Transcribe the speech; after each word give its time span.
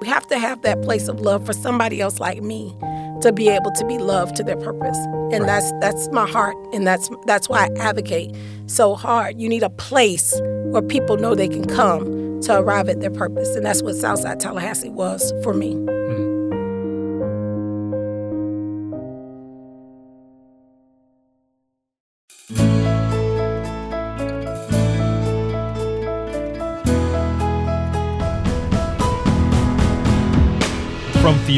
We 0.00 0.08
have 0.08 0.26
to 0.28 0.38
have 0.38 0.62
that 0.62 0.82
place 0.82 1.08
of 1.08 1.20
love 1.20 1.44
for 1.44 1.52
somebody 1.52 2.00
else 2.00 2.20
like 2.20 2.42
me 2.42 2.76
to 3.22 3.32
be 3.32 3.48
able 3.48 3.72
to 3.72 3.84
be 3.86 3.98
loved 3.98 4.36
to 4.36 4.44
their 4.44 4.56
purpose. 4.56 4.96
And 5.32 5.40
right. 5.40 5.46
that's 5.46 5.72
that's 5.80 6.08
my 6.12 6.28
heart 6.28 6.56
and 6.72 6.86
that's 6.86 7.10
that's 7.26 7.48
why 7.48 7.66
I 7.66 7.80
advocate 7.80 8.34
so 8.66 8.94
hard. 8.94 9.40
You 9.40 9.48
need 9.48 9.62
a 9.62 9.70
place 9.70 10.38
where 10.70 10.82
people 10.82 11.16
know 11.16 11.34
they 11.34 11.48
can 11.48 11.66
come 11.66 12.40
to 12.42 12.58
arrive 12.58 12.88
at 12.88 13.00
their 13.00 13.10
purpose. 13.10 13.56
And 13.56 13.66
that's 13.66 13.82
what 13.82 13.96
Southside 13.96 14.38
Tallahassee 14.38 14.90
was 14.90 15.32
for 15.42 15.52
me. 15.52 15.74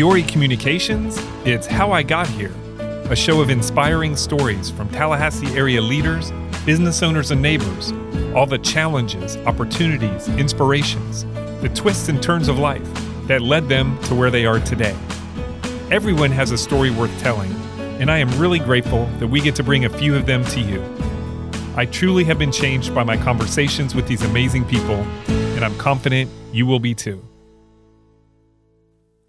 Fiore 0.01 0.23
Communications, 0.23 1.23
it's 1.45 1.67
How 1.67 1.93
I 1.93 2.03
Got 2.03 2.27
Here, 2.27 2.55
a 3.11 3.15
show 3.15 3.43
of 3.43 3.51
inspiring 3.51 4.17
stories 4.17 4.71
from 4.71 4.89
Tallahassee 4.89 5.55
area 5.55 5.83
leaders, 5.83 6.33
business 6.65 7.03
owners, 7.03 7.33
and 7.33 7.43
neighbors. 7.43 7.93
All 8.35 8.47
the 8.47 8.57
challenges, 8.57 9.37
opportunities, 9.45 10.27
inspirations, 10.39 11.27
the 11.61 11.71
twists 11.75 12.09
and 12.09 12.23
turns 12.23 12.49
of 12.49 12.59
life 12.59 12.89
that 13.27 13.43
led 13.43 13.69
them 13.69 14.03
to 14.05 14.15
where 14.15 14.31
they 14.31 14.47
are 14.47 14.59
today. 14.61 14.97
Everyone 15.91 16.31
has 16.31 16.51
a 16.51 16.57
story 16.57 16.91
worth 16.91 17.15
telling, 17.21 17.53
and 18.01 18.11
I 18.11 18.17
am 18.17 18.31
really 18.39 18.59
grateful 18.59 19.05
that 19.19 19.27
we 19.27 19.43
get 19.43 19.55
to 19.57 19.63
bring 19.63 19.85
a 19.85 19.91
few 19.91 20.17
of 20.17 20.25
them 20.25 20.43
to 20.47 20.61
you. 20.61 20.83
I 21.77 21.85
truly 21.85 22.25
have 22.25 22.39
been 22.39 22.53
changed 22.53 22.95
by 22.95 23.05
my 23.05 23.19
conversations 23.19 23.95
with 23.95 24.09
these 24.09 24.23
amazing 24.23 24.65
people, 24.65 24.97
and 25.29 25.63
I'm 25.63 25.77
confident 25.77 26.31
you 26.55 26.65
will 26.65 26.81
be 26.81 26.95
too. 26.95 27.23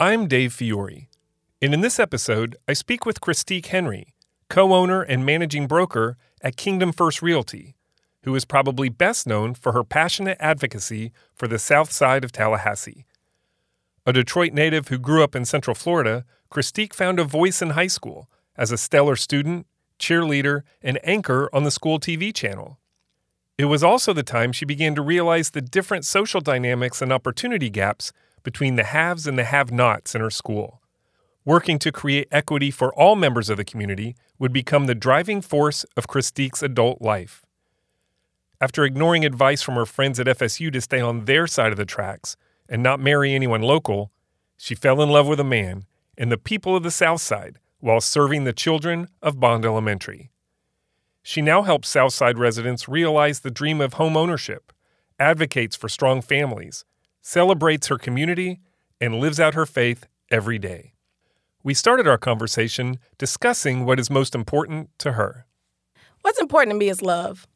I'm 0.02 0.28
Dave 0.28 0.52
Fiore, 0.52 1.10
and 1.62 1.76
in 1.76 1.82
this 1.82 2.00
episode, 2.00 2.58
I 2.68 2.74
speak 2.74 3.06
with 3.06 3.22
Christique 3.22 3.68
Henry, 3.68 4.16
co 4.50 4.74
owner 4.74 5.04
and 5.04 5.24
managing 5.24 5.68
broker 5.68 6.18
at 6.42 6.58
Kingdom 6.58 6.92
First 6.92 7.22
Realty, 7.22 7.76
who 8.24 8.34
is 8.34 8.44
probably 8.44 8.90
best 8.90 9.28
known 9.28 9.54
for 9.54 9.74
her 9.74 9.84
passionate 9.84 10.38
advocacy 10.40 11.12
for 11.36 11.48
the 11.48 11.60
south 11.60 11.92
side 11.92 12.24
of 12.24 12.32
Tallahassee. 12.32 13.06
A 14.04 14.12
Detroit 14.12 14.54
native 14.54 14.88
who 14.88 14.98
grew 14.98 15.24
up 15.24 15.36
in 15.36 15.46
Central 15.46 15.76
Florida, 15.76 16.26
Christique 16.50 16.96
found 16.96 17.20
a 17.20 17.24
voice 17.24 17.62
in 17.62 17.70
high 17.70 17.86
school 17.86 18.28
as 18.56 18.72
a 18.72 18.80
stellar 18.80 19.16
student, 19.16 19.68
cheerleader, 20.00 20.64
and 20.82 20.98
anchor 21.04 21.48
on 21.54 21.64
the 21.64 21.70
school 21.70 22.00
TV 22.00 22.34
channel. 22.34 22.80
It 23.56 23.66
was 23.66 23.84
also 23.84 24.14
the 24.14 24.24
time 24.24 24.52
she 24.52 24.66
began 24.66 24.96
to 24.96 25.04
realize 25.04 25.52
the 25.52 25.62
different 25.62 26.06
social 26.06 26.42
dynamics 26.42 27.04
and 27.04 27.14
opportunity 27.14 27.70
gaps 27.70 28.12
between 28.44 28.75
the 28.75 28.84
haves 28.84 29.28
and 29.28 29.38
the 29.38 29.44
have 29.44 29.72
nots 29.72 30.16
in 30.16 30.22
her 30.22 30.30
school. 30.30 30.81
Working 31.44 31.80
to 31.80 31.92
create 31.92 32.28
equity 32.31 32.70
for 32.70 32.94
all 32.94 33.16
members 33.16 33.50
of 33.50 33.58
the 33.58 33.66
community 33.66 34.16
would 34.38 34.53
become 34.53 34.86
the 34.86 34.95
driving 34.95 35.42
force 35.42 35.83
of 35.98 36.08
Christique's 36.08 36.61
adult 36.61 37.02
life. 37.02 37.45
After 38.59 38.86
ignoring 38.86 39.25
advice 39.25 39.64
from 39.64 39.73
her 39.75 39.88
friends 39.88 40.20
at 40.20 40.28
FSU 40.28 40.72
to 40.72 40.81
stay 40.81 41.02
on 41.02 41.25
their 41.25 41.48
side 41.48 41.72
of 41.72 41.78
the 41.78 41.86
tracks 41.86 42.38
and 42.70 42.83
not 42.83 43.00
marry 43.00 43.33
anyone 43.33 43.64
local, 43.64 44.11
she 44.55 44.76
fell 44.76 45.02
in 45.02 45.09
love 45.09 45.28
with 45.28 45.39
a 45.39 45.44
man 45.44 45.86
and 46.16 46.31
the 46.31 46.38
people 46.38 46.76
of 46.76 46.83
the 46.83 46.92
South 46.92 47.22
Side 47.22 47.58
while 47.80 48.00
serving 48.00 48.44
the 48.44 48.53
children 48.53 49.08
of 49.23 49.39
Bond 49.39 49.66
Elementary. 49.66 50.30
She 51.23 51.42
now 51.42 51.64
helps 51.64 51.89
Southside 51.89 52.38
residents 52.38 52.88
realize 52.88 53.39
the 53.39 53.50
dream 53.50 53.81
of 53.81 53.94
home 53.94 54.16
ownership, 54.16 54.72
advocates 55.20 55.76
for 55.76 55.89
strong 55.89 56.22
families, 56.22 56.86
celebrates 57.22 57.88
her 57.88 57.97
community, 57.97 58.59
and 59.00 59.19
lives 59.19 59.39
out 59.39 59.53
her 59.53 59.66
faith 59.66 60.05
every 60.30 60.59
day. 60.59 60.94
We 61.64 61.73
started 61.73 62.08
our 62.08 62.17
conversation 62.17 62.99
discussing 63.17 63.86
what 63.86 63.99
is 63.99 64.09
most 64.09 64.33
important 64.36 64.89
to 64.99 65.14
her. 65.14 65.45
What's 66.21 66.39
important 66.39 66.73
to 66.73 66.77
me 66.77 66.89
is 66.89 67.02
love. 67.02 67.48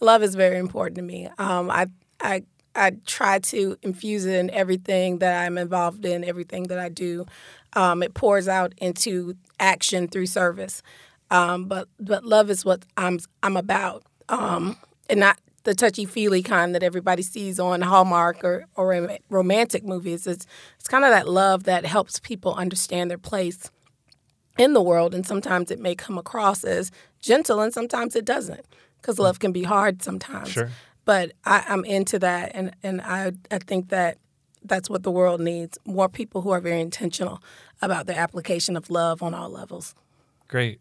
Love 0.00 0.22
is 0.22 0.34
very 0.34 0.58
important 0.58 0.96
to 0.96 1.02
me. 1.02 1.28
Um, 1.38 1.70
I, 1.70 1.86
I, 2.20 2.42
I 2.74 2.92
try 3.06 3.38
to 3.38 3.76
infuse 3.82 4.24
it 4.24 4.34
in 4.34 4.50
everything 4.50 5.18
that 5.18 5.44
I'm 5.44 5.58
involved 5.58 6.04
in, 6.04 6.24
everything 6.24 6.64
that 6.64 6.78
I 6.78 6.88
do. 6.88 7.26
Um, 7.74 8.02
it 8.02 8.14
pours 8.14 8.48
out 8.48 8.72
into 8.78 9.34
action 9.58 10.08
through 10.08 10.26
service. 10.26 10.82
Um, 11.30 11.66
but 11.66 11.88
but 12.00 12.24
love 12.24 12.50
is 12.50 12.64
what 12.64 12.84
I'm 12.96 13.20
I'm 13.42 13.56
about, 13.56 14.02
um, 14.28 14.76
and 15.08 15.20
not 15.20 15.38
the 15.64 15.74
touchy 15.74 16.04
feely 16.04 16.42
kind 16.42 16.74
that 16.74 16.82
everybody 16.82 17.22
sees 17.22 17.60
on 17.60 17.82
Hallmark 17.82 18.42
or, 18.44 18.64
or 18.76 19.18
romantic 19.28 19.84
movies. 19.84 20.26
It's 20.26 20.46
it's 20.78 20.88
kind 20.88 21.04
of 21.04 21.10
that 21.10 21.28
love 21.28 21.64
that 21.64 21.84
helps 21.84 22.18
people 22.20 22.54
understand 22.54 23.10
their 23.10 23.18
place 23.18 23.70
in 24.58 24.72
the 24.72 24.82
world, 24.82 25.14
and 25.14 25.26
sometimes 25.26 25.70
it 25.70 25.78
may 25.78 25.94
come 25.94 26.18
across 26.18 26.64
as 26.64 26.90
gentle, 27.20 27.60
and 27.60 27.72
sometimes 27.72 28.16
it 28.16 28.24
doesn't, 28.24 28.64
because 29.00 29.16
hmm. 29.16 29.22
love 29.22 29.38
can 29.38 29.52
be 29.52 29.62
hard 29.62 30.02
sometimes. 30.02 30.50
Sure. 30.50 30.70
But 31.04 31.32
I, 31.44 31.64
I'm 31.68 31.84
into 31.84 32.18
that, 32.18 32.52
and 32.54 32.74
and 32.82 33.00
I 33.02 33.32
I 33.50 33.58
think 33.58 33.88
that 33.88 34.18
that's 34.62 34.90
what 34.90 35.02
the 35.02 35.10
world 35.10 35.40
needs: 35.40 35.78
more 35.84 36.08
people 36.08 36.42
who 36.42 36.50
are 36.50 36.60
very 36.60 36.80
intentional 36.80 37.42
about 37.82 38.06
the 38.06 38.16
application 38.16 38.76
of 38.76 38.90
love 38.90 39.22
on 39.22 39.34
all 39.34 39.50
levels. 39.50 39.94
Great. 40.48 40.80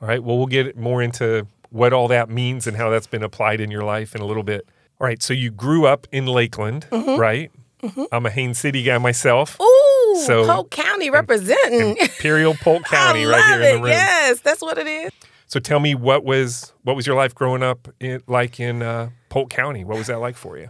All 0.00 0.08
right. 0.08 0.22
Well, 0.22 0.38
we'll 0.38 0.46
get 0.46 0.76
more 0.76 1.02
into 1.02 1.46
what 1.70 1.92
all 1.92 2.08
that 2.08 2.28
means 2.28 2.66
and 2.66 2.76
how 2.76 2.90
that's 2.90 3.06
been 3.06 3.22
applied 3.22 3.60
in 3.60 3.70
your 3.70 3.84
life 3.84 4.14
in 4.14 4.20
a 4.20 4.26
little 4.26 4.42
bit. 4.42 4.68
All 5.00 5.06
right, 5.06 5.22
so 5.22 5.32
you 5.32 5.50
grew 5.50 5.86
up 5.86 6.06
in 6.12 6.26
Lakeland, 6.26 6.86
mm-hmm. 6.90 7.18
right? 7.18 7.50
Mm-hmm. 7.82 8.04
I'm 8.12 8.26
a 8.26 8.30
Haines 8.30 8.58
City 8.58 8.82
guy 8.82 8.98
myself. 8.98 9.58
Ooh, 9.60 10.22
so 10.26 10.46
Polk 10.46 10.70
County 10.70 11.08
representing 11.08 11.96
Imperial 11.96 12.54
Polk 12.54 12.84
County 12.90 13.24
right 13.24 13.42
here 13.46 13.62
it. 13.62 13.66
in 13.66 13.76
the 13.76 13.82
room. 13.82 13.92
Yes, 13.92 14.40
that's 14.40 14.60
what 14.60 14.76
it 14.76 14.86
is. 14.86 15.10
So 15.46 15.58
tell 15.58 15.80
me 15.80 15.94
what 15.94 16.24
was 16.24 16.72
what 16.82 16.94
was 16.94 17.06
your 17.06 17.16
life 17.16 17.34
growing 17.34 17.62
up 17.62 17.88
in, 17.98 18.22
like 18.26 18.60
in 18.60 18.82
uh, 18.82 19.10
Polk 19.30 19.50
County? 19.50 19.84
What 19.84 19.98
was 19.98 20.08
that 20.08 20.18
like 20.18 20.36
for 20.36 20.58
you? 20.58 20.68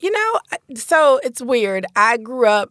You 0.00 0.12
know, 0.12 0.40
so 0.76 1.20
it's 1.24 1.42
weird. 1.42 1.86
I 1.96 2.16
grew 2.18 2.46
up. 2.46 2.70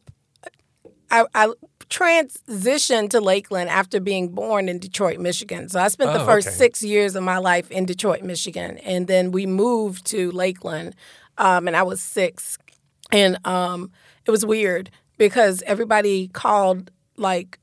I, 1.13 1.25
I 1.35 1.53
transitioned 1.89 3.11
to 3.11 3.21
Lakeland 3.21 3.69
after 3.69 3.99
being 3.99 4.29
born 4.29 4.67
in 4.67 4.79
Detroit, 4.79 5.19
Michigan. 5.19 5.69
So 5.69 5.79
I 5.79 5.87
spent 5.89 6.09
oh, 6.09 6.17
the 6.17 6.25
first 6.25 6.47
okay. 6.47 6.55
six 6.55 6.81
years 6.81 7.15
of 7.15 7.21
my 7.21 7.37
life 7.37 7.69
in 7.69 7.85
Detroit, 7.85 8.23
Michigan, 8.23 8.79
and 8.79 9.05
then 9.05 9.31
we 9.31 9.45
moved 9.45 10.05
to 10.07 10.31
Lakeland, 10.31 10.95
um, 11.37 11.67
and 11.67 11.77
I 11.77 11.83
was 11.83 12.01
six, 12.01 12.57
and 13.11 13.37
um, 13.45 13.91
it 14.25 14.31
was 14.31 14.43
weird 14.43 14.89
because 15.19 15.61
everybody 15.67 16.29
called 16.29 16.89
like, 17.15 17.59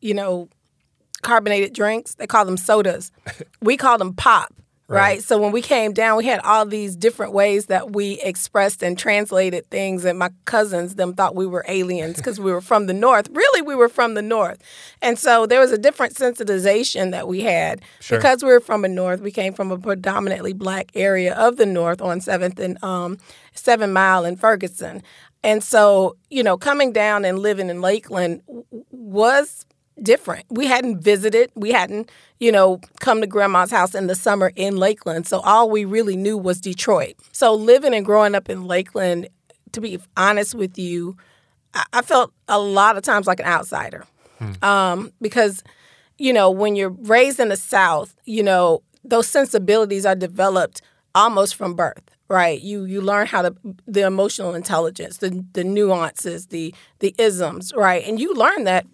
you 0.00 0.14
know, 0.14 0.48
carbonated 1.20 1.74
drinks. 1.74 2.14
They 2.14 2.26
call 2.26 2.46
them 2.46 2.56
sodas. 2.56 3.12
we 3.60 3.76
call 3.76 3.98
them 3.98 4.14
pop. 4.14 4.54
Right. 4.88 5.00
right. 5.00 5.22
So 5.22 5.38
when 5.38 5.50
we 5.50 5.62
came 5.62 5.92
down, 5.92 6.16
we 6.16 6.26
had 6.26 6.38
all 6.40 6.64
these 6.64 6.94
different 6.94 7.32
ways 7.32 7.66
that 7.66 7.92
we 7.92 8.20
expressed 8.20 8.84
and 8.84 8.96
translated 8.96 9.68
things. 9.68 10.04
And 10.04 10.16
my 10.16 10.30
cousins, 10.44 10.94
them 10.94 11.12
thought 11.12 11.34
we 11.34 11.46
were 11.46 11.64
aliens 11.66 12.16
because 12.16 12.38
we 12.38 12.52
were 12.52 12.60
from 12.60 12.86
the 12.86 12.92
north. 12.92 13.28
Really, 13.32 13.62
we 13.62 13.74
were 13.74 13.88
from 13.88 14.14
the 14.14 14.22
north. 14.22 14.62
And 15.02 15.18
so 15.18 15.44
there 15.44 15.58
was 15.58 15.72
a 15.72 15.78
different 15.78 16.14
sensitization 16.14 17.10
that 17.10 17.26
we 17.26 17.40
had 17.40 17.82
sure. 17.98 18.18
because 18.18 18.44
we 18.44 18.50
were 18.50 18.60
from 18.60 18.82
the 18.82 18.88
north. 18.88 19.20
We 19.20 19.32
came 19.32 19.54
from 19.54 19.72
a 19.72 19.78
predominantly 19.78 20.52
black 20.52 20.92
area 20.94 21.34
of 21.34 21.56
the 21.56 21.66
north 21.66 22.00
on 22.00 22.20
Seventh 22.20 22.60
and 22.60 22.82
um, 22.84 23.18
Seven 23.54 23.92
Mile 23.92 24.24
in 24.24 24.36
Ferguson. 24.36 25.02
And 25.42 25.64
so, 25.64 26.16
you 26.30 26.42
know, 26.44 26.56
coming 26.56 26.92
down 26.92 27.24
and 27.24 27.40
living 27.40 27.70
in 27.70 27.80
Lakeland 27.80 28.42
was 28.90 29.66
different. 30.02 30.44
We 30.50 30.66
hadn't 30.66 31.00
visited, 31.00 31.50
we 31.54 31.72
hadn't, 31.72 32.10
you 32.38 32.52
know, 32.52 32.80
come 33.00 33.20
to 33.20 33.26
grandma's 33.26 33.70
house 33.70 33.94
in 33.94 34.06
the 34.06 34.14
summer 34.14 34.52
in 34.56 34.76
Lakeland. 34.76 35.26
So 35.26 35.40
all 35.40 35.70
we 35.70 35.84
really 35.84 36.16
knew 36.16 36.36
was 36.36 36.60
Detroit. 36.60 37.14
So 37.32 37.54
living 37.54 37.94
and 37.94 38.04
growing 38.04 38.34
up 38.34 38.48
in 38.48 38.66
Lakeland, 38.66 39.28
to 39.72 39.80
be 39.80 39.98
honest 40.16 40.54
with 40.54 40.78
you, 40.78 41.16
I, 41.92 42.02
felt 42.02 42.32
a 42.48 42.58
lot 42.58 42.96
of 42.96 43.02
times 43.02 43.26
like 43.26 43.40
an 43.40 43.46
outsider. 43.46 44.04
Hmm. 44.38 44.64
Um, 44.64 45.12
because, 45.20 45.62
you 46.18 46.32
know, 46.32 46.50
when 46.50 46.76
you're 46.76 46.90
raised 46.90 47.40
in 47.40 47.48
the 47.48 47.56
South, 47.56 48.14
you 48.24 48.42
know, 48.42 48.82
those 49.04 49.28
sensibilities 49.28 50.06
are 50.06 50.14
developed 50.14 50.82
almost 51.14 51.54
from 51.54 51.74
birth 51.74 52.02
right 52.28 52.60
you 52.60 52.84
you 52.84 53.00
learn 53.00 53.26
how 53.26 53.40
to 53.40 53.54
the 53.86 54.02
emotional 54.02 54.54
intelligence 54.54 55.18
the 55.18 55.44
the 55.52 55.64
nuances 55.64 56.46
the 56.48 56.74
the 56.98 57.14
isms 57.18 57.72
right 57.76 58.04
and 58.06 58.20
you 58.20 58.34
learn 58.34 58.64
that 58.64 58.84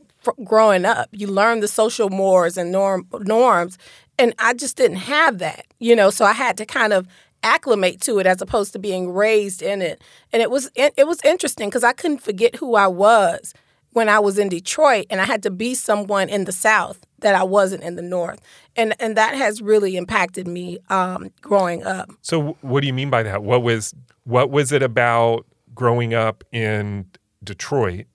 growing 0.44 0.84
up. 0.84 1.08
You 1.12 1.26
learn 1.26 1.60
the 1.60 1.68
social 1.68 2.08
mores 2.08 2.56
and 2.56 2.72
norm, 2.72 3.06
norms, 3.20 3.78
and 4.18 4.34
I 4.38 4.54
just 4.54 4.76
didn't 4.76 4.98
have 4.98 5.38
that, 5.38 5.66
you 5.78 5.96
know. 5.96 6.10
So 6.10 6.24
I 6.24 6.32
had 6.32 6.56
to 6.58 6.66
kind 6.66 6.92
of 6.92 7.06
acclimate 7.42 8.00
to 8.02 8.18
it 8.18 8.26
as 8.26 8.40
opposed 8.40 8.72
to 8.72 8.78
being 8.78 9.12
raised 9.12 9.62
in 9.62 9.82
it. 9.82 10.02
And 10.32 10.42
it 10.42 10.50
was 10.50 10.70
it, 10.74 11.06
was 11.06 11.20
interesting 11.24 11.68
because 11.68 11.84
I 11.84 11.92
couldn't 11.92 12.22
forget 12.22 12.56
who 12.56 12.74
I 12.74 12.86
was 12.86 13.54
when 13.90 14.08
I 14.08 14.20
was 14.20 14.38
in 14.38 14.48
Detroit, 14.48 15.06
and 15.10 15.20
I 15.20 15.24
had 15.24 15.42
to 15.42 15.50
be 15.50 15.74
someone 15.74 16.30
in 16.30 16.44
the 16.44 16.52
South 16.52 17.04
that 17.18 17.34
I 17.34 17.44
wasn't 17.44 17.82
in 17.82 17.96
the 17.96 18.02
North, 18.02 18.40
and 18.74 18.94
and 19.00 19.16
that 19.16 19.34
has 19.34 19.60
really 19.60 19.96
impacted 19.96 20.46
me 20.48 20.78
um, 20.88 21.30
growing 21.40 21.84
up. 21.84 22.10
So, 22.22 22.56
what 22.62 22.80
do 22.80 22.86
you 22.86 22.94
mean 22.94 23.10
by 23.10 23.22
that? 23.22 23.42
What 23.42 23.62
was 23.62 23.94
what 24.24 24.50
was 24.50 24.72
it 24.72 24.82
about 24.82 25.46
growing 25.74 26.14
up 26.14 26.44
in 26.52 27.06
Detroit 27.44 28.06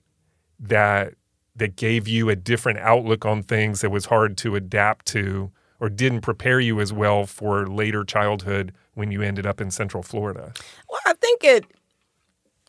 that 0.59 1.13
that 1.57 1.75
gave 1.75 2.07
you 2.07 2.29
a 2.29 2.35
different 2.35 2.79
outlook 2.79 3.25
on 3.25 3.43
things 3.43 3.81
that 3.81 3.89
was 3.89 4.05
hard 4.05 4.37
to 4.37 4.55
adapt 4.55 5.05
to 5.07 5.51
or 5.79 5.89
didn't 5.89 6.21
prepare 6.21 6.59
you 6.59 6.79
as 6.79 6.91
well 6.91 7.25
for 7.25 7.67
later 7.67 8.03
childhood 8.03 8.73
when 8.93 9.11
you 9.11 9.21
ended 9.21 9.45
up 9.45 9.61
in 9.61 9.69
Central 9.69 10.01
Florida? 10.01 10.53
Well, 10.89 11.01
I 11.05 11.13
think 11.13 11.43
it 11.43 11.65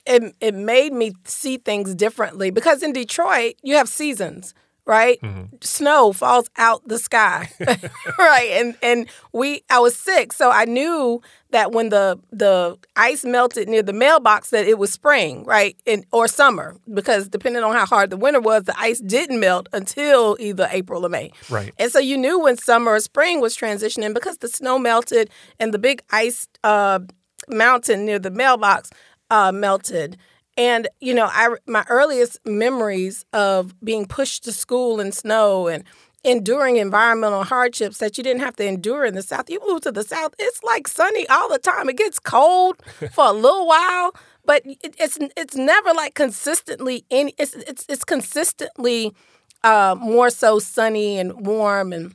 it 0.06 0.35
it 0.40 0.55
made 0.55 0.93
me 0.93 1.12
see 1.25 1.58
things 1.58 1.94
differently 1.94 2.50
because 2.50 2.82
in 2.82 2.93
Detroit 2.93 3.55
you 3.62 3.76
have 3.76 3.88
seasons 3.88 4.55
right? 4.88 5.20
Mm-hmm. 5.20 5.56
Snow 5.61 6.12
falls 6.12 6.49
out 6.56 6.82
the 6.88 6.99
sky, 6.99 7.50
right? 8.19 8.49
And 8.52 8.76
and 8.82 9.06
we, 9.32 9.62
I 9.70 9.79
was 9.79 9.94
sick, 9.94 10.32
so 10.32 10.50
I 10.50 10.64
knew 10.64 11.20
that 11.50 11.73
when 11.73 11.90
the 11.90 12.19
the 12.32 12.76
ice 12.96 13.25
melted 13.25 13.69
near 13.69 13.82
the 13.82 13.93
mailbox, 13.93 14.50
that 14.50 14.67
it 14.67 14.79
was 14.79 14.90
spring, 14.90 15.44
right, 15.44 15.76
and 15.87 16.05
or 16.11 16.26
summer, 16.26 16.75
because 16.93 17.29
depending 17.29 17.62
on 17.62 17.75
how 17.75 17.85
hard 17.85 18.11
the 18.11 18.17
winter 18.17 18.40
was, 18.40 18.64
the 18.64 18.81
ice 18.81 18.99
didn't 18.99 19.38
melt 19.38 19.69
until 19.73 20.37
either 20.40 20.67
April 20.73 21.05
or 21.05 21.11
May, 21.11 21.31
right? 21.50 21.73
And 21.79 21.93
so 21.93 21.99
you 21.99 22.17
knew 22.17 22.40
when 22.40 22.56
summer 22.56 22.93
or 22.93 23.00
spring 23.00 23.40
was 23.40 23.56
transitioning 23.56 24.14
because 24.14 24.38
the 24.38 24.49
snow 24.49 24.79
melted 24.79 25.31
and 25.61 25.73
the 25.75 25.79
big 25.79 26.02
ice 26.11 26.49
uh, 26.64 27.00
mountain 27.49 28.06
near 28.06 28.19
the 28.19 28.31
mailbox 28.31 28.90
uh, 29.31 29.52
melted 29.52 30.17
and 30.59 30.89
you 31.01 31.15
know, 31.15 31.29
I 31.33 31.57
my 31.67 31.87
earliest 31.89 32.39
memories 32.45 33.25
of 33.33 33.75
being 33.83 34.05
pushed 34.07 34.45
to 34.45 34.53
school 34.53 35.01
in 35.01 35.13
snow 35.13 35.69
and 35.69 35.85
enduring 36.25 36.77
environmental 36.77 37.45
hardships 37.45 37.99
that 37.99 38.19
you 38.19 38.25
didn't 38.25 38.41
have 38.43 38.57
to 38.57 38.67
endure 38.67 39.05
in 39.05 39.15
the 39.15 39.23
South. 39.23 39.49
You 39.49 39.61
move 39.67 39.83
to 39.83 39.93
the 39.93 40.03
South, 40.03 40.35
it's 40.39 40.63
like 40.65 40.89
sunny 40.89 41.27
all 41.29 41.49
the 41.49 41.61
time. 41.61 41.89
It 41.89 41.97
gets 41.97 42.19
cold 42.19 42.77
for 43.13 43.27
a 43.27 43.33
little 43.33 43.67
while, 43.69 44.13
but 44.45 44.63
it's 44.67 45.17
it's 45.37 45.55
never 45.55 45.95
like 45.95 46.15
consistently 46.15 47.05
any. 47.11 47.35
It's 47.39 47.55
it's 47.55 47.87
it's 47.89 48.05
consistently 48.05 49.15
uh, 49.63 49.95
more 49.99 50.29
so 50.29 50.59
sunny 50.59 51.19
and 51.19 51.47
warm 51.47 51.93
and 51.93 52.15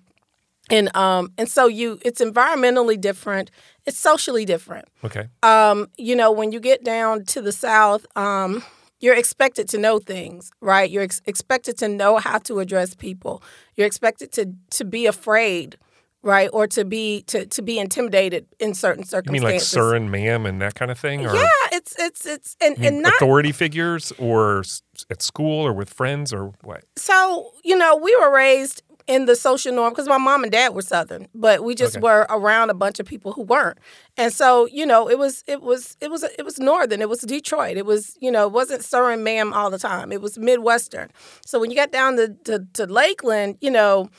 and 0.69 0.95
um 0.95 1.31
and 1.37 1.49
so 1.49 1.67
you 1.67 1.99
it's 2.03 2.21
environmentally 2.21 2.99
different 2.99 3.51
it's 3.85 3.99
socially 3.99 4.45
different. 4.45 4.87
Okay. 5.03 5.27
Um 5.41 5.87
you 5.97 6.15
know 6.15 6.31
when 6.31 6.51
you 6.51 6.59
get 6.59 6.83
down 6.83 7.25
to 7.25 7.41
the 7.41 7.51
south 7.51 8.05
um 8.15 8.63
you're 8.99 9.15
expected 9.15 9.67
to 9.69 9.77
know 9.77 9.99
things 9.99 10.51
right? 10.61 10.89
You're 10.89 11.03
ex- 11.03 11.21
expected 11.25 11.77
to 11.79 11.87
know 11.87 12.17
how 12.17 12.37
to 12.39 12.59
address 12.59 12.95
people. 12.95 13.43
You're 13.75 13.87
expected 13.87 14.31
to 14.33 14.53
to 14.71 14.85
be 14.85 15.05
afraid 15.05 15.77
right? 16.23 16.49
Or 16.53 16.67
to 16.67 16.85
be 16.85 17.23
to 17.23 17.45
to 17.45 17.61
be 17.61 17.77
intimidated 17.77 18.47
in 18.59 18.73
certain 18.73 19.03
circumstances 19.03 19.41
you 19.41 19.47
mean 19.47 19.55
like 19.55 19.61
sir 19.61 19.95
and 19.95 20.09
ma'am 20.09 20.45
and 20.45 20.61
that 20.61 20.73
kind 20.73 20.89
of 20.89 20.97
thing 20.97 21.25
or? 21.25 21.35
yeah 21.35 21.47
it's 21.73 21.95
it's 21.99 22.25
it's 22.25 22.55
and, 22.61 22.77
and 22.83 23.01
not 23.01 23.13
authority 23.15 23.51
figures 23.51 24.13
or 24.17 24.63
at 25.09 25.21
school 25.21 25.67
or 25.67 25.73
with 25.73 25.89
friends 25.89 26.33
or 26.33 26.53
what? 26.63 26.85
So 26.95 27.51
you 27.63 27.75
know 27.75 27.97
we 27.97 28.15
were 28.15 28.33
raised 28.33 28.81
in 29.07 29.25
the 29.25 29.35
social 29.35 29.73
norm 29.73 29.91
because 29.91 30.07
my 30.07 30.17
mom 30.17 30.43
and 30.43 30.51
dad 30.51 30.73
were 30.73 30.81
southern 30.81 31.27
but 31.35 31.63
we 31.63 31.75
just 31.75 31.97
okay. 31.97 32.03
were 32.03 32.25
around 32.29 32.69
a 32.69 32.73
bunch 32.73 32.99
of 32.99 33.05
people 33.05 33.33
who 33.33 33.41
weren't 33.41 33.77
and 34.17 34.31
so 34.31 34.65
you 34.67 34.85
know 34.85 35.09
it 35.09 35.17
was 35.17 35.43
it 35.47 35.61
was 35.61 35.97
it 35.99 36.09
was 36.09 36.23
it 36.23 36.43
was 36.43 36.59
northern 36.59 37.01
it 37.01 37.09
was 37.09 37.19
detroit 37.21 37.75
it 37.75 37.85
was 37.85 38.17
you 38.21 38.31
know 38.31 38.45
it 38.47 38.53
wasn't 38.53 38.83
sir 38.83 39.11
and 39.11 39.23
ma'am 39.23 39.51
all 39.53 39.69
the 39.69 39.77
time 39.77 40.11
it 40.11 40.21
was 40.21 40.37
midwestern 40.37 41.09
so 41.45 41.59
when 41.59 41.69
you 41.69 41.75
got 41.75 41.91
down 41.91 42.15
to, 42.15 42.29
to, 42.45 42.65
to 42.73 42.85
lakeland 42.85 43.57
you 43.59 43.71
know 43.71 44.09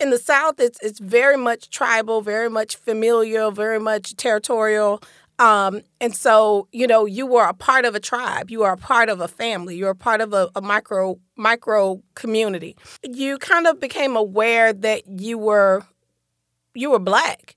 in 0.00 0.10
the 0.10 0.18
south 0.18 0.60
it's 0.60 0.78
it's 0.82 0.98
very 0.98 1.36
much 1.36 1.70
tribal 1.70 2.20
very 2.20 2.50
much 2.50 2.76
familial 2.76 3.50
very 3.50 3.80
much 3.80 4.14
territorial 4.16 5.02
um, 5.38 5.80
and 6.00 6.14
so, 6.14 6.68
you 6.70 6.86
know, 6.86 7.06
you 7.06 7.26
were 7.26 7.44
a 7.44 7.54
part 7.54 7.84
of 7.84 7.94
a 7.94 8.00
tribe, 8.00 8.50
you 8.50 8.62
are 8.62 8.72
a 8.72 8.76
part 8.76 9.08
of 9.08 9.20
a 9.20 9.28
family, 9.28 9.76
you're 9.76 9.90
a 9.90 9.96
part 9.96 10.20
of 10.20 10.32
a, 10.32 10.48
a 10.54 10.60
micro 10.60 11.18
micro 11.36 12.00
community. 12.14 12.76
You 13.02 13.38
kind 13.38 13.66
of 13.66 13.80
became 13.80 14.14
aware 14.14 14.72
that 14.72 15.02
you 15.06 15.38
were 15.38 15.82
you 16.74 16.90
were 16.90 17.00
black. 17.00 17.56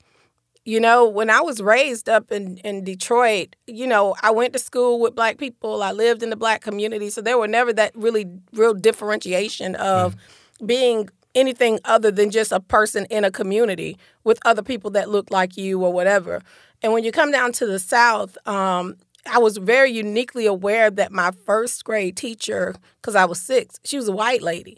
You 0.66 0.82
know, 0.82 1.08
when 1.08 1.30
I 1.30 1.40
was 1.40 1.62
raised 1.62 2.10
up 2.10 2.30
in, 2.30 2.58
in 2.58 2.84
Detroit, 2.84 3.56
you 3.68 3.88
know, 3.88 4.16
I 4.22 4.32
went 4.32 4.52
to 4.52 4.60
school 4.60 5.00
with 5.00 5.16
black 5.16 5.38
people. 5.38 5.82
I 5.82 5.94
lived 5.94 6.24
in 6.24 6.30
the 6.30 6.36
black 6.36 6.62
community. 6.62 7.10
So 7.10 7.22
there 7.22 7.38
were 7.38 7.48
never 7.48 7.72
that 7.74 7.96
really 7.96 8.26
real 8.52 8.74
differentiation 8.74 9.76
of 9.76 10.16
mm. 10.16 10.68
being 10.68 11.10
anything 11.36 11.80
other 11.86 12.12
than 12.12 12.32
just 12.32 12.52
a 12.52 12.60
person 12.60 13.06
in 13.06 13.24
a 13.24 13.32
community 13.32 13.98
with 14.24 14.40
other 14.44 14.64
people 14.64 14.90
that 14.92 15.10
looked 15.10 15.32
like 15.32 15.56
you 15.56 15.82
or 15.84 15.94
whatever. 15.94 16.42
And 16.84 16.94
when 16.94 17.04
you 17.04 17.12
come 17.12 17.32
down 17.32 17.52
to 17.54 17.66
the 17.66 17.80
South, 17.80 18.38
um, 18.48 18.96
I 19.30 19.40
was 19.40 19.58
very 19.58 19.92
uniquely 19.92 20.46
aware 20.46 20.90
that 20.90 21.12
my 21.12 21.32
first 21.46 21.84
grade 21.84 22.16
teacher, 22.16 22.76
because 23.02 23.16
I 23.16 23.26
was 23.26 23.42
six, 23.42 23.80
she 23.84 23.98
was 23.98 24.08
a 24.08 24.12
white 24.14 24.42
lady. 24.42 24.78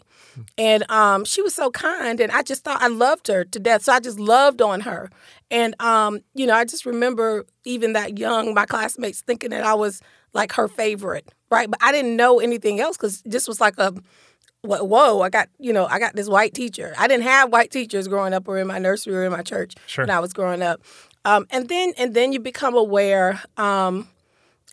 And 0.56 0.88
um, 0.90 1.24
she 1.24 1.42
was 1.42 1.54
so 1.54 1.70
kind, 1.70 2.20
and 2.20 2.32
I 2.32 2.42
just 2.42 2.64
thought 2.64 2.80
I 2.80 2.86
loved 2.88 3.26
her 3.28 3.44
to 3.44 3.58
death. 3.58 3.82
So 3.82 3.92
I 3.92 4.00
just 4.00 4.18
loved 4.18 4.62
on 4.62 4.80
her. 4.80 5.10
And, 5.50 5.80
um, 5.82 6.20
you 6.34 6.46
know, 6.46 6.54
I 6.54 6.64
just 6.64 6.86
remember 6.86 7.44
even 7.64 7.92
that 7.92 8.18
young, 8.18 8.54
my 8.54 8.64
classmates 8.64 9.20
thinking 9.20 9.50
that 9.50 9.64
I 9.64 9.74
was 9.74 10.00
like 10.32 10.52
her 10.52 10.68
favorite, 10.68 11.30
right? 11.50 11.70
But 11.70 11.82
I 11.82 11.92
didn't 11.92 12.16
know 12.16 12.38
anything 12.38 12.80
else 12.80 12.96
because 12.96 13.22
this 13.22 13.48
was 13.48 13.60
like 13.60 13.74
a, 13.78 13.92
whoa, 14.62 15.20
I 15.20 15.30
got, 15.30 15.48
you 15.58 15.72
know, 15.72 15.86
I 15.86 15.98
got 15.98 16.14
this 16.14 16.28
white 16.28 16.54
teacher. 16.54 16.94
I 16.96 17.08
didn't 17.08 17.24
have 17.24 17.52
white 17.52 17.70
teachers 17.70 18.08
growing 18.08 18.32
up 18.32 18.46
or 18.46 18.58
in 18.58 18.66
my 18.66 18.78
nursery 18.78 19.16
or 19.16 19.24
in 19.24 19.32
my 19.32 19.42
church 19.42 19.74
sure. 19.86 20.04
when 20.04 20.10
I 20.10 20.20
was 20.20 20.32
growing 20.32 20.62
up. 20.62 20.80
Um, 21.24 21.46
and 21.50 21.68
then 21.68 21.92
and 21.98 22.14
then 22.14 22.32
you 22.32 22.40
become 22.40 22.74
aware 22.74 23.42
um, 23.56 24.08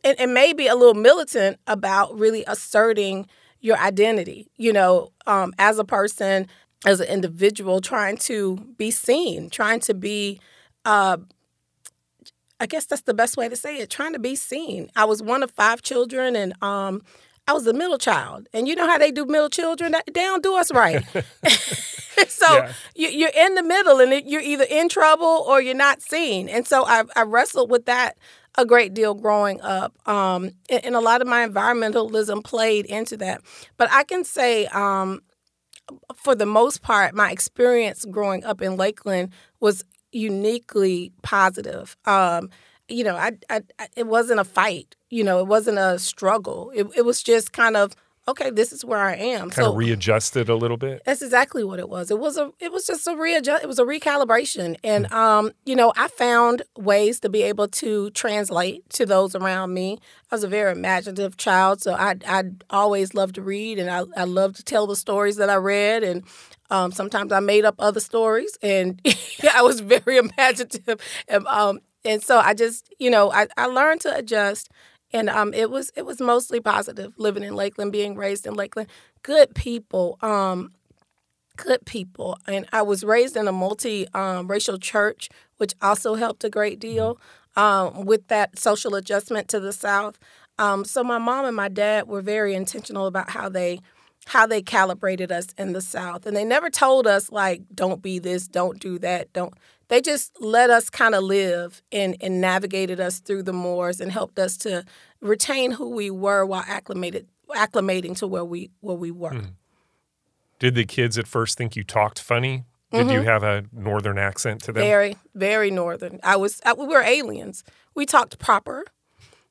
and, 0.03 0.19
and 0.19 0.33
maybe 0.33 0.67
a 0.67 0.75
little 0.75 0.93
militant 0.93 1.57
about 1.67 2.17
really 2.17 2.43
asserting 2.47 3.27
your 3.59 3.77
identity, 3.77 4.47
you 4.55 4.71
know, 4.71 5.11
um, 5.25 5.53
as 5.57 5.79
a 5.79 5.83
person, 5.83 6.47
as 6.85 6.99
an 6.99 7.07
individual, 7.07 7.81
trying 7.81 8.17
to 8.17 8.57
be 8.77 8.91
seen, 8.91 9.49
trying 9.49 9.79
to 9.81 9.93
be, 9.93 10.39
uh, 10.85 11.17
I 12.59 12.65
guess 12.65 12.85
that's 12.85 13.01
the 13.03 13.13
best 13.13 13.37
way 13.37 13.49
to 13.49 13.55
say 13.55 13.77
it, 13.77 13.89
trying 13.89 14.13
to 14.13 14.19
be 14.19 14.35
seen. 14.35 14.89
I 14.95 15.05
was 15.05 15.21
one 15.21 15.43
of 15.43 15.51
five 15.51 15.81
children 15.81 16.35
and 16.35 16.53
um, 16.63 17.01
I 17.47 17.53
was 17.53 17.63
the 17.63 17.73
middle 17.73 17.97
child. 17.97 18.47
And 18.53 18.67
you 18.67 18.75
know 18.75 18.85
how 18.85 18.97
they 18.97 19.11
do 19.11 19.25
middle 19.25 19.49
children? 19.49 19.93
They 20.05 20.11
don't 20.11 20.43
do 20.43 20.55
us 20.55 20.71
right. 20.71 21.03
so 22.27 22.67
yeah. 22.95 23.09
you, 23.09 23.25
are 23.27 23.45
in 23.45 23.55
the 23.55 23.63
middle 23.63 23.99
and 23.99 24.29
you're 24.29 24.41
either 24.41 24.65
in 24.69 24.89
trouble 24.89 25.45
or 25.47 25.61
you're 25.61 25.75
not 25.75 26.01
seen. 26.01 26.49
And 26.49 26.67
so 26.67 26.85
I, 26.85 27.03
I 27.15 27.21
wrestled 27.23 27.69
with 27.69 27.85
that 27.85 28.17
a 28.57 28.65
great 28.65 28.93
deal 28.93 29.13
growing 29.13 29.61
up. 29.61 29.95
Um, 30.07 30.51
and, 30.69 30.85
and, 30.85 30.95
a 30.95 30.99
lot 30.99 31.21
of 31.21 31.27
my 31.27 31.47
environmentalism 31.47 32.43
played 32.43 32.87
into 32.87 33.15
that. 33.17 33.41
But 33.77 33.89
I 33.91 34.03
can 34.03 34.23
say, 34.23 34.65
um, 34.67 35.21
for 36.15 36.33
the 36.33 36.47
most 36.47 36.81
part, 36.81 37.13
my 37.13 37.31
experience 37.31 38.03
growing 38.05 38.43
up 38.43 38.61
in 38.61 38.75
Lakeland 38.75 39.31
was 39.59 39.85
uniquely 40.11 41.11
positive. 41.21 41.95
Um, 42.05 42.49
you 42.89 43.03
know, 43.03 43.15
I, 43.15 43.33
I, 43.49 43.61
I, 43.79 43.87
it 43.95 44.07
wasn't 44.07 44.39
a 44.39 44.43
fight. 44.43 44.95
You 45.09 45.23
know, 45.23 45.39
it 45.39 45.47
wasn't 45.47 45.77
a 45.77 45.99
struggle. 45.99 46.71
It, 46.75 46.87
it 46.95 47.05
was 47.05 47.23
just 47.23 47.53
kind 47.53 47.77
of 47.77 47.95
okay, 48.27 48.49
this 48.49 48.73
is 48.73 48.83
where 48.83 48.99
I 48.99 49.15
am. 49.15 49.49
Kind 49.49 49.65
so, 49.65 49.71
of 49.71 49.77
readjusted 49.77 50.49
a 50.49 50.55
little 50.55 50.77
bit. 50.77 51.01
That's 51.05 51.21
exactly 51.21 51.63
what 51.63 51.79
it 51.79 51.89
was. 51.89 52.11
It 52.11 52.19
was 52.19 52.37
a 52.37 52.51
it 52.59 52.71
was 52.71 52.85
just 52.85 53.07
a 53.07 53.15
readjust. 53.15 53.63
It 53.63 53.67
was 53.67 53.79
a 53.79 53.85
recalibration, 53.85 54.77
and 54.83 55.09
mm. 55.09 55.13
um, 55.13 55.51
you 55.65 55.75
know, 55.75 55.93
I 55.95 56.07
found 56.09 56.63
ways 56.77 57.19
to 57.21 57.29
be 57.29 57.43
able 57.43 57.67
to 57.69 58.09
translate 58.11 58.89
to 58.91 59.05
those 59.05 59.35
around 59.35 59.73
me. 59.73 59.99
I 60.31 60.35
was 60.35 60.43
a 60.43 60.47
very 60.47 60.71
imaginative 60.71 61.37
child, 61.37 61.81
so 61.81 61.93
I 61.93 62.15
I 62.27 62.43
always 62.69 63.13
loved 63.13 63.35
to 63.35 63.41
read, 63.41 63.79
and 63.79 63.89
I 63.89 64.03
I 64.15 64.25
loved 64.25 64.57
to 64.57 64.63
tell 64.63 64.87
the 64.87 64.95
stories 64.95 65.37
that 65.37 65.49
I 65.49 65.55
read, 65.55 66.03
and 66.03 66.23
um, 66.69 66.91
sometimes 66.91 67.31
I 67.31 67.39
made 67.39 67.65
up 67.65 67.75
other 67.79 67.99
stories, 67.99 68.57
and 68.61 69.01
I 69.53 69.61
was 69.61 69.79
very 69.79 70.17
imaginative, 70.37 70.99
and 71.27 71.47
um, 71.47 71.79
and 72.07 72.23
so 72.23 72.39
I 72.39 72.53
just 72.53 72.89
you 72.99 73.09
know 73.11 73.31
I 73.31 73.47
I 73.57 73.67
learned 73.67 74.01
to 74.01 74.15
adjust 74.15 74.69
and 75.13 75.29
um, 75.29 75.53
it 75.53 75.69
was 75.69 75.91
it 75.95 76.05
was 76.05 76.19
mostly 76.19 76.59
positive 76.59 77.13
living 77.17 77.43
in 77.43 77.55
Lakeland, 77.55 77.91
being 77.91 78.15
raised 78.15 78.45
in 78.45 78.53
Lakeland. 78.55 78.89
Good 79.23 79.55
people, 79.55 80.17
um, 80.21 80.71
good 81.57 81.85
people, 81.85 82.37
and 82.47 82.67
I 82.73 82.81
was 82.81 83.03
raised 83.03 83.37
in 83.37 83.47
a 83.47 83.51
multi 83.51 84.07
um, 84.13 84.47
racial 84.47 84.77
church, 84.77 85.29
which 85.57 85.73
also 85.81 86.15
helped 86.15 86.43
a 86.43 86.49
great 86.49 86.79
deal 86.79 87.19
um, 87.55 88.05
with 88.05 88.27
that 88.27 88.59
social 88.59 88.95
adjustment 88.95 89.47
to 89.49 89.59
the 89.59 89.73
South. 89.73 90.19
Um, 90.59 90.85
so 90.85 91.03
my 91.03 91.17
mom 91.17 91.45
and 91.45 91.55
my 91.55 91.69
dad 91.69 92.07
were 92.07 92.21
very 92.21 92.53
intentional 92.55 93.07
about 93.07 93.31
how 93.31 93.49
they 93.49 93.79
how 94.27 94.45
they 94.45 94.61
calibrated 94.61 95.31
us 95.31 95.47
in 95.57 95.71
the 95.73 95.81
South, 95.81 96.25
and 96.25 96.35
they 96.35 96.43
never 96.45 96.69
told 96.69 97.07
us 97.07 97.31
like, 97.31 97.61
"Don't 97.73 98.01
be 98.01 98.19
this, 98.19 98.47
don't 98.47 98.79
do 98.79 98.99
that, 98.99 99.31
don't." 99.33 99.53
They 99.89 100.01
just 100.01 100.31
let 100.41 100.69
us 100.69 100.89
kind 100.89 101.15
of 101.15 101.23
live 101.23 101.81
and, 101.91 102.15
and 102.21 102.41
navigated 102.41 102.99
us 102.99 103.19
through 103.19 103.43
the 103.43 103.53
moors 103.53 104.01
and 104.01 104.11
helped 104.11 104.39
us 104.39 104.57
to 104.57 104.83
retain 105.21 105.71
who 105.71 105.89
we 105.89 106.09
were 106.09 106.45
while 106.45 106.63
acclimated 106.67 107.27
acclimating 107.55 108.15
to 108.17 108.27
where 108.27 108.43
we 108.43 108.71
where 108.81 108.97
we 108.97 109.11
were. 109.11 109.31
Mm. 109.31 109.53
Did 110.59 110.75
the 110.75 110.85
kids 110.85 111.17
at 111.17 111.27
first 111.27 111.57
think 111.57 111.75
you 111.75 111.83
talked 111.83 112.19
funny? 112.19 112.65
Did 112.91 113.07
mm-hmm. 113.07 113.11
you 113.11 113.21
have 113.23 113.43
a 113.43 113.65
northern 113.71 114.17
accent 114.17 114.61
to 114.63 114.71
them? 114.71 114.81
Very, 114.81 115.17
very 115.35 115.71
northern. 115.71 116.19
I 116.23 116.35
was 116.35 116.61
I, 116.65 116.73
we 116.73 116.87
were 116.87 117.01
aliens. 117.01 117.63
We 117.95 118.05
talked 118.05 118.39
proper. 118.39 118.85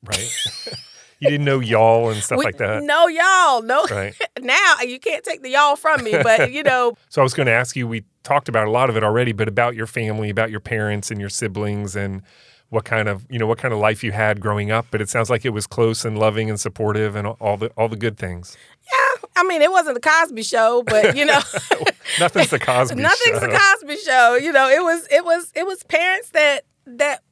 Right. 0.03 0.29
you 1.19 1.29
didn't 1.29 1.45
know 1.45 1.59
y'all 1.59 2.09
and 2.09 2.21
stuff 2.21 2.39
we, 2.39 2.45
like 2.45 2.57
that. 2.57 2.83
No, 2.83 3.07
y'all. 3.07 3.61
No. 3.61 3.85
Right. 3.89 4.13
now 4.41 4.75
you 4.85 4.99
can't 4.99 5.23
take 5.23 5.41
the 5.41 5.49
y'all 5.49 5.75
from 5.75 6.03
me, 6.03 6.11
but 6.11 6.51
you 6.51 6.63
know. 6.63 6.93
so 7.09 7.21
I 7.21 7.23
was 7.23 7.33
going 7.33 7.47
to 7.47 7.53
ask 7.53 7.75
you. 7.75 7.87
We 7.87 8.03
talked 8.23 8.49
about 8.49 8.67
a 8.67 8.71
lot 8.71 8.89
of 8.89 8.97
it 8.97 9.03
already, 9.03 9.31
but 9.31 9.47
about 9.47 9.75
your 9.75 9.87
family, 9.87 10.29
about 10.29 10.51
your 10.51 10.59
parents 10.59 11.09
and 11.11 11.19
your 11.19 11.29
siblings, 11.29 11.95
and 11.95 12.21
what 12.69 12.83
kind 12.83 13.07
of 13.07 13.25
you 13.29 13.39
know 13.39 13.47
what 13.47 13.57
kind 13.57 13.73
of 13.73 13.79
life 13.79 14.03
you 14.03 14.11
had 14.11 14.39
growing 14.39 14.71
up. 14.71 14.87
But 14.91 15.01
it 15.01 15.09
sounds 15.09 15.29
like 15.29 15.45
it 15.45 15.51
was 15.51 15.67
close 15.67 16.05
and 16.05 16.17
loving 16.19 16.49
and 16.49 16.59
supportive 16.59 17.15
and 17.15 17.27
all 17.27 17.57
the 17.57 17.71
all 17.77 17.87
the 17.87 17.95
good 17.95 18.17
things. 18.17 18.57
Yeah, 18.85 19.27
I 19.37 19.43
mean, 19.43 19.61
it 19.61 19.71
wasn't 19.71 19.95
the 19.95 20.09
Cosby 20.09 20.43
Show, 20.43 20.83
but 20.85 21.15
you 21.15 21.25
know, 21.25 21.39
nothing's 22.19 22.49
the 22.49 22.59
Cosby. 22.59 23.01
nothing's 23.01 23.39
show. 23.39 23.47
the 23.47 23.57
Cosby 23.57 23.97
Show. 23.97 24.35
You 24.35 24.51
know, 24.51 24.69
it 24.69 24.83
was 24.83 25.07
it 25.09 25.25
was 25.25 25.51
it 25.55 25.65
was 25.65 25.83
parents 25.83 26.29
that 26.29 26.65
that 26.85 27.23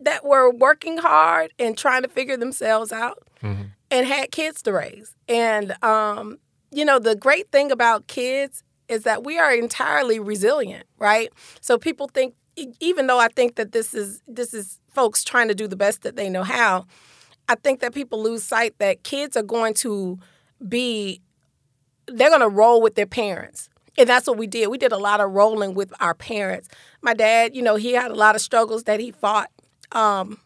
that 0.00 0.24
were 0.24 0.50
working 0.50 0.98
hard 0.98 1.52
and 1.58 1.76
trying 1.76 2.02
to 2.02 2.08
figure 2.08 2.36
themselves 2.36 2.92
out 2.92 3.18
mm-hmm. 3.42 3.64
and 3.90 4.06
had 4.06 4.30
kids 4.30 4.62
to 4.62 4.72
raise. 4.72 5.14
And 5.28 5.82
um, 5.82 6.38
you 6.72 6.84
know, 6.84 6.98
the 6.98 7.14
great 7.14 7.50
thing 7.50 7.70
about 7.70 8.06
kids 8.06 8.62
is 8.88 9.04
that 9.04 9.24
we 9.24 9.38
are 9.38 9.54
entirely 9.54 10.18
resilient, 10.18 10.86
right? 10.98 11.32
So 11.60 11.78
people 11.78 12.08
think 12.08 12.34
even 12.80 13.06
though 13.06 13.18
I 13.18 13.28
think 13.28 13.56
that 13.56 13.72
this 13.72 13.94
is 13.94 14.22
this 14.26 14.52
is 14.52 14.80
folks 14.88 15.24
trying 15.24 15.48
to 15.48 15.54
do 15.54 15.68
the 15.68 15.76
best 15.76 16.02
that 16.02 16.16
they 16.16 16.28
know 16.28 16.42
how, 16.42 16.86
I 17.48 17.54
think 17.54 17.80
that 17.80 17.94
people 17.94 18.22
lose 18.22 18.42
sight 18.42 18.74
that 18.78 19.02
kids 19.02 19.36
are 19.36 19.42
going 19.42 19.74
to 19.74 20.18
be 20.68 21.20
they're 22.06 22.28
going 22.28 22.40
to 22.40 22.48
roll 22.48 22.82
with 22.82 22.96
their 22.96 23.06
parents. 23.06 23.68
And 23.96 24.08
that's 24.08 24.26
what 24.26 24.38
we 24.38 24.46
did. 24.46 24.68
We 24.68 24.78
did 24.78 24.92
a 24.92 24.98
lot 24.98 25.20
of 25.20 25.30
rolling 25.32 25.74
with 25.74 25.92
our 26.00 26.14
parents. 26.14 26.68
My 27.02 27.14
dad, 27.14 27.54
you 27.54 27.62
know, 27.62 27.76
he 27.76 27.92
had 27.92 28.10
a 28.10 28.14
lot 28.14 28.34
of 28.34 28.40
struggles 28.40 28.84
that 28.84 29.00
he 29.00 29.10
fought. 29.10 29.50
Um, 29.92 30.38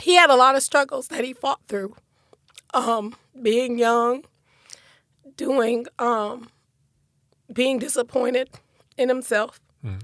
he 0.00 0.14
had 0.14 0.30
a 0.30 0.36
lot 0.36 0.54
of 0.54 0.62
struggles 0.62 1.08
that 1.08 1.24
he 1.24 1.32
fought 1.32 1.60
through. 1.66 1.96
Um, 2.72 3.16
being 3.40 3.78
young, 3.78 4.24
doing, 5.36 5.86
um, 5.98 6.48
being 7.52 7.78
disappointed 7.78 8.50
in 8.96 9.08
himself. 9.08 9.60
Mm. 9.84 10.02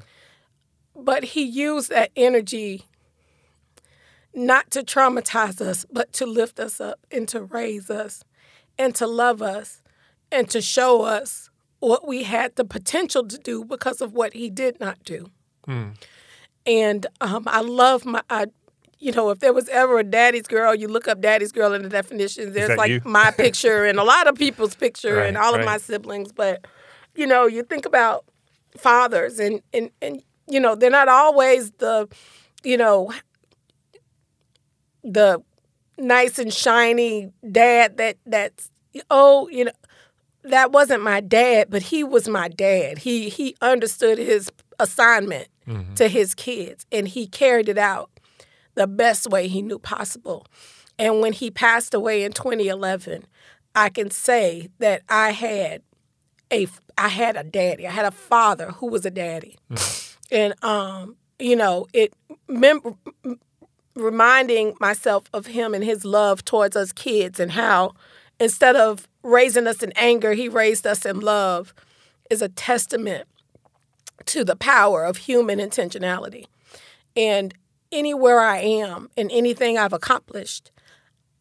But 0.94 1.24
he 1.24 1.42
used 1.42 1.90
that 1.90 2.10
energy 2.16 2.86
not 4.34 4.70
to 4.70 4.82
traumatize 4.82 5.60
us, 5.60 5.84
but 5.90 6.12
to 6.14 6.26
lift 6.26 6.58
us 6.58 6.80
up 6.80 7.00
and 7.10 7.28
to 7.28 7.42
raise 7.42 7.90
us 7.90 8.24
and 8.78 8.94
to 8.94 9.06
love 9.06 9.42
us 9.42 9.82
and 10.30 10.48
to 10.50 10.60
show 10.60 11.02
us 11.02 11.50
what 11.82 12.06
we 12.06 12.22
had 12.22 12.54
the 12.54 12.64
potential 12.64 13.26
to 13.26 13.36
do 13.38 13.64
because 13.64 14.00
of 14.00 14.12
what 14.12 14.34
he 14.34 14.48
did 14.48 14.78
not 14.78 15.02
do. 15.04 15.28
Mm. 15.66 15.96
And 16.64 17.06
um, 17.20 17.42
I 17.48 17.60
love 17.60 18.04
my, 18.04 18.22
I, 18.30 18.46
you 19.00 19.10
know, 19.10 19.30
if 19.30 19.40
there 19.40 19.52
was 19.52 19.68
ever 19.68 19.98
a 19.98 20.04
daddy's 20.04 20.46
girl, 20.46 20.76
you 20.76 20.86
look 20.86 21.08
up 21.08 21.20
daddy's 21.20 21.50
girl 21.50 21.72
in 21.72 21.82
the 21.82 21.88
definitions. 21.88 22.54
There's 22.54 22.78
like 22.78 22.88
you? 22.88 23.00
my 23.04 23.30
picture 23.36 23.84
and 23.84 23.98
a 23.98 24.04
lot 24.04 24.28
of 24.28 24.36
people's 24.36 24.76
picture 24.76 25.16
right, 25.16 25.26
and 25.26 25.36
all 25.36 25.52
right. 25.52 25.60
of 25.60 25.66
my 25.66 25.76
siblings. 25.76 26.30
But, 26.30 26.64
you 27.16 27.26
know, 27.26 27.46
you 27.46 27.64
think 27.64 27.84
about 27.84 28.26
fathers 28.76 29.40
and, 29.40 29.60
and, 29.72 29.90
and, 30.00 30.22
you 30.46 30.60
know, 30.60 30.76
they're 30.76 30.88
not 30.88 31.08
always 31.08 31.72
the, 31.72 32.08
you 32.62 32.76
know, 32.76 33.12
the 35.02 35.42
nice 35.98 36.38
and 36.38 36.54
shiny 36.54 37.32
dad 37.50 37.96
that 37.96 38.16
that's 38.24 38.70
oh 39.10 39.48
you 39.48 39.64
know 39.64 39.72
that 40.44 40.72
wasn't 40.72 41.02
my 41.02 41.20
dad 41.20 41.68
but 41.70 41.82
he 41.82 42.02
was 42.02 42.28
my 42.28 42.48
dad 42.48 42.98
he 42.98 43.28
he 43.28 43.54
understood 43.60 44.18
his 44.18 44.50
assignment 44.78 45.48
mm-hmm. 45.66 45.94
to 45.94 46.08
his 46.08 46.34
kids 46.34 46.86
and 46.90 47.08
he 47.08 47.26
carried 47.26 47.68
it 47.68 47.78
out 47.78 48.10
the 48.74 48.86
best 48.86 49.28
way 49.30 49.48
he 49.48 49.62
knew 49.62 49.78
possible 49.78 50.46
and 50.98 51.20
when 51.20 51.32
he 51.32 51.50
passed 51.50 51.94
away 51.94 52.24
in 52.24 52.32
2011 52.32 53.24
i 53.74 53.88
can 53.88 54.10
say 54.10 54.68
that 54.78 55.02
i 55.08 55.30
had 55.30 55.82
a 56.52 56.66
i 56.98 57.08
had 57.08 57.36
a 57.36 57.44
daddy 57.44 57.86
i 57.86 57.90
had 57.90 58.06
a 58.06 58.10
father 58.10 58.70
who 58.72 58.86
was 58.86 59.06
a 59.06 59.10
daddy 59.10 59.56
mm-hmm. 59.70 60.34
and 60.34 60.64
um 60.64 61.16
you 61.38 61.56
know 61.56 61.86
it 61.92 62.12
mem- 62.48 62.98
reminding 63.94 64.74
myself 64.80 65.24
of 65.32 65.46
him 65.46 65.74
and 65.74 65.84
his 65.84 66.04
love 66.04 66.44
towards 66.44 66.76
us 66.76 66.92
kids 66.92 67.38
and 67.38 67.52
how 67.52 67.92
instead 68.42 68.76
of 68.76 69.08
raising 69.22 69.66
us 69.66 69.82
in 69.82 69.92
anger, 69.92 70.32
he 70.32 70.48
raised 70.48 70.86
us 70.86 71.06
in 71.06 71.20
love 71.20 71.72
is 72.28 72.42
a 72.42 72.48
testament 72.48 73.28
to 74.26 74.44
the 74.44 74.56
power 74.56 75.04
of 75.04 75.18
human 75.18 75.58
intentionality. 75.58 76.46
And 77.16 77.54
anywhere 77.90 78.40
I 78.40 78.58
am 78.58 79.10
and 79.16 79.30
anything 79.30 79.78
I've 79.78 79.92
accomplished, 79.92 80.70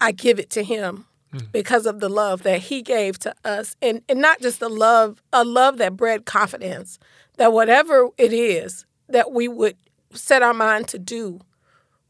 I 0.00 0.12
give 0.12 0.38
it 0.38 0.50
to 0.50 0.62
him 0.62 1.06
mm. 1.32 1.50
because 1.50 1.86
of 1.86 2.00
the 2.00 2.08
love 2.08 2.42
that 2.42 2.60
he 2.60 2.82
gave 2.82 3.18
to 3.20 3.34
us. 3.44 3.76
And, 3.80 4.02
and 4.08 4.20
not 4.20 4.40
just 4.40 4.60
a 4.62 4.68
love, 4.68 5.22
a 5.32 5.44
love 5.44 5.78
that 5.78 5.96
bred 5.96 6.24
confidence 6.24 6.98
that 7.36 7.52
whatever 7.52 8.10
it 8.18 8.32
is 8.32 8.84
that 9.08 9.32
we 9.32 9.48
would 9.48 9.76
set 10.12 10.42
our 10.42 10.54
mind 10.54 10.88
to 10.88 10.98
do, 10.98 11.40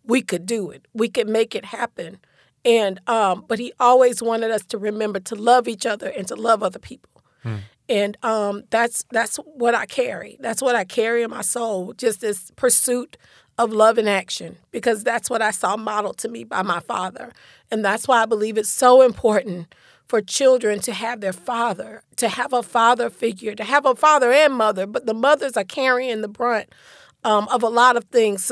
we 0.05 0.21
could 0.23 0.47
do 0.47 0.71
it. 0.71 0.87
We 0.93 1.09
could 1.09 1.29
make 1.29 1.55
it 1.55 1.67
happen. 1.67 2.19
And 2.65 3.01
um, 3.09 3.45
but 3.49 3.59
he 3.59 3.73
always 3.81 4.23
wanted 4.23 4.51
us 4.51 4.65
to 4.67 4.79
remember 4.79 5.21
to 5.21 5.35
love 5.35 5.67
each 5.67 5.87
other 5.87 6.09
and 6.09 6.27
to 6.29 6.37
love 6.37 6.63
other 6.63 6.79
people. 6.79 7.11
Hmm. 7.43 7.57
And 7.89 8.17
um, 8.23 8.65
that's 8.71 9.05
that's 9.11 9.37
what 9.37 9.75
I 9.75 9.87
carry. 9.87 10.37
That's 10.41 10.63
what 10.63 10.77
I 10.77 10.85
carry 10.85 11.23
in 11.23 11.31
my 11.31 11.43
soul. 11.43 11.93
Just 11.95 12.21
this 12.21 12.53
pursuit 12.57 13.17
of 13.59 13.73
love 13.73 13.99
and 13.99 14.09
action, 14.09 14.57
because 14.71 15.05
that's 15.05 15.29
what 15.29 15.43
I 15.43 15.51
saw 15.51 15.77
modeled 15.77 16.19
to 16.19 16.29
me 16.29 16.45
by 16.45 16.63
my 16.63 16.81
father. 16.81 17.33
And 17.71 17.85
that's 17.85 18.09
why 18.09 18.23
I 18.23 18.27
believe 18.27 18.57
it's 18.57 18.69
so 18.69 19.03
important 19.03 19.75
for 20.07 20.21
children 20.21 20.79
to 20.81 20.93
have 20.93 21.21
their 21.21 21.33
father, 21.33 22.03
to 22.17 22.29
have 22.29 22.53
a 22.53 22.63
father 22.63 23.11
figure, 23.11 23.55
to 23.55 23.65
have 23.65 23.87
a 23.87 23.95
father 23.95 24.33
and 24.33 24.55
mother, 24.55 24.87
but 24.87 25.07
the 25.07 25.15
mothers 25.15 25.57
are 25.57 25.65
carrying 25.65 26.21
the 26.21 26.29
brunt 26.29 26.69
um, 27.25 27.49
of 27.49 27.63
a 27.63 27.69
lot 27.69 27.97
of 27.97 28.05
things 28.05 28.51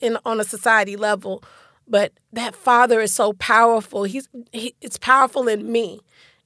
in, 0.00 0.18
on 0.24 0.40
a 0.40 0.44
society 0.44 0.96
level. 0.96 1.42
But 1.88 2.12
that 2.32 2.54
father 2.54 3.00
is 3.00 3.14
so 3.14 3.32
powerful. 3.34 4.04
He's 4.04 4.28
he, 4.52 4.74
it's 4.80 4.98
powerful 4.98 5.48
in 5.48 5.70
me, 5.70 6.00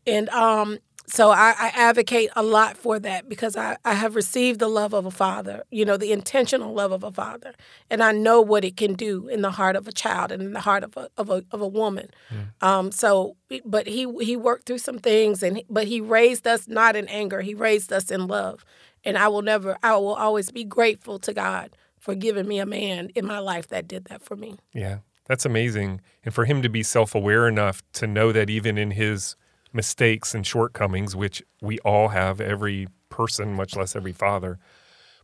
and 0.07 0.29
um, 0.31 0.79
so 1.07 1.31
I, 1.31 1.55
I, 1.59 1.69
advocate 1.75 2.31
a 2.37 2.43
lot 2.43 2.77
for 2.77 2.99
that 3.01 3.29
because 3.29 3.57
I, 3.57 3.77
I 3.85 3.95
have 3.95 4.15
received 4.15 4.61
the 4.61 4.69
love 4.69 4.95
of 4.95 5.05
a 5.05 5.11
father, 5.11 5.65
you 5.71 5.85
know, 5.85 5.97
the 5.97 6.13
intentional 6.13 6.73
love 6.73 6.93
of 6.93 7.03
a 7.03 7.11
father, 7.11 7.53
and 7.91 8.03
I 8.03 8.13
know 8.13 8.41
what 8.41 8.65
it 8.65 8.77
can 8.77 8.95
do 8.95 9.29
in 9.29 9.43
the 9.43 9.51
heart 9.51 9.77
of 9.77 9.89
a 9.89 9.93
child 9.93 10.33
and 10.33 10.43
in 10.43 10.53
the 10.53 10.61
heart 10.61 10.85
of 10.85 10.97
a 10.97 11.09
of 11.19 11.29
a, 11.29 11.45
of 11.51 11.61
a 11.61 11.69
woman. 11.69 12.09
Mm. 12.31 12.67
Um, 12.67 12.93
so, 12.93 13.37
but 13.65 13.87
he 13.87 14.07
he 14.21 14.37
worked 14.37 14.67
through 14.67 14.79
some 14.79 14.99
things, 14.99 15.43
and 15.43 15.63
but 15.69 15.87
he 15.87 16.01
raised 16.01 16.47
us 16.47 16.69
not 16.69 16.97
in 16.97 17.09
anger. 17.09 17.41
He 17.41 17.55
raised 17.55 17.93
us 17.93 18.11
in 18.11 18.27
love, 18.27 18.65
and 19.05 19.19
I 19.19 19.29
will 19.29 19.43
never, 19.43 19.77
I 19.83 19.97
will 19.97 20.15
always 20.15 20.51
be 20.51 20.65
grateful 20.65 21.19
to 21.21 21.35
God 21.35 21.77
for 21.99 22.15
giving 22.15 22.49
me 22.49 22.59
a 22.59 22.67
man 22.67 23.11
in 23.15 23.27
my 23.27 23.39
life 23.39 23.69
that 23.69 23.87
did 23.87 24.07
that 24.07 24.23
for 24.23 24.37
me. 24.37 24.57
Yeah, 24.73 24.99
that's 25.33 25.47
amazing. 25.47 26.03
And 26.27 26.35
for 26.35 26.45
him 26.45 26.61
to 26.61 26.69
be 26.69 26.83
self 26.83 27.15
aware 27.15 27.49
enough 27.49 27.83
to 27.95 28.07
know 28.07 28.33
that 28.33 28.51
even 28.51 28.77
in 28.77 28.91
his 28.91 29.35
mistakes 29.73 30.35
and 30.35 30.47
shortcomings, 30.47 31.17
which 31.17 31.43
we 31.63 31.79
all 31.79 32.09
have, 32.09 32.39
every 32.39 32.87
person, 33.09 33.55
much 33.55 33.75
less 33.75 33.97
every 33.97 34.13
father, 34.13 34.59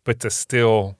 but 0.04 0.18
to 0.20 0.30
still 0.30 0.96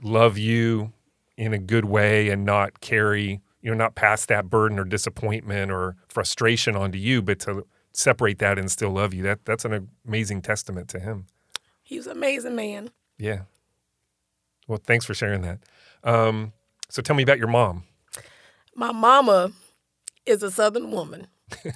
love 0.00 0.38
you 0.38 0.92
in 1.36 1.52
a 1.52 1.58
good 1.58 1.86
way 1.86 2.28
and 2.28 2.44
not 2.44 2.78
carry, 2.78 3.40
you 3.60 3.72
know, 3.72 3.76
not 3.76 3.96
pass 3.96 4.24
that 4.26 4.48
burden 4.48 4.78
or 4.78 4.84
disappointment 4.84 5.72
or 5.72 5.96
frustration 6.06 6.76
onto 6.76 6.96
you, 6.96 7.20
but 7.20 7.40
to 7.40 7.66
separate 7.90 8.38
that 8.38 8.56
and 8.56 8.70
still 8.70 8.90
love 8.90 9.12
you. 9.12 9.24
That 9.24 9.44
that's 9.46 9.64
an 9.64 9.88
amazing 10.06 10.42
testament 10.42 10.86
to 10.90 11.00
him. 11.00 11.26
He 11.82 11.96
was 11.96 12.06
an 12.06 12.16
amazing 12.16 12.54
man. 12.54 12.90
Yeah. 13.18 13.40
Well, 14.68 14.78
thanks 14.86 15.04
for 15.04 15.14
sharing 15.14 15.42
that. 15.42 15.58
Um, 16.04 16.52
so 16.88 17.02
tell 17.02 17.16
me 17.16 17.24
about 17.24 17.38
your 17.38 17.48
mom. 17.48 17.82
My 18.78 18.92
mama 18.92 19.50
is 20.24 20.44
a 20.44 20.52
Southern 20.52 20.92
woman 20.92 21.26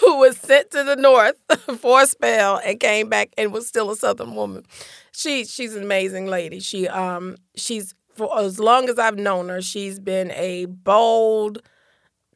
who 0.00 0.18
was 0.18 0.36
sent 0.36 0.70
to 0.72 0.84
the 0.84 0.96
North 0.96 1.36
for 1.78 2.02
a 2.02 2.06
spell 2.06 2.60
and 2.62 2.78
came 2.78 3.08
back 3.08 3.30
and 3.38 3.54
was 3.54 3.66
still 3.66 3.90
a 3.90 3.96
Southern 3.96 4.34
woman. 4.34 4.66
She 5.12 5.46
she's 5.46 5.74
an 5.74 5.82
amazing 5.82 6.26
lady. 6.26 6.60
She 6.60 6.88
um 6.88 7.36
she's 7.56 7.94
for 8.14 8.38
as 8.38 8.60
long 8.60 8.90
as 8.90 8.98
I've 8.98 9.16
known 9.16 9.48
her, 9.48 9.62
she's 9.62 9.98
been 9.98 10.30
a 10.32 10.66
bold, 10.66 11.62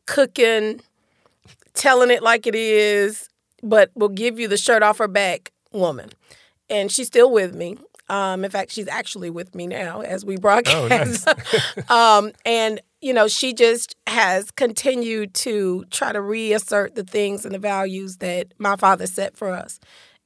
cooking, 0.06 0.80
telling 1.74 2.10
it 2.10 2.22
like 2.22 2.46
it 2.46 2.54
is, 2.54 3.28
but 3.62 3.90
will 3.94 4.08
give 4.08 4.40
you 4.40 4.48
the 4.48 4.56
shirt 4.56 4.82
off 4.82 4.96
her 4.96 5.08
back 5.08 5.52
woman. 5.72 6.08
And 6.70 6.90
she's 6.90 7.08
still 7.08 7.30
with 7.30 7.54
me. 7.54 7.76
Um, 8.08 8.44
in 8.44 8.50
fact, 8.50 8.70
she's 8.70 8.88
actually 8.88 9.30
with 9.30 9.54
me 9.54 9.66
now 9.66 10.00
as 10.00 10.24
we 10.24 10.36
broadcast. 10.36 10.76
Oh, 10.76 10.88
nice. 10.88 11.26
um, 11.90 12.32
and 12.44 12.80
you 13.00 13.12
know, 13.12 13.28
she 13.28 13.52
just 13.52 13.94
has 14.06 14.50
continued 14.50 15.34
to 15.34 15.84
try 15.90 16.12
to 16.12 16.20
reassert 16.20 16.94
the 16.94 17.04
things 17.04 17.44
and 17.44 17.54
the 17.54 17.58
values 17.58 18.18
that 18.18 18.52
my 18.58 18.76
father 18.76 19.06
set 19.06 19.36
for 19.36 19.50
us. 19.50 19.78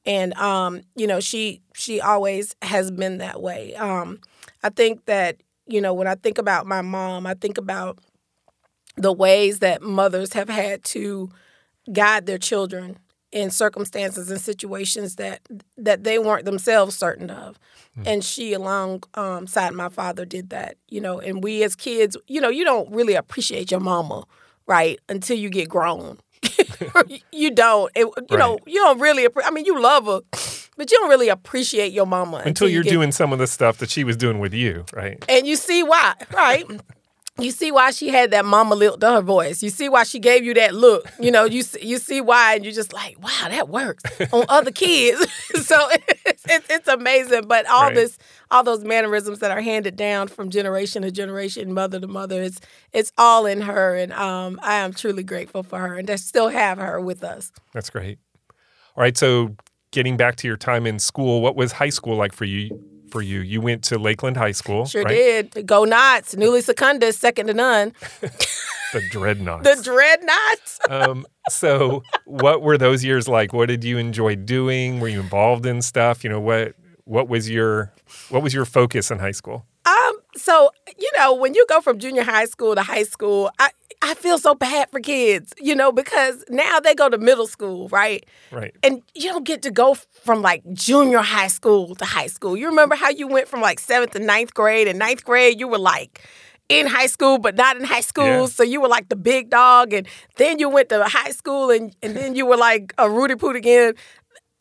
and 0.05 0.33
um, 0.35 0.81
you 0.95 1.07
know, 1.07 1.19
she 1.19 1.61
she 1.75 2.01
always 2.01 2.55
has 2.61 2.91
been 2.91 3.17
that 3.19 3.41
way. 3.41 3.75
Um, 3.75 4.19
I 4.63 4.69
think 4.69 5.05
that 5.05 5.37
you 5.67 5.81
know 5.81 5.93
when 5.93 6.07
I 6.07 6.15
think 6.15 6.37
about 6.37 6.65
my 6.65 6.81
mom, 6.81 7.25
I 7.27 7.33
think 7.35 7.57
about 7.57 7.99
the 8.97 9.13
ways 9.13 9.59
that 9.59 9.81
mothers 9.81 10.33
have 10.33 10.49
had 10.49 10.83
to 10.83 11.29
guide 11.91 12.25
their 12.25 12.37
children 12.37 12.97
in 13.31 13.49
circumstances 13.49 14.29
and 14.29 14.41
situations 14.41 15.15
that 15.15 15.41
that 15.77 16.03
they 16.03 16.19
weren't 16.19 16.45
themselves 16.45 16.95
certain 16.97 17.29
of. 17.29 17.59
Mm. 17.97 18.07
and 18.07 18.23
she 18.23 18.53
alongside 18.53 19.67
um, 19.67 19.75
my 19.75 19.89
father 19.89 20.23
did 20.23 20.49
that 20.49 20.77
you 20.87 21.01
know 21.01 21.19
and 21.19 21.43
we 21.43 21.61
as 21.61 21.75
kids 21.75 22.15
you 22.27 22.39
know 22.39 22.47
you 22.47 22.63
don't 22.63 22.89
really 22.89 23.15
appreciate 23.15 23.69
your 23.69 23.81
mama 23.81 24.23
right 24.65 24.99
until 25.09 25.37
you 25.37 25.49
get 25.49 25.69
grown. 25.69 26.19
You 27.31 27.51
don't. 27.51 27.91
It, 27.95 28.05
you 28.05 28.13
right. 28.29 28.39
know 28.39 28.59
you 28.65 28.75
don't 28.75 28.99
really 28.99 29.27
i 29.43 29.51
mean 29.51 29.65
you 29.65 29.81
love 29.81 30.05
her 30.05 30.19
but 30.77 30.91
you 30.91 30.97
don't 30.99 31.09
really 31.09 31.29
appreciate 31.29 31.91
your 31.91 32.05
mama 32.05 32.37
until, 32.37 32.49
until 32.49 32.69
you're 32.69 32.79
you 32.79 32.83
get, 32.85 32.91
doing 32.91 33.11
some 33.11 33.33
of 33.33 33.39
the 33.39 33.47
stuff 33.47 33.77
that 33.77 33.89
she 33.89 34.03
was 34.03 34.17
doing 34.17 34.39
with 34.39 34.53
you 34.53 34.85
right? 34.93 35.23
And 35.29 35.47
you 35.47 35.55
see 35.55 35.83
why 35.83 36.15
right 36.33 36.65
you 37.43 37.51
see 37.51 37.71
why 37.71 37.91
she 37.91 38.09
had 38.09 38.31
that 38.31 38.45
mama 38.45 38.75
lilt 38.75 39.01
to 39.01 39.11
her 39.11 39.21
voice. 39.21 39.63
You 39.63 39.69
see 39.69 39.89
why 39.89 40.03
she 40.03 40.19
gave 40.19 40.43
you 40.43 40.53
that 40.55 40.73
look. 40.73 41.09
You 41.19 41.31
know, 41.31 41.45
you 41.45 41.63
you 41.81 41.97
see 41.97 42.21
why, 42.21 42.55
and 42.55 42.63
you're 42.63 42.73
just 42.73 42.93
like, 42.93 43.21
wow, 43.21 43.47
that 43.49 43.69
works 43.69 44.03
on 44.33 44.45
other 44.49 44.71
kids. 44.71 45.19
so 45.65 45.87
it's, 46.25 46.43
it's, 46.47 46.69
it's, 46.69 46.87
amazing. 46.87 47.47
But 47.47 47.65
all 47.67 47.85
right. 47.85 47.95
this, 47.95 48.17
all 48.49 48.63
those 48.63 48.83
mannerisms 48.83 49.39
that 49.39 49.51
are 49.51 49.61
handed 49.61 49.95
down 49.95 50.27
from 50.27 50.49
generation 50.49 51.01
to 51.03 51.11
generation, 51.11 51.73
mother 51.73 51.99
to 51.99 52.07
mother, 52.07 52.41
it's 52.41 52.59
it's 52.91 53.11
all 53.17 53.45
in 53.45 53.61
her, 53.61 53.95
and 53.95 54.13
um, 54.13 54.59
I 54.63 54.75
am 54.75 54.93
truly 54.93 55.23
grateful 55.23 55.63
for 55.63 55.79
her, 55.79 55.95
and 55.95 56.07
to 56.07 56.17
still 56.17 56.49
have 56.49 56.77
her 56.77 56.99
with 56.99 57.23
us. 57.23 57.51
That's 57.73 57.89
great. 57.89 58.19
All 58.95 59.03
right, 59.03 59.17
so 59.17 59.55
getting 59.91 60.17
back 60.17 60.35
to 60.37 60.47
your 60.47 60.57
time 60.57 60.85
in 60.85 60.99
school, 60.99 61.41
what 61.41 61.55
was 61.55 61.71
high 61.71 61.89
school 61.89 62.15
like 62.15 62.33
for 62.33 62.45
you? 62.45 62.90
For 63.11 63.21
you. 63.21 63.41
You 63.41 63.61
went 63.61 63.83
to 63.85 63.99
Lakeland 63.99 64.37
High 64.37 64.51
School. 64.51 64.85
Sure 64.85 65.03
right? 65.03 65.51
did. 65.53 65.67
Go 65.67 65.83
Knots. 65.83 66.35
Nulli 66.35 66.63
Secundus, 66.63 67.17
second 67.17 67.47
to 67.47 67.53
none. 67.53 67.93
the 68.21 69.01
Dreadnoughts. 69.11 69.63
the 69.63 69.83
Dreadnoughts. 69.83 70.79
um, 70.89 71.25
so, 71.49 72.03
what 72.25 72.61
were 72.61 72.77
those 72.77 73.03
years 73.03 73.27
like? 73.27 73.53
What 73.53 73.67
did 73.67 73.83
you 73.83 73.97
enjoy 73.97 74.35
doing? 74.35 74.99
Were 74.99 75.09
you 75.09 75.19
involved 75.19 75.65
in 75.65 75.81
stuff? 75.81 76.23
You 76.23 76.29
know 76.29 76.39
what? 76.39 76.75
What 77.03 77.27
was 77.27 77.49
your 77.49 77.93
what 78.29 78.41
was 78.41 78.53
your 78.53 78.65
focus 78.65 79.11
in 79.11 79.19
high 79.19 79.31
school? 79.31 79.65
Um. 79.85 80.13
So 80.35 80.71
you 80.97 81.09
know, 81.17 81.33
when 81.33 81.53
you 81.53 81.65
go 81.67 81.81
from 81.81 81.99
junior 81.99 82.23
high 82.23 82.45
school 82.45 82.75
to 82.75 82.83
high 82.83 83.03
school, 83.03 83.51
I 83.59 83.71
I 84.03 84.15
feel 84.15 84.39
so 84.39 84.55
bad 84.55 84.89
for 84.89 84.99
kids, 84.99 85.53
you 85.59 85.75
know, 85.75 85.91
because 85.91 86.43
now 86.49 86.79
they 86.79 86.95
go 86.95 87.07
to 87.07 87.17
middle 87.19 87.45
school, 87.45 87.87
right? 87.89 88.25
Right. 88.51 88.75
And 88.81 89.03
you 89.13 89.29
don't 89.29 89.45
get 89.45 89.61
to 89.63 89.71
go 89.71 89.93
from 89.93 90.41
like 90.41 90.63
junior 90.73 91.19
high 91.19 91.47
school 91.47 91.93
to 91.95 92.05
high 92.05 92.27
school. 92.27 92.57
You 92.57 92.67
remember 92.67 92.95
how 92.95 93.09
you 93.09 93.27
went 93.27 93.47
from 93.47 93.61
like 93.61 93.79
seventh 93.79 94.11
to 94.13 94.19
ninth 94.19 94.53
grade, 94.53 94.87
and 94.87 94.97
ninth 94.97 95.23
grade 95.23 95.59
you 95.59 95.67
were 95.67 95.77
like 95.77 96.27
in 96.67 96.87
high 96.87 97.07
school 97.07 97.37
but 97.37 97.55
not 97.55 97.77
in 97.77 97.83
high 97.83 98.01
school. 98.01 98.25
Yeah. 98.25 98.45
So 98.47 98.63
you 98.63 98.81
were 98.81 98.87
like 98.87 99.09
the 99.09 99.15
big 99.15 99.49
dog, 99.51 99.93
and 99.93 100.07
then 100.37 100.57
you 100.57 100.67
went 100.67 100.89
to 100.89 101.03
high 101.03 101.31
school, 101.31 101.69
and 101.69 101.95
and 102.01 102.15
then 102.15 102.33
you 102.35 102.45
were 102.47 102.57
like 102.57 102.93
a 102.97 103.09
Rudy 103.09 103.35
Poot 103.35 103.55
again. 103.55 103.93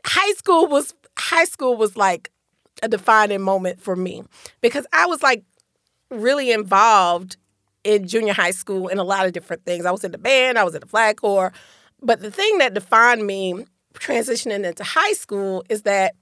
High 0.04 0.32
school 0.32 0.66
was 0.66 0.94
high 1.18 1.44
school 1.44 1.76
was 1.76 1.96
like 1.96 2.30
a 2.82 2.88
defining 2.88 3.40
moment 3.40 3.80
for 3.80 3.96
me 3.96 4.22
because 4.60 4.86
I 4.92 5.06
was 5.06 5.22
like 5.22 5.44
really 6.10 6.50
involved 6.50 7.36
in 7.84 8.06
junior 8.06 8.32
high 8.32 8.50
school 8.50 8.88
in 8.88 8.98
a 8.98 9.04
lot 9.04 9.26
of 9.26 9.32
different 9.32 9.64
things. 9.64 9.86
I 9.86 9.90
was 9.90 10.04
in 10.04 10.12
the 10.12 10.18
band, 10.18 10.58
I 10.58 10.64
was 10.64 10.74
in 10.74 10.80
the 10.80 10.86
flag 10.86 11.16
corps. 11.16 11.52
But 12.02 12.20
the 12.20 12.30
thing 12.30 12.58
that 12.58 12.74
defined 12.74 13.26
me 13.26 13.66
transitioning 13.94 14.64
into 14.64 14.84
high 14.84 15.12
school 15.12 15.64
is 15.68 15.82
that 15.82 16.14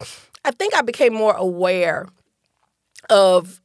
I 0.45 0.50
think 0.50 0.75
I 0.75 0.83
became 0.83 1.12
more 1.12 1.35
aware 1.35 2.07
of, 3.11 3.61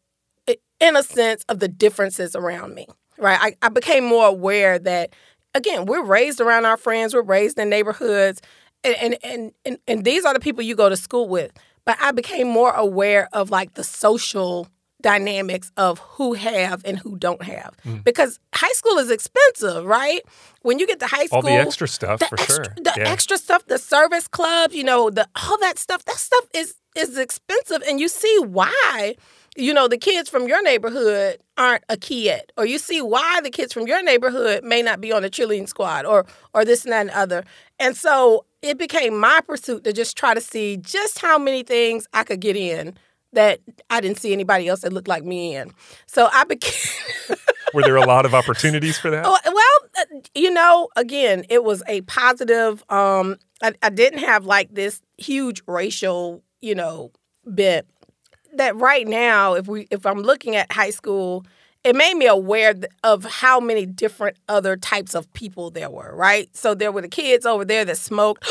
in 0.79 0.95
a 0.95 1.03
sense, 1.03 1.43
of 1.49 1.59
the 1.59 1.67
differences 1.67 2.35
around 2.35 2.75
me, 2.75 2.87
right? 3.17 3.39
I, 3.41 3.55
I 3.65 3.69
became 3.69 4.03
more 4.03 4.27
aware 4.27 4.77
that, 4.79 5.13
again, 5.53 5.85
we're 5.85 6.03
raised 6.03 6.41
around 6.41 6.65
our 6.65 6.77
friends, 6.77 7.13
we're 7.13 7.21
raised 7.21 7.57
in 7.57 7.69
neighborhoods, 7.69 8.41
and, 8.83 8.95
and, 8.95 9.17
and, 9.23 9.51
and, 9.65 9.77
and 9.87 10.03
these 10.03 10.25
are 10.25 10.33
the 10.33 10.39
people 10.39 10.61
you 10.61 10.75
go 10.75 10.89
to 10.89 10.97
school 10.97 11.29
with. 11.29 11.51
But 11.85 11.97
I 12.01 12.11
became 12.11 12.47
more 12.47 12.71
aware 12.71 13.29
of 13.33 13.49
like 13.49 13.73
the 13.73 13.83
social 13.83 14.67
dynamics 15.03 15.71
of 15.77 15.99
who 15.99 16.33
have 16.33 16.81
and 16.83 16.97
who 16.97 17.15
don't 17.17 17.43
have. 17.43 17.75
Mm. 17.85 18.03
Because 18.03 18.39
high 18.55 18.71
school 18.71 18.97
is 18.97 19.11
expensive, 19.11 19.85
right? 19.85 20.21
When 20.63 20.79
you 20.79 20.87
get 20.87 20.99
to 21.01 21.07
high 21.07 21.27
school, 21.27 21.37
all 21.37 21.41
the 21.43 21.51
extra 21.51 21.87
stuff 21.87 22.19
the 22.19 22.25
for 22.25 22.39
extra, 22.39 22.65
sure. 22.65 22.73
The 22.77 22.93
yeah. 22.97 23.09
extra 23.09 23.37
stuff, 23.37 23.67
the 23.67 23.77
service 23.77 24.27
clubs, 24.27 24.73
you 24.73 24.83
know, 24.83 25.11
the 25.11 25.27
all 25.35 25.59
that 25.59 25.77
stuff. 25.77 26.03
That 26.05 26.15
stuff 26.15 26.45
is 26.55 26.75
is 26.95 27.19
expensive, 27.19 27.83
and 27.87 27.99
you 27.99 28.07
see 28.07 28.35
why. 28.39 29.15
You 29.55 29.71
know, 29.71 29.87
the 29.87 29.99
kids 29.99 30.31
from 30.31 30.47
your 30.47 30.63
neighborhood 30.63 31.37
aren't 31.59 31.83
a 31.87 31.95
kid, 31.95 32.51
or 32.57 32.65
you 32.65 32.79
see 32.79 33.03
why 33.03 33.39
the 33.43 33.51
kids 33.51 33.71
from 33.71 33.85
your 33.85 34.01
neighborhood 34.01 34.63
may 34.63 34.81
not 34.81 34.99
be 34.99 35.11
on 35.11 35.21
the 35.21 35.29
cheerleading 35.29 35.69
squad, 35.69 36.07
or 36.07 36.25
or 36.55 36.65
this 36.65 36.85
and 36.85 36.91
that 36.91 37.01
and 37.01 37.11
other. 37.11 37.43
And 37.77 37.95
so 37.95 38.45
it 38.63 38.79
became 38.79 39.19
my 39.19 39.41
pursuit 39.45 39.83
to 39.83 39.93
just 39.93 40.17
try 40.17 40.33
to 40.33 40.41
see 40.41 40.77
just 40.77 41.19
how 41.19 41.37
many 41.37 41.61
things 41.61 42.07
I 42.13 42.23
could 42.23 42.39
get 42.39 42.55
in 42.55 42.97
that 43.33 43.59
I 43.89 44.01
didn't 44.01 44.17
see 44.17 44.33
anybody 44.33 44.67
else 44.67 44.81
that 44.81 44.93
looked 44.93 45.07
like 45.07 45.23
me 45.23 45.55
in. 45.55 45.71
So 46.05 46.29
I 46.31 46.43
became. 46.45 47.37
Were 47.73 47.81
there 47.81 47.95
a 47.95 48.05
lot 48.05 48.25
of 48.25 48.33
opportunities 48.33 48.97
for 48.97 49.09
that? 49.09 49.25
Oh, 49.25 49.37
well, 49.45 49.89
uh, 49.99 50.19
you 50.35 50.51
know, 50.51 50.89
again, 50.95 51.43
it 51.49 51.63
was 51.63 51.81
a 51.87 52.01
positive. 52.01 52.83
Um, 52.89 53.37
I, 53.61 53.73
I 53.81 53.89
didn't 53.89 54.19
have 54.19 54.45
like 54.45 54.73
this 54.73 55.01
huge 55.17 55.61
racial, 55.67 56.43
you 56.61 56.75
know, 56.75 57.11
bit. 57.53 57.87
That 58.55 58.75
right 58.75 59.07
now, 59.07 59.55
if 59.55 59.67
we 59.67 59.87
if 59.89 60.05
I'm 60.05 60.19
looking 60.19 60.55
at 60.55 60.71
high 60.71 60.91
school, 60.91 61.43
it 61.83 61.95
made 61.95 62.13
me 62.15 62.27
aware 62.27 62.75
of 63.03 63.25
how 63.25 63.59
many 63.59 63.87
different 63.87 64.37
other 64.47 64.77
types 64.77 65.15
of 65.15 65.31
people 65.33 65.71
there 65.71 65.89
were. 65.89 66.15
Right, 66.15 66.55
so 66.55 66.75
there 66.75 66.91
were 66.91 67.01
the 67.01 67.07
kids 67.07 67.45
over 67.45 67.65
there 67.65 67.85
that 67.85 67.97
smoked. 67.97 68.47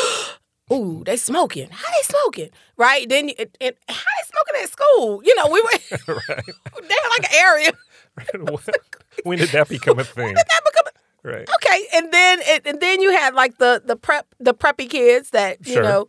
Ooh, 0.70 1.02
they 1.04 1.16
smoking. 1.16 1.68
How 1.70 1.90
they 1.92 2.02
smoking? 2.02 2.50
Right? 2.76 3.08
Then 3.08 3.30
it, 3.30 3.56
it, 3.60 3.78
how 3.88 3.94
they 3.94 4.28
smoking 4.28 4.62
at 4.62 4.70
school? 4.70 5.22
You 5.24 5.34
know, 5.36 5.48
we 5.50 5.62
were 5.62 6.14
right. 6.28 6.46
they 6.46 6.96
were 7.02 7.10
like 7.10 7.32
an 7.32 7.36
area. 7.36 7.72
when 9.24 9.38
did 9.38 9.48
that 9.50 9.68
become 9.68 9.98
a 9.98 10.04
thing? 10.04 10.24
When 10.24 10.34
did 10.34 10.46
that 10.46 10.60
become 10.64 10.86
a, 10.86 10.90
Right. 11.24 11.48
Okay, 11.48 11.86
and 11.94 12.12
then 12.12 12.40
it, 12.42 12.66
and 12.66 12.80
then 12.80 13.00
you 13.00 13.12
had 13.12 13.34
like 13.34 13.58
the 13.58 13.80
the 13.84 13.94
prep 13.94 14.26
the 14.40 14.52
preppy 14.52 14.90
kids 14.90 15.30
that 15.30 15.64
you 15.64 15.74
sure. 15.74 15.82
know, 15.84 16.06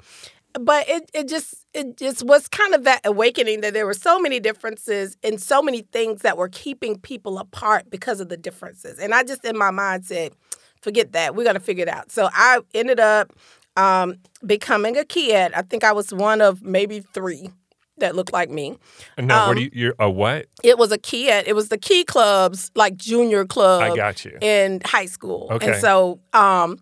but 0.60 0.90
it 0.90 1.10
it 1.14 1.30
just 1.30 1.68
it 1.76 1.98
just 1.98 2.24
was 2.24 2.48
kind 2.48 2.74
of 2.74 2.84
that 2.86 3.02
awakening 3.06 3.62
that 3.62 3.74
there 3.74 3.86
were 3.86 3.94
so 3.94 4.18
many 4.18 4.40
differences 4.40 5.16
and 5.24 5.40
so 5.40 5.62
many 5.62 5.82
things 5.82 6.24
that 6.24 6.36
were 6.36 6.50
keeping 6.50 6.98
people 6.98 7.38
apart 7.38 7.92
because 7.92 8.20
of 8.22 8.30
the 8.30 8.38
differences. 8.38 8.98
And 8.98 9.14
I 9.14 9.24
just 9.24 9.46
in 9.46 9.56
my 9.56 9.70
mind 9.70 10.04
said, 10.04 10.34
forget 10.82 11.12
that. 11.12 11.36
We're 11.36 11.46
gonna 11.46 11.60
figure 11.60 11.84
it 11.84 11.90
out. 11.90 12.12
So 12.12 12.30
I 12.34 12.62
ended 12.74 13.00
up 13.00 13.34
um, 13.78 14.16
becoming 14.46 14.98
a 14.98 15.06
kid. 15.06 15.54
I 15.54 15.62
think 15.62 15.84
I 15.84 15.92
was 15.92 16.14
one 16.14 16.42
of 16.42 16.62
maybe 16.62 17.00
three 17.00 17.50
that 17.98 18.16
looked 18.16 18.34
like 18.34 18.50
me. 18.50 18.78
No, 19.18 19.42
um, 19.42 19.48
what 19.48 19.58
do 19.58 19.64
you, 19.64 19.70
you're 19.74 19.96
a 20.00 20.10
what? 20.10 20.48
It 20.64 20.78
was 20.78 20.92
a 20.92 20.98
kid. 20.98 21.48
It 21.48 21.54
was 21.54 21.70
the 21.70 21.78
key 21.78 22.04
clubs, 22.04 22.72
like 22.76 22.96
junior 22.98 23.46
club. 23.46 23.82
I 23.82 23.96
got 23.96 24.26
you. 24.26 24.38
In 24.42 24.82
high 24.84 25.06
school. 25.06 25.48
Okay. 25.52 25.74
And 25.74 25.82
so, 25.82 26.20
um, 26.34 26.78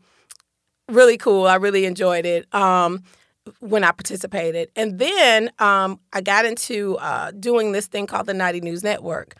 really 0.87 1.17
cool. 1.17 1.47
I 1.47 1.55
really 1.55 1.85
enjoyed 1.85 2.25
it. 2.25 2.53
Um, 2.53 3.03
when 3.59 3.83
I 3.83 3.91
participated. 3.91 4.69
And 4.75 4.99
then 4.99 5.51
um, 5.59 5.99
I 6.13 6.21
got 6.21 6.45
into 6.45 6.97
uh, 6.97 7.31
doing 7.31 7.71
this 7.71 7.87
thing 7.87 8.07
called 8.07 8.27
the 8.27 8.33
Naughty 8.33 8.61
News 8.61 8.83
Network. 8.83 9.35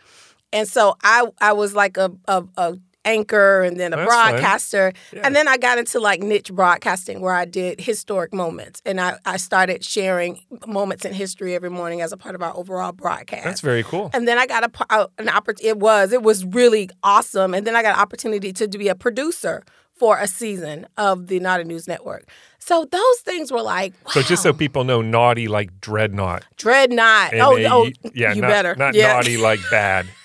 And 0.52 0.68
so 0.68 0.96
I 1.02 1.28
I 1.40 1.52
was 1.52 1.74
like 1.74 1.96
a, 1.96 2.10
a, 2.26 2.44
a 2.56 2.78
anchor 3.04 3.62
and 3.62 3.78
then 3.78 3.92
a 3.92 3.96
That's 3.96 4.08
broadcaster. 4.08 4.92
Yeah. 5.12 5.20
And 5.24 5.34
then 5.34 5.48
I 5.48 5.56
got 5.56 5.78
into 5.78 6.00
like 6.00 6.22
niche 6.22 6.52
broadcasting 6.52 7.20
where 7.20 7.34
I 7.34 7.44
did 7.44 7.80
historic 7.80 8.32
moments. 8.32 8.80
And 8.84 9.00
I, 9.00 9.18
I 9.24 9.36
started 9.36 9.84
sharing 9.84 10.40
moments 10.66 11.04
in 11.04 11.12
history 11.12 11.54
every 11.54 11.70
morning 11.70 12.00
as 12.00 12.12
a 12.12 12.16
part 12.16 12.34
of 12.34 12.42
our 12.42 12.56
overall 12.56 12.92
broadcast. 12.92 13.44
That's 13.44 13.60
very 13.60 13.82
cool. 13.82 14.10
And 14.12 14.26
then 14.26 14.38
I 14.38 14.46
got 14.46 14.64
a, 14.64 15.08
an 15.18 15.28
opportunity. 15.28 15.68
It 15.68 15.78
was, 15.78 16.12
it 16.12 16.22
was 16.22 16.44
really 16.44 16.90
awesome. 17.02 17.54
And 17.54 17.66
then 17.66 17.76
I 17.76 17.82
got 17.82 17.94
an 17.94 18.00
opportunity 18.00 18.52
to 18.52 18.68
be 18.68 18.88
a 18.88 18.94
producer 18.94 19.64
for 19.94 20.18
a 20.18 20.26
season 20.26 20.86
of 20.96 21.28
the 21.28 21.38
Naughty 21.38 21.64
News 21.64 21.86
Network. 21.86 22.26
So 22.58 22.84
those 22.84 23.18
things 23.20 23.52
were 23.52 23.62
like, 23.62 23.92
wow. 24.04 24.12
So 24.12 24.22
just 24.22 24.42
so 24.42 24.52
people 24.52 24.84
know, 24.84 25.02
naughty 25.02 25.48
like 25.48 25.80
dreadnought. 25.80 26.44
Dreadnought. 26.56 27.34
oh, 27.34 27.56
oh, 27.56 27.90
yeah, 28.14 28.32
you 28.32 28.40
not, 28.40 28.48
better. 28.48 28.74
Not 28.76 28.94
yeah. 28.94 29.12
naughty 29.12 29.36
like 29.36 29.60
bad. 29.70 30.06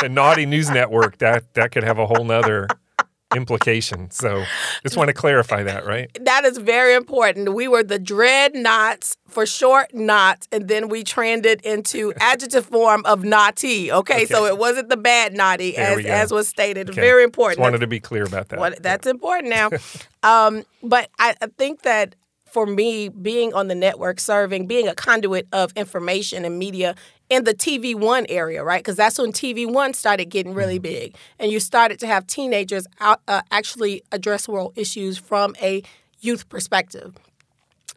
the 0.00 0.08
naughty 0.08 0.46
news 0.46 0.70
network 0.70 1.18
that 1.18 1.54
that 1.54 1.72
could 1.72 1.84
have 1.84 1.98
a 1.98 2.06
whole 2.06 2.24
nother 2.24 2.68
implication. 3.34 4.10
So 4.10 4.44
just 4.82 4.96
want 4.96 5.08
to 5.08 5.14
clarify 5.14 5.62
that, 5.62 5.86
right? 5.86 6.10
That 6.24 6.44
is 6.44 6.58
very 6.58 6.94
important. 6.94 7.54
We 7.54 7.68
were 7.68 7.82
the 7.82 7.98
dread 7.98 8.52
dreadnoughts 8.52 9.16
for 9.28 9.46
short 9.46 9.94
not, 9.94 10.46
and 10.52 10.68
then 10.68 10.88
we 10.88 11.02
trended 11.02 11.60
into 11.62 12.12
adjective 12.20 12.66
form 12.66 13.02
of 13.04 13.24
naughty. 13.24 13.90
Okay? 13.90 14.14
okay, 14.14 14.24
so 14.26 14.46
it 14.46 14.58
wasn't 14.58 14.88
the 14.88 14.96
bad 14.96 15.32
naughty 15.32 15.76
as 15.76 16.04
as 16.04 16.32
was 16.32 16.48
stated. 16.48 16.90
Okay. 16.90 17.00
Very 17.00 17.24
important. 17.24 17.58
Just 17.58 17.62
wanted 17.62 17.80
to 17.80 17.86
be 17.86 18.00
clear 18.00 18.24
about 18.24 18.48
that. 18.50 18.58
What, 18.58 18.82
that's 18.82 19.06
yeah. 19.06 19.10
important 19.10 19.50
now. 19.50 19.70
um, 20.22 20.64
but 20.82 21.10
I, 21.18 21.34
I 21.40 21.46
think 21.58 21.82
that 21.82 22.14
for 22.46 22.66
me 22.66 23.08
being 23.08 23.54
on 23.54 23.68
the 23.68 23.74
network, 23.74 24.20
serving, 24.20 24.66
being 24.66 24.86
a 24.86 24.94
conduit 24.94 25.48
of 25.52 25.72
information 25.74 26.44
and 26.44 26.58
media 26.58 26.94
in 27.32 27.44
the 27.44 27.54
TV 27.54 27.94
One 27.94 28.26
area, 28.28 28.62
right? 28.62 28.80
Because 28.80 28.96
that's 28.96 29.18
when 29.18 29.32
TV 29.32 29.66
One 29.66 29.94
started 29.94 30.26
getting 30.26 30.52
really 30.52 30.76
mm-hmm. 30.76 30.82
big, 30.82 31.16
and 31.38 31.50
you 31.50 31.60
started 31.60 31.98
to 32.00 32.06
have 32.06 32.26
teenagers 32.26 32.86
out, 33.00 33.22
uh, 33.26 33.40
actually 33.50 34.02
address 34.12 34.46
world 34.46 34.74
issues 34.76 35.16
from 35.16 35.56
a 35.62 35.82
youth 36.20 36.50
perspective. 36.50 37.14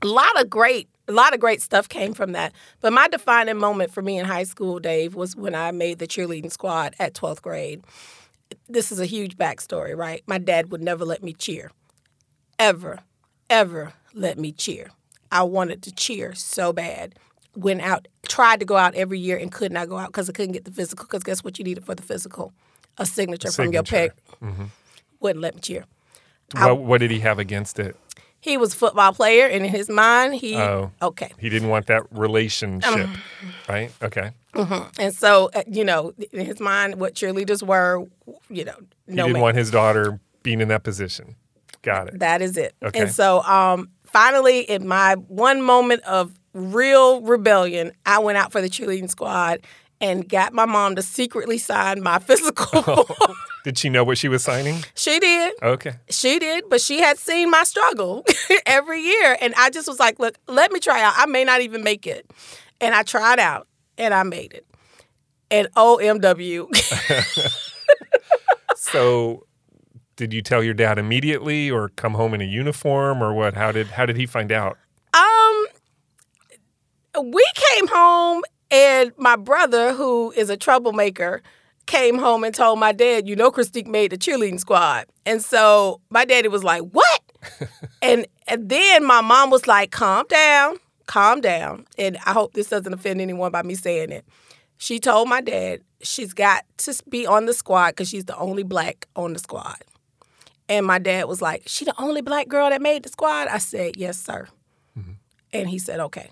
A 0.02 0.08
lot 0.08 0.42
of 0.42 0.50
great 0.50 0.88
a 1.08 1.12
lot 1.12 1.36
of 1.36 1.40
great 1.40 1.62
stuff 1.62 1.88
came 1.88 2.16
from 2.16 2.32
that. 2.32 2.52
But 2.82 2.92
my 2.92 3.08
defining 3.08 3.58
moment 3.58 3.92
for 3.92 4.02
me 4.02 4.18
in 4.18 4.26
high 4.26 4.46
school, 4.46 4.80
Dave, 4.80 5.14
was 5.14 5.36
when 5.36 5.54
I 5.54 5.70
made 5.70 6.00
the 6.00 6.08
cheerleading 6.08 6.52
squad 6.52 6.96
at 6.98 7.14
12th 7.14 7.44
grade. 7.44 7.84
This 8.68 8.92
is 8.92 9.00
a 9.00 9.06
huge 9.06 9.38
backstory, 9.38 9.96
right? 9.96 10.24
My 10.26 10.40
dad 10.40 10.72
would 10.72 10.82
never 10.82 11.06
let 11.06 11.22
me 11.22 11.34
cheer. 11.34 11.70
Ever, 12.58 13.02
ever 13.52 13.94
let 14.16 14.40
me 14.40 14.52
cheer. 14.52 14.90
I 15.32 15.44
wanted 15.44 15.84
to 15.84 15.92
cheer 15.92 16.34
so 16.34 16.74
bad. 16.74 17.14
Went 17.56 17.82
out, 17.82 18.08
tried 18.28 18.60
to 18.60 18.66
go 18.66 18.76
out 18.76 18.96
every 18.96 19.20
year 19.20 19.38
and 19.38 19.52
could 19.52 19.72
not 19.72 19.90
go 19.90 19.98
out 19.98 20.08
because 20.08 20.30
I 20.30 20.34
couldn't 20.34 20.54
get 20.54 20.66
the 20.66 20.72
physical. 20.72 21.06
Because 21.06 21.24
guess 21.24 21.44
what 21.44 21.58
you 21.58 21.66
needed 21.66 21.86
for 21.86 21.96
the 21.96 22.04
physical? 22.04 22.54
A 22.98 23.06
signature, 23.06 23.50
signature. 23.50 23.68
from 23.68 23.74
your 23.74 23.84
peg. 23.84 24.12
Mm-hmm. 24.42 24.66
Wouldn't 25.20 25.42
let 25.42 25.56
me 25.56 25.62
cheer. 25.62 25.86
What, 26.52 26.64
I, 26.64 26.72
what 26.72 26.98
did 27.00 27.12
he 27.12 27.20
have 27.20 27.40
against 27.40 27.80
it? 27.80 27.96
he 28.46 28.58
was 28.58 28.74
a 28.74 28.78
football 28.78 29.12
player, 29.12 29.48
and 29.48 29.66
in 29.66 29.72
his 29.72 29.90
mind, 29.90 30.36
he 30.36 30.56
oh, 30.56 30.92
okay. 31.02 31.32
He 31.40 31.50
didn't 31.50 31.70
want 31.70 31.88
that 31.88 32.04
relationship, 32.12 32.94
um, 32.94 33.18
right? 33.68 33.92
Okay. 34.04 34.32
Mm-hmm. 34.54 35.02
And 35.02 35.14
so, 35.16 35.50
uh, 35.56 35.64
you 35.68 35.84
know, 35.84 36.14
in 36.32 36.46
his 36.46 36.60
mind, 36.60 37.00
what 37.00 37.16
cheerleaders 37.16 37.64
were, 37.64 38.06
you 38.50 38.64
know, 38.64 38.76
no 39.08 39.24
he 39.24 39.30
didn't 39.30 39.34
man. 39.34 39.42
want 39.42 39.58
his 39.58 39.72
daughter 39.72 40.20
being 40.44 40.62
in 40.62 40.68
that 40.68 40.84
position. 40.84 41.36
Got 41.82 42.10
it. 42.10 42.20
That 42.20 42.44
is 42.44 42.56
it. 42.56 42.76
Okay. 42.84 43.00
And 43.00 43.12
so, 43.12 43.42
um, 43.42 43.90
finally, 44.04 44.60
in 44.60 44.88
my 44.88 45.16
one 45.16 45.64
moment 45.64 46.04
of 46.04 46.32
real 46.56 47.22
rebellion, 47.22 47.92
I 48.06 48.20
went 48.20 48.38
out 48.38 48.52
for 48.52 48.62
the 48.62 48.70
cheerleading 48.70 49.10
squad 49.10 49.60
and 50.02 50.28
got 50.28 50.54
my 50.54 50.66
mom 50.66 50.96
to 50.96 51.02
secretly 51.02 51.58
sign 51.58 52.02
my 52.02 52.20
physical 52.20 52.82
form. 53.06 53.36
Did 53.64 53.78
she 53.78 53.90
know 53.90 54.04
what 54.04 54.18
she 54.18 54.28
was 54.28 54.44
signing? 54.44 54.84
She 54.94 55.20
did. 55.20 55.54
Okay. 55.62 55.94
She 56.10 56.38
did, 56.40 56.66
but 56.70 56.82
she 56.82 57.00
had 57.00 57.18
seen 57.18 57.50
my 57.50 57.64
struggle 57.64 58.24
every 58.66 59.02
year. 59.02 59.38
And 59.42 59.54
I 59.56 59.70
just 59.70 59.88
was 59.88 60.00
like, 60.00 60.20
look, 60.20 60.38
let 60.48 60.72
me 60.72 60.80
try 60.80 61.02
out. 61.02 61.14
I 61.18 61.26
may 61.26 61.44
not 61.44 61.62
even 61.62 61.84
make 61.84 62.06
it. 62.06 62.30
And 62.80 62.94
I 62.94 63.04
tried 63.04 63.40
out 63.40 63.68
and 63.98 64.14
I 64.14 64.24
made 64.24 64.54
it. 64.54 64.66
And 65.50 65.68
OMW. 65.76 66.68
so 68.76 69.46
did 70.16 70.32
you 70.34 70.42
tell 70.42 70.64
your 70.64 70.74
dad 70.74 70.98
immediately 70.98 71.70
or 71.72 71.90
come 71.90 72.14
home 72.14 72.34
in 72.34 72.42
a 72.42 72.46
uniform 72.46 73.24
or 73.24 73.34
what? 73.34 73.56
How 73.56 73.72
did 73.72 73.88
how 73.88 74.06
did 74.06 74.16
he 74.16 74.26
find 74.26 74.52
out? 74.52 74.78
Um 75.14 75.66
we 77.22 77.46
came 77.56 77.88
home 77.88 78.44
and 78.72 79.12
my 79.18 79.36
brother, 79.36 79.94
who 79.94 80.32
is 80.32 80.50
a 80.50 80.58
troublemaker, 80.58 81.42
came 81.86 82.18
home 82.18 82.44
and 82.44 82.54
told 82.54 82.80
my 82.80 82.92
dad, 82.92 83.28
you 83.28 83.36
know, 83.36 83.52
Christique 83.52 83.88
made 83.88 84.12
the 84.12 84.18
cheerleading 84.18 84.60
squad. 84.60 85.06
And 85.26 85.42
so 85.42 86.02
my 86.10 86.26
daddy 86.26 86.48
was 86.48 86.64
like, 86.64 86.82
what? 86.82 87.22
and, 88.02 88.26
and 88.48 88.70
then 88.70 89.06
my 89.06 89.22
mom 89.22 89.50
was 89.50 89.68
like, 89.68 89.92
calm 89.92 90.26
down, 90.28 90.78
calm 91.06 91.42
down. 91.42 91.86
And 91.98 92.18
I 92.26 92.34
hope 92.34 92.54
this 92.54 92.70
doesn't 92.70 92.94
offend 92.94 93.22
anyone 93.22 93.52
by 93.52 93.62
me 93.62 93.76
saying 93.76 94.12
it. 94.12 94.26
She 94.78 95.00
told 95.00 95.30
my 95.30 95.42
dad 95.42 95.82
she's 96.02 96.34
got 96.34 96.66
to 96.80 97.02
be 97.10 97.26
on 97.26 97.46
the 97.46 97.54
squad 97.54 97.92
because 97.92 98.10
she's 98.10 98.26
the 98.26 98.38
only 98.38 98.64
black 98.64 99.08
on 99.16 99.34
the 99.34 99.40
squad. 99.40 99.78
And 100.68 100.86
my 100.86 100.98
dad 100.98 101.26
was 101.26 101.42
like, 101.42 101.64
she 101.68 101.86
the 101.86 101.94
only 102.02 102.22
black 102.22 102.48
girl 102.48 102.70
that 102.70 102.82
made 102.82 103.04
the 103.04 103.10
squad? 103.10 103.48
I 103.48 103.60
said, 103.60 103.98
yes, 103.98 104.20
sir. 104.20 104.48
Mm-hmm. 104.98 105.12
And 105.54 105.70
he 105.70 105.78
said, 105.78 106.00
okay. 106.00 106.32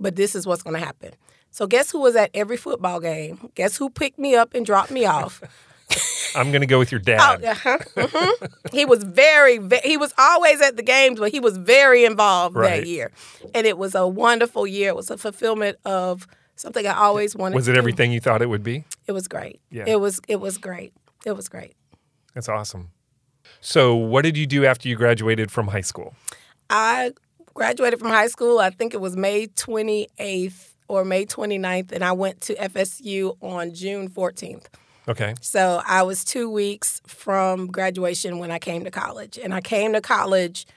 But 0.00 0.16
this 0.16 0.34
is 0.34 0.46
what's 0.46 0.62
going 0.62 0.78
to 0.78 0.84
happen. 0.84 1.12
So 1.50 1.66
guess 1.66 1.90
who 1.90 2.00
was 2.00 2.14
at 2.14 2.30
every 2.34 2.56
football 2.56 3.00
game? 3.00 3.50
Guess 3.54 3.76
who 3.76 3.90
picked 3.90 4.18
me 4.18 4.34
up 4.34 4.54
and 4.54 4.64
dropped 4.64 4.90
me 4.90 5.06
off? 5.06 5.42
I'm 6.36 6.50
going 6.50 6.60
to 6.60 6.66
go 6.66 6.78
with 6.78 6.92
your 6.92 7.00
dad. 7.00 7.40
Oh, 7.42 7.48
uh-huh. 7.48 7.78
mm-hmm. 7.96 8.76
he 8.76 8.84
was 8.84 9.02
very, 9.02 9.58
very, 9.58 9.82
he 9.82 9.96
was 9.96 10.12
always 10.18 10.60
at 10.60 10.76
the 10.76 10.82
games, 10.82 11.18
but 11.18 11.32
he 11.32 11.40
was 11.40 11.56
very 11.56 12.04
involved 12.04 12.56
right. 12.56 12.80
that 12.80 12.86
year. 12.86 13.10
And 13.54 13.66
it 13.66 13.78
was 13.78 13.94
a 13.94 14.06
wonderful 14.06 14.66
year. 14.66 14.90
It 14.90 14.96
was 14.96 15.10
a 15.10 15.16
fulfillment 15.16 15.78
of 15.84 16.26
something 16.56 16.86
I 16.86 16.94
always 16.94 17.34
wanted. 17.34 17.54
Was 17.54 17.68
it 17.68 17.76
everything 17.76 18.12
you 18.12 18.20
thought 18.20 18.42
it 18.42 18.48
would 18.48 18.62
be? 18.62 18.84
It 19.06 19.12
was 19.12 19.26
great. 19.28 19.60
Yeah. 19.70 19.84
It 19.86 20.00
was 20.00 20.20
it 20.28 20.40
was 20.40 20.58
great. 20.58 20.92
It 21.24 21.32
was 21.32 21.48
great. 21.48 21.74
That's 22.34 22.48
awesome. 22.48 22.90
So, 23.60 23.94
what 23.94 24.22
did 24.22 24.36
you 24.36 24.46
do 24.46 24.66
after 24.66 24.88
you 24.88 24.96
graduated 24.96 25.50
from 25.50 25.68
high 25.68 25.80
school? 25.80 26.14
I 26.70 27.12
graduated 27.58 27.98
from 27.98 28.08
high 28.08 28.28
school. 28.28 28.60
I 28.60 28.70
think 28.70 28.94
it 28.94 29.00
was 29.00 29.16
May 29.16 29.48
28th 29.48 30.74
or 30.86 31.04
May 31.04 31.26
29th, 31.26 31.90
and 31.90 32.04
I 32.04 32.12
went 32.12 32.40
to 32.42 32.54
FSU 32.54 33.36
on 33.42 33.74
June 33.74 34.08
14th. 34.08 34.66
Okay. 35.08 35.34
So 35.40 35.82
I 35.84 36.02
was 36.02 36.24
two 36.24 36.48
weeks 36.48 37.02
from 37.04 37.66
graduation 37.66 38.38
when 38.38 38.52
I 38.52 38.60
came 38.60 38.84
to 38.84 38.92
college, 38.92 39.38
and 39.42 39.52
I 39.52 39.60
came 39.60 39.92
to 39.94 40.00
college 40.00 40.68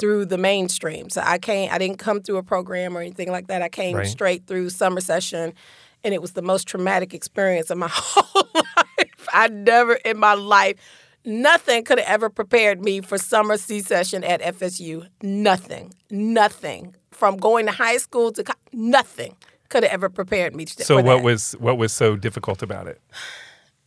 through 0.00 0.24
the 0.24 0.36
mainstream. 0.36 1.08
So 1.08 1.22
I 1.24 1.38
came, 1.38 1.70
I 1.70 1.78
didn't 1.78 1.98
come 1.98 2.20
through 2.20 2.38
a 2.38 2.42
program 2.42 2.96
or 2.96 3.00
anything 3.00 3.30
like 3.30 3.46
that. 3.46 3.62
I 3.62 3.68
came 3.68 3.96
right. 3.96 4.06
straight 4.06 4.48
through 4.48 4.70
summer 4.70 5.00
session, 5.00 5.54
and 6.02 6.12
it 6.12 6.20
was 6.20 6.32
the 6.32 6.42
most 6.42 6.66
traumatic 6.66 7.14
experience 7.14 7.70
of 7.70 7.78
my 7.78 7.88
whole 7.92 8.48
life. 8.54 9.28
I 9.32 9.46
never 9.46 9.94
in 9.94 10.18
my 10.18 10.34
life, 10.34 10.76
nothing 11.24 11.84
could 11.84 11.98
have 11.98 12.08
ever 12.08 12.30
prepared 12.30 12.82
me 12.82 13.00
for 13.00 13.18
summer 13.18 13.56
C 13.56 13.80
session 13.80 14.24
at 14.24 14.40
FSU. 14.40 15.08
Nothing, 15.22 15.92
nothing. 16.10 16.94
From 17.10 17.36
going 17.36 17.66
to 17.66 17.72
high 17.72 17.96
school 17.98 18.32
to 18.32 18.44
co- 18.44 18.54
nothing 18.72 19.36
could 19.68 19.84
have 19.84 19.92
ever 19.92 20.08
prepared 20.08 20.54
me. 20.54 20.66
So 20.66 20.96
what 20.96 21.04
that. 21.04 21.22
was 21.22 21.52
what 21.58 21.78
was 21.78 21.92
so 21.92 22.16
difficult 22.16 22.62
about 22.62 22.86
it? 22.86 23.00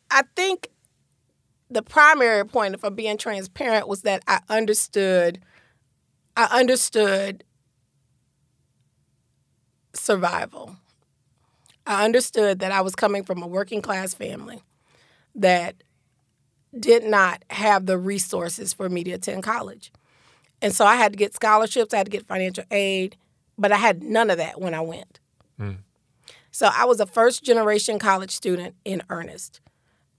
I 0.09 0.23
think 0.35 0.69
the 1.69 1.81
primary 1.81 2.45
point, 2.45 2.73
if 2.73 2.83
I'm 2.83 2.95
being 2.95 3.17
transparent, 3.17 3.87
was 3.87 4.01
that 4.03 4.23
I 4.27 4.39
understood. 4.49 5.39
I 6.35 6.59
understood 6.59 7.43
survival. 9.93 10.75
I 11.85 12.05
understood 12.05 12.59
that 12.59 12.71
I 12.71 12.81
was 12.81 12.95
coming 12.95 13.23
from 13.23 13.41
a 13.41 13.47
working 13.47 13.81
class 13.81 14.13
family 14.13 14.61
that 15.35 15.83
did 16.81 17.03
not 17.03 17.43
have 17.49 17.85
the 17.85 17.97
resources 17.97 18.73
for 18.73 18.89
me 18.89 19.03
to 19.03 19.11
attend 19.11 19.43
college. 19.43 19.91
And 20.61 20.73
so 20.73 20.85
I 20.85 20.95
had 20.95 21.13
to 21.13 21.17
get 21.17 21.33
scholarships, 21.33 21.93
I 21.93 21.97
had 21.97 22.07
to 22.07 22.11
get 22.11 22.25
financial 22.25 22.63
aid, 22.71 23.15
but 23.57 23.71
I 23.71 23.77
had 23.77 24.03
none 24.03 24.29
of 24.29 24.37
that 24.37 24.59
when 24.59 24.73
I 24.73 24.81
went. 24.81 25.19
Mm. 25.59 25.77
So 26.51 26.69
I 26.73 26.85
was 26.85 26.99
a 26.99 27.05
first 27.05 27.43
generation 27.43 27.99
college 27.99 28.31
student 28.31 28.75
in 28.83 29.03
earnest. 29.09 29.61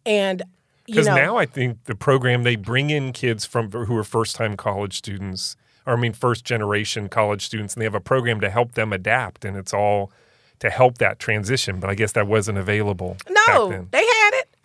And 0.06 0.44
because 0.86 1.06
now 1.06 1.36
I 1.36 1.44
think 1.44 1.84
the 1.84 1.94
program 1.94 2.44
they 2.44 2.56
bring 2.56 2.90
in 2.90 3.12
kids 3.12 3.44
from 3.44 3.70
who 3.70 3.96
are 3.96 4.04
first 4.04 4.36
time 4.36 4.56
college 4.56 4.96
students, 4.96 5.56
or 5.84 5.94
I 5.94 5.96
mean 5.96 6.12
first 6.12 6.44
generation 6.44 7.08
college 7.08 7.44
students, 7.44 7.74
and 7.74 7.80
they 7.80 7.84
have 7.84 7.94
a 7.94 8.00
program 8.00 8.40
to 8.40 8.48
help 8.48 8.72
them 8.72 8.92
adapt, 8.92 9.44
and 9.44 9.56
it's 9.56 9.74
all 9.74 10.10
to 10.60 10.70
help 10.70 10.98
that 10.98 11.18
transition. 11.18 11.78
But 11.78 11.90
I 11.90 11.94
guess 11.94 12.12
that 12.12 12.26
wasn't 12.26 12.58
available. 12.58 13.16
No, 13.28 13.86
they. 13.90 14.07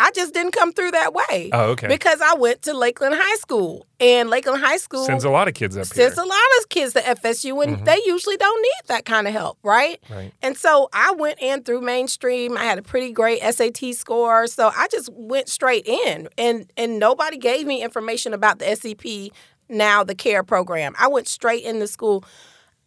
I 0.03 0.11
just 0.11 0.33
didn't 0.33 0.51
come 0.51 0.73
through 0.73 0.91
that 0.91 1.13
way. 1.13 1.49
Oh, 1.53 1.69
okay. 1.71 1.87
Because 1.87 2.19
I 2.19 2.33
went 2.33 2.63
to 2.63 2.73
Lakeland 2.73 3.15
High 3.17 3.35
School, 3.37 3.87
and 4.01 4.29
Lakeland 4.29 4.61
High 4.61 4.75
School 4.75 5.05
sends 5.05 5.23
a 5.23 5.29
lot 5.29 5.47
of 5.47 5.53
kids 5.53 5.77
up 5.77 5.85
sends 5.85 5.97
here. 5.97 6.07
Sends 6.07 6.17
a 6.17 6.25
lot 6.25 6.59
of 6.59 6.67
kids 6.67 6.91
to 6.93 6.99
FSU, 6.99 7.63
and 7.63 7.77
mm-hmm. 7.77 7.85
they 7.85 8.01
usually 8.05 8.35
don't 8.35 8.61
need 8.61 8.87
that 8.87 9.05
kind 9.05 9.27
of 9.27 9.33
help, 9.33 9.59
right? 9.63 10.03
Right. 10.09 10.33
And 10.41 10.57
so 10.57 10.89
I 10.91 11.13
went 11.13 11.41
in 11.41 11.63
through 11.63 11.79
mainstream. 11.79 12.57
I 12.57 12.65
had 12.65 12.77
a 12.77 12.81
pretty 12.81 13.13
great 13.13 13.41
SAT 13.41 13.95
score, 13.95 14.45
so 14.47 14.71
I 14.75 14.89
just 14.91 15.09
went 15.13 15.47
straight 15.47 15.87
in, 15.87 16.27
and 16.37 16.69
and 16.75 16.99
nobody 16.99 17.37
gave 17.37 17.65
me 17.65 17.81
information 17.81 18.33
about 18.33 18.59
the 18.59 18.75
SEP 18.75 19.31
now 19.69 20.03
the 20.03 20.15
CARE 20.15 20.43
program. 20.43 20.95
I 20.99 21.07
went 21.07 21.29
straight 21.29 21.63
into 21.63 21.87
school. 21.87 22.25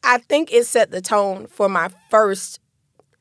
I 0.05 0.19
think 0.19 0.53
it 0.53 0.67
set 0.67 0.91
the 0.91 1.01
tone 1.01 1.47
for 1.47 1.71
my 1.71 1.89
first 2.11 2.61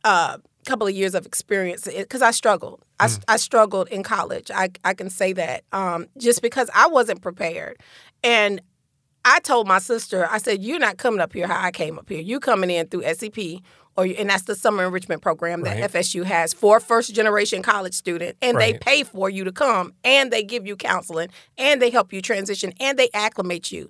uh, 0.04 0.40
couple 0.66 0.88
of 0.88 0.94
years 0.94 1.16
of 1.16 1.26
experience 1.26 1.88
because 1.88 2.22
I 2.22 2.32
struggled. 2.32 2.82
I, 3.00 3.08
mm. 3.08 3.24
I 3.28 3.38
struggled 3.38 3.88
in 3.90 4.04
college. 4.04 4.52
I, 4.54 4.70
I 4.84 4.94
can 4.94 5.10
say 5.10 5.34
that 5.34 5.64
um, 5.72 6.08
just 6.18 6.42
because 6.42 6.70
I 6.74 6.88
wasn't 6.88 7.22
prepared. 7.22 7.78
And 8.24 8.62
I 9.24 9.40
told 9.40 9.68
my 9.68 9.80
sister, 9.80 10.28
I 10.30 10.38
said, 10.38 10.64
You're 10.64 10.80
not 10.80 10.98
coming 10.98 11.20
up 11.20 11.34
here 11.34 11.48
how 11.48 11.62
I 11.62 11.72
came 11.72 11.98
up 11.98 12.10
here. 12.10 12.22
You 12.22 12.40
coming 12.40 12.70
in 12.70 12.88
through 12.88 13.04
SEP. 13.14 13.62
Or, 13.98 14.04
and 14.06 14.30
that's 14.30 14.44
the 14.44 14.56
summer 14.56 14.84
enrichment 14.84 15.22
program 15.22 15.62
that 15.62 15.80
right. 15.80 15.90
FSU 15.90 16.26
has 16.26 16.54
for 16.54 16.82
first 16.82 17.16
generation 17.16 17.62
college 17.62 17.94
student, 17.94 18.36
and 18.42 18.58
right. 18.58 18.74
they 18.74 18.78
pay 18.78 19.04
for 19.04 19.30
you 19.30 19.46
to 19.46 19.54
come, 19.54 19.94
and 20.04 20.34
they 20.34 20.44
give 20.44 20.68
you 20.68 20.76
counseling, 20.76 21.30
and 21.58 21.82
they 21.82 21.90
help 21.90 22.12
you 22.12 22.22
transition, 22.22 22.74
and 22.82 23.00
they 23.00 23.08
acclimate 23.14 23.72
you 23.72 23.90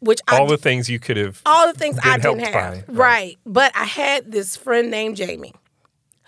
which 0.00 0.20
all 0.28 0.44
I, 0.44 0.46
the 0.46 0.58
things 0.58 0.88
you 0.88 0.98
could 0.98 1.16
have 1.16 1.40
all 1.46 1.72
the 1.72 1.78
things 1.78 1.98
I 2.04 2.18
didn't 2.18 2.40
have 2.40 2.52
by, 2.52 2.70
right. 2.70 2.84
right. 2.88 3.38
but 3.46 3.74
I 3.74 3.84
had 3.84 4.30
this 4.30 4.56
friend 4.56 4.90
named 4.90 5.16
Jamie 5.16 5.54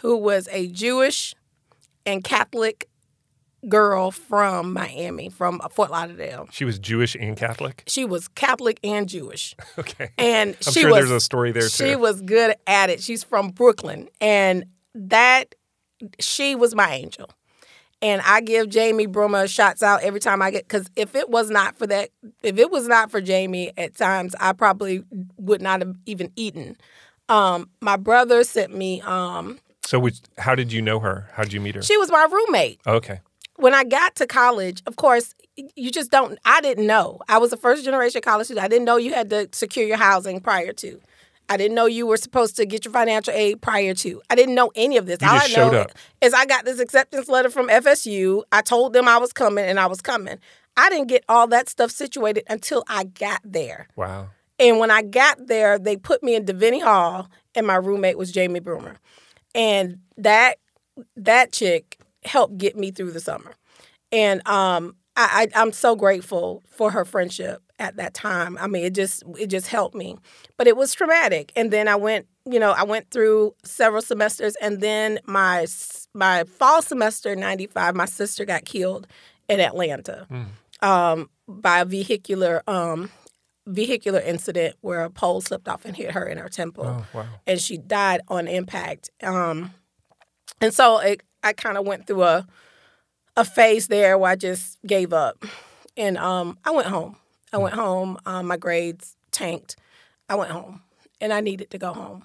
who 0.00 0.16
was 0.16 0.48
a 0.50 0.68
Jewish 0.68 1.34
and 2.06 2.22
Catholic 2.24 2.88
girl 3.68 4.10
from 4.10 4.72
Miami, 4.72 5.28
from 5.28 5.60
Fort 5.70 5.90
Lauderdale. 5.90 6.48
She 6.52 6.64
was 6.64 6.78
Jewish 6.78 7.16
and 7.16 7.36
Catholic. 7.36 7.82
She 7.86 8.04
was 8.04 8.28
Catholic 8.28 8.78
and 8.84 9.08
Jewish. 9.08 9.56
okay. 9.78 10.10
And 10.16 10.56
I'm 10.66 10.72
she 10.72 10.80
sure 10.80 10.90
was, 10.90 10.98
there's 10.98 11.10
a 11.10 11.20
story 11.20 11.52
there 11.52 11.62
too. 11.62 11.68
She 11.68 11.96
was 11.96 12.20
good 12.22 12.54
at 12.66 12.90
it. 12.90 13.02
She's 13.02 13.24
from 13.24 13.50
Brooklyn, 13.50 14.08
and 14.20 14.64
that 14.94 15.54
she 16.20 16.54
was 16.54 16.74
my 16.74 16.92
angel. 16.92 17.30
And 18.00 18.22
I 18.24 18.42
give 18.42 18.68
Jamie 18.68 19.08
Brummer 19.08 19.52
shots 19.52 19.82
out 19.82 20.02
every 20.02 20.20
time 20.20 20.40
I 20.40 20.52
get 20.52 20.68
because 20.68 20.88
if 20.94 21.16
it 21.16 21.28
was 21.28 21.50
not 21.50 21.76
for 21.76 21.86
that, 21.88 22.10
if 22.44 22.56
it 22.56 22.70
was 22.70 22.86
not 22.86 23.10
for 23.10 23.20
Jamie, 23.20 23.72
at 23.76 23.96
times 23.96 24.36
I 24.38 24.52
probably 24.52 25.02
would 25.36 25.60
not 25.60 25.80
have 25.80 25.96
even 26.06 26.30
eaten. 26.36 26.76
Um, 27.28 27.68
my 27.80 27.96
brother 27.96 28.44
sent 28.44 28.74
me. 28.74 29.00
Um, 29.02 29.58
so, 29.88 29.98
which, 29.98 30.20
how 30.36 30.54
did 30.54 30.70
you 30.70 30.82
know 30.82 31.00
her? 31.00 31.30
How 31.32 31.44
did 31.44 31.54
you 31.54 31.62
meet 31.62 31.74
her? 31.74 31.80
She 31.80 31.96
was 31.96 32.10
my 32.10 32.28
roommate. 32.30 32.78
Oh, 32.84 32.96
okay. 32.96 33.20
When 33.56 33.72
I 33.72 33.84
got 33.84 34.16
to 34.16 34.26
college, 34.26 34.82
of 34.86 34.96
course, 34.96 35.34
you 35.56 35.90
just 35.90 36.10
don't. 36.10 36.38
I 36.44 36.60
didn't 36.60 36.86
know. 36.86 37.20
I 37.26 37.38
was 37.38 37.54
a 37.54 37.56
first 37.56 37.86
generation 37.86 38.20
college 38.20 38.48
student. 38.48 38.66
I 38.66 38.68
didn't 38.68 38.84
know 38.84 38.98
you 38.98 39.14
had 39.14 39.30
to 39.30 39.48
secure 39.52 39.86
your 39.86 39.96
housing 39.96 40.40
prior 40.40 40.74
to. 40.74 41.00
I 41.48 41.56
didn't 41.56 41.74
know 41.74 41.86
you 41.86 42.06
were 42.06 42.18
supposed 42.18 42.54
to 42.56 42.66
get 42.66 42.84
your 42.84 42.92
financial 42.92 43.32
aid 43.32 43.62
prior 43.62 43.94
to. 43.94 44.20
I 44.28 44.34
didn't 44.34 44.54
know 44.54 44.70
any 44.74 44.98
of 44.98 45.06
this. 45.06 45.22
You 45.22 45.28
All 45.28 45.38
just 45.38 45.56
I 45.56 45.60
know 45.62 45.70
showed 45.70 45.76
up. 45.78 45.92
is 46.20 46.34
I 46.34 46.44
got 46.44 46.66
this 46.66 46.80
acceptance 46.80 47.26
letter 47.26 47.48
from 47.48 47.68
FSU. 47.68 48.42
I 48.52 48.60
told 48.60 48.92
them 48.92 49.08
I 49.08 49.16
was 49.16 49.32
coming 49.32 49.64
and 49.64 49.80
I 49.80 49.86
was 49.86 50.02
coming. 50.02 50.36
I 50.76 50.90
didn't 50.90 51.08
get 51.08 51.24
all 51.30 51.46
that 51.46 51.70
stuff 51.70 51.90
situated 51.90 52.44
until 52.50 52.84
I 52.88 53.04
got 53.04 53.40
there. 53.42 53.88
Wow. 53.96 54.28
And 54.58 54.78
when 54.80 54.90
I 54.90 55.00
got 55.00 55.46
there, 55.46 55.78
they 55.78 55.96
put 55.96 56.22
me 56.22 56.34
in 56.34 56.44
Deviney 56.44 56.82
Hall, 56.82 57.28
and 57.54 57.66
my 57.66 57.76
roommate 57.76 58.18
was 58.18 58.30
Jamie 58.32 58.60
Brummer, 58.60 58.96
and 59.58 59.98
that 60.16 60.58
that 61.16 61.52
chick 61.52 61.98
helped 62.24 62.56
get 62.56 62.76
me 62.76 62.90
through 62.90 63.10
the 63.10 63.20
summer. 63.20 63.52
And 64.12 64.46
um, 64.48 64.94
I, 65.16 65.48
I 65.54 65.60
I'm 65.60 65.72
so 65.72 65.96
grateful 65.96 66.62
for 66.70 66.92
her 66.92 67.04
friendship 67.04 67.60
at 67.78 67.96
that 67.96 68.14
time. 68.14 68.56
I 68.58 68.68
mean, 68.68 68.84
it 68.84 68.94
just 68.94 69.24
it 69.38 69.48
just 69.48 69.66
helped 69.66 69.94
me, 69.94 70.16
but 70.56 70.66
it 70.66 70.76
was 70.76 70.94
traumatic. 70.94 71.52
And 71.56 71.70
then 71.70 71.88
I 71.88 71.96
went, 71.96 72.26
you 72.46 72.58
know, 72.58 72.70
I 72.70 72.84
went 72.84 73.10
through 73.10 73.54
several 73.64 74.00
semesters, 74.00 74.54
and 74.62 74.80
then 74.80 75.18
my 75.26 75.66
my 76.14 76.44
fall 76.44 76.80
semester 76.80 77.34
'95, 77.36 77.96
my 77.96 78.06
sister 78.06 78.44
got 78.44 78.64
killed 78.64 79.06
in 79.48 79.60
Atlanta 79.60 80.26
um, 80.82 81.28
by 81.48 81.80
a 81.80 81.84
vehicular 81.84 82.62
um, 82.68 83.10
vehicular 83.68 84.20
incident 84.20 84.76
where 84.80 85.02
a 85.04 85.10
pole 85.10 85.40
slipped 85.40 85.68
off 85.68 85.84
and 85.84 85.96
hit 85.96 86.12
her 86.12 86.24
in 86.24 86.38
her 86.38 86.48
temple, 86.48 86.86
Oh, 86.86 87.06
wow. 87.12 87.26
and 87.46 87.60
she 87.60 87.76
died 87.78 88.20
on 88.28 88.48
impact. 88.48 89.10
Um, 89.22 89.72
and 90.60 90.72
so 90.74 90.98
it, 90.98 91.22
I 91.42 91.52
kind 91.52 91.76
of 91.78 91.86
went 91.86 92.06
through 92.06 92.22
a 92.24 92.46
a 93.36 93.44
phase 93.44 93.86
there 93.86 94.18
where 94.18 94.32
I 94.32 94.36
just 94.36 94.78
gave 94.84 95.12
up, 95.12 95.44
and 95.96 96.18
um, 96.18 96.58
I 96.64 96.72
went 96.72 96.88
home. 96.88 97.14
I 97.52 97.58
went 97.58 97.74
home. 97.76 98.18
Um, 98.26 98.46
my 98.48 98.56
grades 98.56 99.14
tanked. 99.30 99.76
I 100.28 100.34
went 100.34 100.50
home, 100.50 100.82
and 101.20 101.32
I 101.32 101.40
needed 101.40 101.70
to 101.70 101.78
go 101.78 101.92
home. 101.92 102.24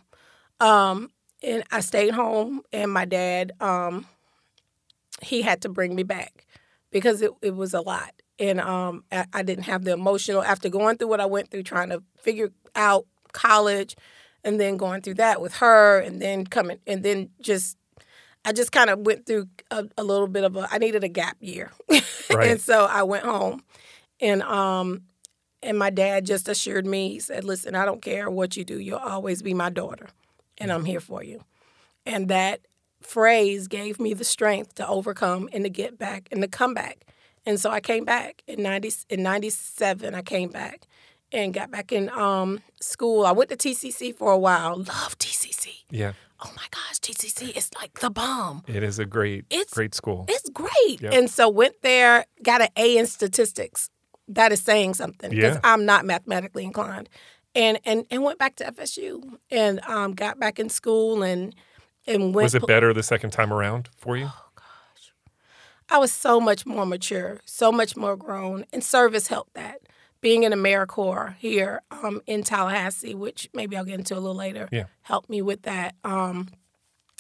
Um, 0.60 1.12
and 1.44 1.64
I 1.72 1.82
stayed 1.82 2.16
home, 2.16 2.62
and 2.72 2.92
my 2.92 3.06
dad, 3.06 3.52
um, 3.60 4.08
he 5.22 5.44
had 5.44 5.62
to 5.62 5.70
bring 5.70 5.94
me 5.94 6.02
back 6.04 6.48
because 6.90 7.22
it, 7.22 7.32
it 7.44 7.56
was 7.56 7.74
a 7.76 7.82
lot. 7.82 8.12
And 8.40 8.60
um, 8.60 9.04
I, 9.12 9.44
didn't 9.44 9.66
have 9.66 9.84
the 9.84 9.94
emotional, 9.94 10.44
after 10.44 10.68
going 10.68 10.98
through 10.98 11.08
what 11.08 11.22
I 11.22 11.26
went 11.28 11.52
through, 11.52 11.64
trying 11.64 11.90
to 11.90 12.02
figure 12.20 12.52
out 12.76 13.06
college, 13.32 13.96
and 14.44 14.60
then 14.60 14.76
going 14.76 15.02
through 15.02 15.16
that 15.16 15.40
with 15.40 15.56
her, 15.58 16.00
and 16.00 16.20
then 16.22 16.48
coming, 16.48 16.80
and 16.88 17.04
then 17.04 17.30
just, 17.42 17.78
I 18.44 18.52
just 18.52 18.72
kind 18.72 18.90
of 18.90 19.00
went 19.00 19.28
through 19.28 19.50
a, 19.70 19.86
a 19.98 20.04
little 20.04 20.28
bit 20.28 20.44
of 20.44 20.56
a, 20.56 20.68
I 20.72 20.80
needed 20.80 21.04
a 21.04 21.10
gap 21.10 21.38
year. 21.40 21.72
Right. 22.34 22.52
and 22.52 22.62
so 22.62 22.86
I 22.86 23.04
went 23.04 23.26
home. 23.26 23.62
And 24.20 24.42
um, 24.44 25.04
and 25.64 25.78
my 25.78 25.90
dad 25.90 26.26
just 26.26 26.48
assured 26.48 26.86
me, 26.86 27.10
he 27.10 27.20
said, 27.20 27.44
Listen, 27.44 27.76
I 27.76 27.86
don't 27.86 28.02
care 28.02 28.30
what 28.30 28.56
you 28.58 28.64
do, 28.64 28.80
you'll 28.80 28.98
always 28.98 29.42
be 29.42 29.54
my 29.54 29.70
daughter, 29.70 30.08
and 30.58 30.72
I'm 30.72 30.86
here 30.86 31.00
for 31.00 31.24
you. 31.24 31.44
And 32.06 32.28
that 32.28 32.62
phrase 33.02 33.68
gave 33.68 34.00
me 34.00 34.14
the 34.14 34.24
strength 34.24 34.76
to 34.76 34.88
overcome 34.88 35.50
and 35.54 35.64
to 35.64 35.70
get 35.70 35.98
back 35.98 36.28
and 36.32 36.42
to 36.42 36.48
come 36.48 36.74
back. 36.74 37.06
And 37.46 37.60
so 37.60 37.70
I 37.70 37.80
came 37.82 38.06
back 38.06 38.42
in 38.48 38.64
90, 38.64 38.92
in 39.10 39.24
97, 39.24 40.16
I 40.16 40.22
came 40.22 40.50
back 40.50 40.88
and 41.32 41.54
got 41.54 41.72
back 41.72 41.92
in 41.92 42.10
um, 42.10 42.62
school. 42.80 43.26
I 43.26 43.32
went 43.32 43.50
to 43.50 43.58
TCC 43.58 44.16
for 44.16 44.32
a 44.32 44.38
while. 44.38 44.78
Love 44.78 45.18
TCC. 45.18 45.70
Yeah. 45.90 46.14
Oh 46.46 46.52
my 46.56 46.64
gosh, 46.72 47.00
TCC 47.00 47.56
is 47.56 47.70
like 47.80 48.00
the 48.00 48.10
bomb. 48.10 48.64
It 48.68 48.84
is 48.84 49.00
a 49.00 49.06
great, 49.06 49.46
It's- 49.50 49.74
great 49.74 49.94
school. 49.96 50.26
It's 50.28 50.50
great. 50.50 51.02
Yep. 51.02 51.14
And 51.14 51.30
so 51.30 51.50
went 51.50 51.82
there, 51.82 52.26
got 52.44 52.62
an 52.62 52.68
A 52.78 52.98
in 52.98 53.08
statistics. 53.08 53.90
That 54.28 54.52
is 54.52 54.62
saying 54.62 54.94
something 54.94 55.30
because 55.32 55.56
Yeah. 55.56 55.62
I'm 55.64 55.86
not 55.86 56.06
mathematically 56.06 56.64
inclined. 56.64 57.10
And 57.56 57.78
and 57.86 58.06
and 58.10 58.24
went 58.24 58.40
back 58.40 58.56
to 58.56 58.64
FSU 58.66 59.22
and 59.52 59.80
um, 59.86 60.14
got 60.14 60.40
back 60.40 60.60
in 60.60 60.70
school 60.70 61.22
and 61.24 61.54
and 62.08 62.34
went. 62.34 62.46
Was 62.46 62.56
it 62.56 62.66
better 62.66 62.94
the 62.94 63.04
second 63.04 63.32
time 63.32 63.52
around 63.54 63.90
for 63.98 64.16
you? 64.18 64.30
I 65.90 65.98
was 65.98 66.12
so 66.12 66.40
much 66.40 66.66
more 66.66 66.86
mature, 66.86 67.42
so 67.46 67.72
much 67.72 67.96
more 67.96 68.16
grown, 68.16 68.66
and 68.74 68.84
service 68.84 69.28
helped 69.28 69.54
that. 69.54 69.82
Being 70.22 70.44
in 70.44 70.54
AmeriCorps 70.54 71.36
here 71.38 71.82
um, 71.92 72.22
in 72.26 72.44
Tallahassee, 72.44 73.14
which 73.14 73.50
maybe 73.54 73.76
I'll 73.76 73.84
get 73.84 74.00
into 74.00 74.16
a 74.16 74.20
little 74.20 74.36
later, 74.36 74.70
Yeah. 74.72 74.86
helped 75.02 75.30
me 75.30 75.42
with 75.42 75.64
that. 75.64 75.96
Um, 76.06 76.48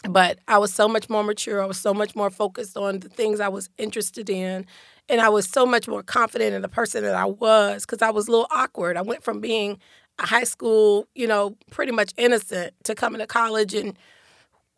but 0.09 0.39
I 0.47 0.57
was 0.57 0.73
so 0.73 0.87
much 0.87 1.09
more 1.09 1.23
mature. 1.23 1.61
I 1.61 1.65
was 1.65 1.77
so 1.77 1.93
much 1.93 2.15
more 2.15 2.29
focused 2.29 2.77
on 2.77 2.99
the 2.99 3.09
things 3.09 3.39
I 3.39 3.49
was 3.49 3.69
interested 3.77 4.29
in. 4.29 4.65
And 5.09 5.19
I 5.19 5.29
was 5.29 5.47
so 5.47 5.65
much 5.65 5.87
more 5.87 6.01
confident 6.01 6.55
in 6.55 6.61
the 6.61 6.69
person 6.69 7.03
that 7.03 7.15
I 7.15 7.25
was 7.25 7.85
because 7.85 8.01
I 8.01 8.09
was 8.09 8.27
a 8.27 8.31
little 8.31 8.47
awkward. 8.51 8.95
I 8.95 9.01
went 9.01 9.23
from 9.23 9.41
being 9.41 9.79
a 10.19 10.25
high 10.25 10.43
school, 10.43 11.07
you 11.15 11.27
know, 11.27 11.57
pretty 11.71 11.91
much 11.91 12.13
innocent 12.17 12.73
to 12.85 12.95
coming 12.95 13.19
to 13.19 13.27
college 13.27 13.73
and 13.73 13.97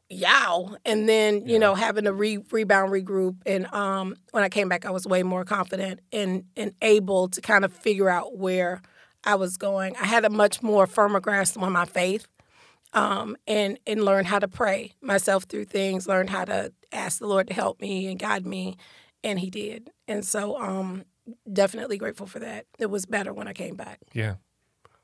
yow 0.09 0.77
and 0.85 1.09
then 1.09 1.47
you 1.47 1.57
know 1.57 1.73
having 1.73 2.03
to 2.03 2.13
re- 2.13 2.43
rebound 2.51 2.91
regroup 2.91 3.35
and 3.47 3.65
um 3.73 4.15
when 4.31 4.43
i 4.43 4.49
came 4.49 4.69
back 4.69 4.85
i 4.85 4.91
was 4.91 5.07
way 5.07 5.23
more 5.23 5.43
confident 5.43 5.99
and 6.11 6.43
and 6.55 6.73
able 6.83 7.27
to 7.27 7.41
kind 7.41 7.65
of 7.65 7.73
figure 7.73 8.07
out 8.07 8.37
where 8.37 8.81
i 9.23 9.33
was 9.33 9.57
going 9.57 9.95
i 9.97 10.05
had 10.05 10.23
a 10.23 10.29
much 10.29 10.61
more 10.61 10.85
firmer 10.85 11.19
grasp 11.19 11.59
on 11.59 11.71
my 11.71 11.85
faith 11.85 12.27
um 12.93 13.35
and 13.47 13.79
and 13.87 14.05
learn 14.05 14.25
how 14.25 14.37
to 14.37 14.47
pray 14.47 14.91
myself 15.01 15.45
through 15.45 15.65
things 15.65 16.07
learn 16.07 16.27
how 16.27 16.45
to 16.45 16.71
ask 16.91 17.17
the 17.17 17.25
lord 17.27 17.47
to 17.47 17.53
help 17.55 17.81
me 17.81 18.05
and 18.07 18.19
guide 18.19 18.45
me 18.45 18.77
and 19.23 19.39
he 19.39 19.49
did 19.49 19.89
and 20.07 20.23
so 20.23 20.55
um 20.61 21.03
definitely 21.51 21.97
grateful 21.97 22.27
for 22.27 22.37
that 22.37 22.67
it 22.77 22.91
was 22.91 23.07
better 23.07 23.33
when 23.33 23.47
i 23.47 23.53
came 23.53 23.75
back 23.75 23.99
Yeah. 24.13 24.35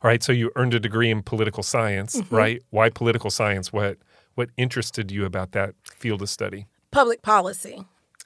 All 0.03 0.07
right. 0.09 0.23
So 0.23 0.31
you 0.31 0.49
earned 0.55 0.73
a 0.73 0.79
degree 0.79 1.11
in 1.11 1.21
political 1.21 1.61
science, 1.61 2.15
Mm-hmm. 2.15 2.35
right? 2.35 2.61
Why 2.71 2.89
political 2.89 3.29
science? 3.29 3.71
What 3.71 3.99
what 4.35 4.49
interested 4.57 5.11
you 5.11 5.25
about 5.25 5.51
that 5.53 5.75
field 5.83 6.21
of 6.21 6.29
study? 6.29 6.67
public 6.91 7.21
policy. 7.21 7.83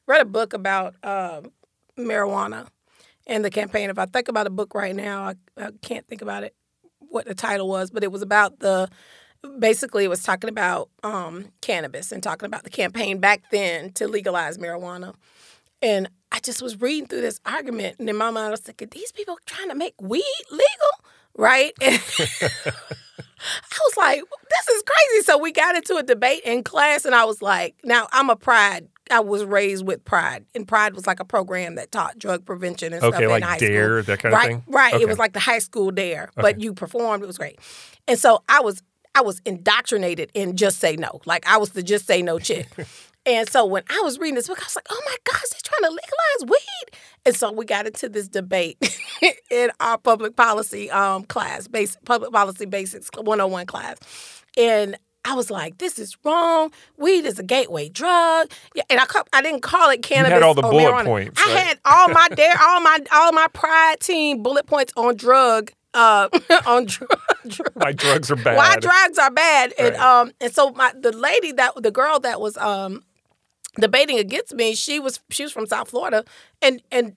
Read 0.07 0.21
a 0.21 0.25
book 0.25 0.53
about 0.53 0.95
um 1.03 1.51
marijuana 1.97 2.67
and 3.25 3.45
the 3.45 3.49
campaign. 3.49 3.89
If 3.89 3.97
I 3.97 4.05
think 4.05 4.27
about 4.27 4.47
a 4.47 4.49
book 4.49 4.75
right 4.75 4.95
now, 4.95 5.23
I, 5.23 5.35
I 5.57 5.69
can't 5.81 6.05
think 6.07 6.21
about 6.21 6.43
it, 6.43 6.53
what 6.99 7.25
the 7.25 7.35
title 7.35 7.69
was, 7.69 7.89
but 7.89 8.03
it 8.03 8.11
was 8.11 8.21
about 8.21 8.59
the 8.59 8.89
basically 9.59 10.03
it 10.03 10.09
was 10.09 10.23
talking 10.23 10.49
about 10.49 10.89
um, 11.03 11.45
cannabis 11.61 12.11
and 12.11 12.21
talking 12.21 12.47
about 12.47 12.63
the 12.63 12.69
campaign 12.69 13.19
back 13.19 13.43
then 13.51 13.93
to 13.93 14.07
legalize 14.07 14.57
marijuana. 14.57 15.13
And 15.81 16.09
I 16.31 16.39
just 16.39 16.61
was 16.61 16.81
reading 16.81 17.07
through 17.07 17.21
this 17.21 17.39
argument, 17.45 17.97
and 17.99 18.09
in 18.09 18.15
my 18.15 18.31
mind, 18.31 18.47
I 18.47 18.51
was 18.51 18.61
thinking, 18.61 18.89
these 18.91 19.11
people 19.11 19.37
trying 19.45 19.69
to 19.69 19.75
make 19.75 19.93
weed 20.01 20.23
legal, 20.49 20.65
right? 21.37 21.73
I 23.71 23.79
was 23.87 23.97
like, 23.97 24.21
this 24.49 24.75
is 24.75 24.83
crazy. 24.83 25.23
So 25.23 25.37
we 25.37 25.51
got 25.51 25.75
into 25.75 25.95
a 25.97 26.03
debate 26.03 26.41
in 26.43 26.63
class, 26.63 27.05
and 27.05 27.13
I 27.15 27.25
was 27.25 27.41
like, 27.41 27.75
now 27.83 28.07
I'm 28.11 28.29
a 28.29 28.35
pride. 28.35 28.87
I 29.11 29.19
was 29.19 29.43
raised 29.45 29.85
with 29.85 30.03
Pride, 30.03 30.45
and 30.55 30.67
Pride 30.67 30.95
was 30.95 31.05
like 31.05 31.19
a 31.19 31.25
program 31.25 31.75
that 31.75 31.91
taught 31.91 32.17
drug 32.17 32.43
prevention 32.43 32.91
and 32.91 33.01
stuff 33.03 33.13
Okay, 33.13 33.25
in 33.25 33.29
like 33.29 33.43
high 33.43 33.59
Dare, 33.59 34.01
school. 34.01 34.15
that 34.15 34.19
kind 34.19 34.33
of 34.33 34.39
right, 34.39 34.47
thing? 34.49 34.63
Right, 34.67 34.93
Okay. 34.95 35.03
It 35.03 35.07
was 35.07 35.19
like 35.19 35.33
the 35.33 35.39
high 35.39 35.59
school 35.59 35.91
Dare, 35.91 36.29
but 36.35 36.55
Okay. 36.55 36.63
you 36.63 36.73
performed. 36.73 37.21
It 37.23 37.27
was 37.27 37.37
great, 37.37 37.59
and 38.07 38.17
so 38.17 38.41
I 38.49 38.61
was 38.61 38.81
I 39.13 39.21
was 39.21 39.41
indoctrinated 39.45 40.31
in 40.33 40.57
just 40.57 40.79
say 40.79 40.95
no. 40.95 41.21
Like 41.25 41.47
I 41.47 41.57
was 41.57 41.69
the 41.71 41.83
just 41.83 42.07
say 42.07 42.21
no 42.23 42.39
chick. 42.39 42.67
And 43.25 43.49
so 43.49 43.65
when 43.65 43.83
I 43.89 44.01
was 44.03 44.19
reading 44.19 44.35
this 44.35 44.47
book, 44.47 44.59
I 44.61 44.65
was 44.65 44.75
like, 44.75 44.87
oh 44.89 45.01
my 45.05 45.15
gosh, 45.23 45.41
they're 45.51 45.59
trying 45.63 45.89
to 45.89 45.95
legalize 45.95 46.51
weed. 46.59 46.97
And 47.25 47.35
so 47.35 47.51
we 47.51 47.65
got 47.65 47.87
into 47.87 48.07
this 48.07 48.27
debate 48.27 48.77
in 49.51 49.71
our 49.79 49.97
public 49.97 50.35
policy 50.35 50.91
um, 50.91 51.23
class, 51.23 51.67
basic, 51.67 52.03
public 52.05 52.31
policy 52.31 52.65
basics 52.65 53.09
101 53.15 53.65
class. 53.65 53.97
And 54.57 54.95
I 55.27 55.33
was 55.33 55.49
like, 55.49 55.79
this 55.79 55.97
is 55.97 56.15
wrong. 56.23 56.71
Weed 56.97 57.25
is 57.25 57.39
a 57.39 57.43
gateway 57.43 57.89
drug. 57.89 58.51
Yeah, 58.75 58.83
and 58.91 58.99
I, 58.99 59.05
I 59.33 59.41
didn't 59.41 59.61
call 59.61 59.89
it 59.89 60.03
cannabis. 60.03 60.33
Had 60.33 60.43
all 60.43 60.53
the 60.53 60.61
bullet 60.61 60.83
marijuana. 60.83 61.05
points, 61.05 61.41
I 61.43 61.49
had 61.49 61.79
all 61.83 62.09
my 62.09 62.27
dare, 62.35 62.53
all 62.61 62.79
my 62.81 62.99
all 63.11 63.31
my 63.31 63.47
pride 63.51 63.99
team 64.01 64.43
bullet 64.43 64.67
points 64.67 64.93
on 64.95 65.15
drug, 65.17 65.71
uh, 65.95 66.29
on 66.67 66.85
drug. 66.85 67.09
Why 67.73 67.91
drugs 67.91 68.29
are 68.29 68.35
bad? 68.35 68.55
Why 68.55 68.75
drugs 68.77 69.17
are 69.17 69.31
bad, 69.31 69.73
and 69.79 69.95
Right. 69.95 69.99
um, 69.99 70.31
and 70.39 70.53
so 70.53 70.69
my 70.71 70.93
the 70.95 71.11
lady 71.11 71.51
that 71.53 71.71
the 71.81 71.89
girl 71.91 72.19
that 72.19 72.39
was 72.39 72.55
um 72.57 73.01
debating 73.79 74.19
against 74.19 74.53
me, 74.53 74.75
she 74.75 74.99
was 74.99 75.19
she 75.29 75.43
was 75.43 75.51
from 75.51 75.65
South 75.65 75.89
Florida, 75.89 76.23
and 76.61 76.81
and 76.91 77.15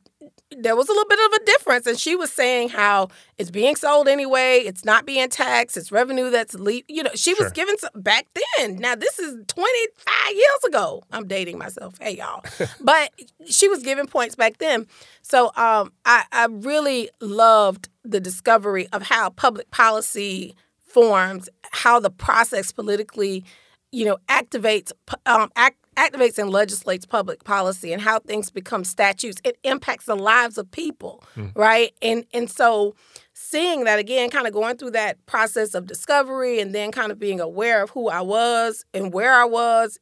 there 0.56 0.74
was 0.74 0.88
a 0.88 0.92
little 0.92 1.08
bit 1.08 1.18
of 1.26 1.32
a 1.34 1.44
difference. 1.44 1.86
And 1.86 1.98
she 1.98 2.16
was 2.16 2.32
saying 2.32 2.70
how 2.70 3.08
it's 3.36 3.50
being 3.50 3.76
sold 3.76 4.08
anyway, 4.08 4.58
it's 4.58 4.84
not 4.84 5.06
being 5.06 5.28
taxed, 5.28 5.76
it's 5.76 5.92
revenue 5.92 6.30
that's 6.30 6.54
le- 6.54 6.82
you 6.88 7.02
know. 7.02 7.10
She 7.14 7.34
sure. 7.34 7.44
was 7.44 7.52
giving 7.52 7.76
some 7.78 7.90
back 8.02 8.26
then. 8.56 8.76
Now 8.76 8.94
this 8.94 9.18
is 9.18 9.34
twenty 9.46 9.88
five 9.96 10.34
years 10.34 10.64
ago. 10.66 11.02
I'm 11.12 11.26
dating 11.26 11.58
myself. 11.58 11.96
Hey 12.00 12.16
y'all, 12.16 12.44
but 12.80 13.10
she 13.46 13.68
was 13.68 13.82
giving 13.82 14.06
points 14.06 14.34
back 14.34 14.58
then. 14.58 14.86
So 15.22 15.46
um, 15.56 15.92
I 16.04 16.24
I 16.32 16.46
really 16.50 17.10
loved 17.20 17.88
the 18.04 18.20
discovery 18.20 18.88
of 18.92 19.02
how 19.02 19.30
public 19.30 19.70
policy 19.70 20.54
forms, 20.88 21.48
how 21.70 22.00
the 22.00 22.10
process 22.10 22.72
politically, 22.72 23.44
you 23.92 24.04
know, 24.04 24.16
activates 24.28 24.92
um, 25.26 25.50
act, 25.54 25.76
activates 25.98 26.38
and 26.38 26.50
legislates 26.50 27.04
public 27.04 27.42
policy 27.42 27.92
and 27.92 28.00
how 28.00 28.20
things 28.20 28.50
become 28.50 28.84
statutes. 28.84 29.40
It 29.44 29.58
impacts 29.64 30.06
the 30.06 30.14
lives 30.14 30.56
of 30.56 30.70
people, 30.70 31.24
mm. 31.36 31.50
right? 31.56 31.92
And 32.00 32.24
and 32.32 32.48
so 32.48 32.94
seeing 33.34 33.84
that 33.84 33.98
again, 33.98 34.30
kind 34.30 34.46
of 34.46 34.52
going 34.52 34.76
through 34.76 34.92
that 34.92 35.24
process 35.26 35.74
of 35.74 35.86
discovery 35.86 36.60
and 36.60 36.74
then 36.74 36.92
kind 36.92 37.10
of 37.10 37.18
being 37.18 37.40
aware 37.40 37.82
of 37.82 37.90
who 37.90 38.08
I 38.08 38.20
was 38.20 38.84
and 38.94 39.12
where 39.12 39.34
I 39.34 39.44
was, 39.44 39.98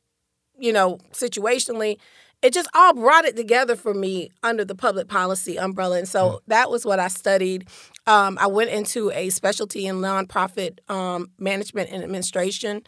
you 0.58 0.72
know, 0.72 0.98
situationally, 1.12 1.96
it 2.42 2.52
just 2.52 2.68
all 2.74 2.94
brought 2.94 3.24
it 3.24 3.34
together 3.34 3.74
for 3.74 3.94
me 3.94 4.30
under 4.42 4.64
the 4.64 4.74
public 4.74 5.08
policy 5.08 5.58
umbrella. 5.58 5.98
And 5.98 6.08
so 6.08 6.28
mm. 6.28 6.38
that 6.48 6.70
was 6.70 6.84
what 6.84 7.00
I 7.00 7.08
studied. 7.08 7.68
Um, 8.06 8.36
I 8.40 8.46
went 8.46 8.70
into 8.70 9.10
a 9.12 9.30
specialty 9.30 9.86
in 9.86 9.96
nonprofit 9.96 10.78
um, 10.90 11.30
management 11.38 11.90
and 11.90 12.04
administration 12.04 12.82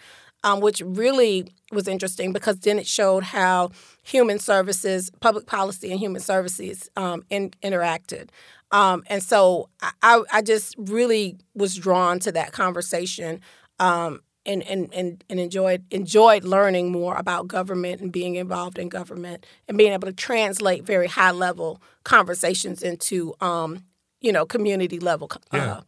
um, 0.45 0.61
which 0.61 0.81
really 0.81 1.49
was 1.73 1.89
interesting 1.89 2.33
because 2.33 2.59
then 2.61 2.79
it 2.79 2.87
showed 2.87 3.25
how 3.25 3.71
human 4.03 4.39
services, 4.39 5.11
public 5.21 5.47
policy, 5.47 5.91
and 5.91 6.01
human 6.01 6.21
services 6.21 6.89
um, 6.97 7.25
in, 7.31 7.51
interacted. 7.63 8.31
Um, 8.71 9.03
and 9.07 9.23
so 9.23 9.69
I, 10.03 10.23
I, 10.31 10.43
just 10.43 10.75
really 10.79 11.39
was 11.55 11.75
drawn 11.75 12.19
to 12.21 12.33
that 12.33 12.53
conversation 12.53 13.41
um, 13.79 14.21
and, 14.45 14.63
and, 14.65 14.93
and, 14.93 15.25
and 15.31 15.41
enjoyed 15.41 15.85
enjoyed 15.91 16.45
learning 16.45 16.93
more 16.93 17.17
about 17.17 17.49
government 17.49 18.03
and 18.03 18.13
being 18.13 18.35
involved 18.35 18.79
in 18.79 18.91
government 18.91 19.47
and 19.69 19.79
being 19.79 19.95
able 19.95 20.07
to 20.07 20.13
translate 20.13 20.85
very 20.85 21.07
high 21.07 21.31
level 21.31 21.81
conversations 22.05 22.83
into 22.83 23.35
um, 23.41 23.85
you 24.21 24.33
know 24.33 24.45
community 24.45 24.99
level 24.99 25.31
uh, 25.33 25.57
yeah. 25.57 25.81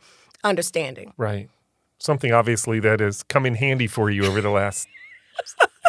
understanding. 0.42 1.12
Right 1.18 1.50
something 2.00 2.32
obviously 2.32 2.80
that 2.80 2.98
has 2.98 3.22
come 3.22 3.46
in 3.46 3.54
handy 3.54 3.86
for 3.86 4.10
you 4.10 4.24
over 4.24 4.40
the 4.40 4.50
last 4.50 4.88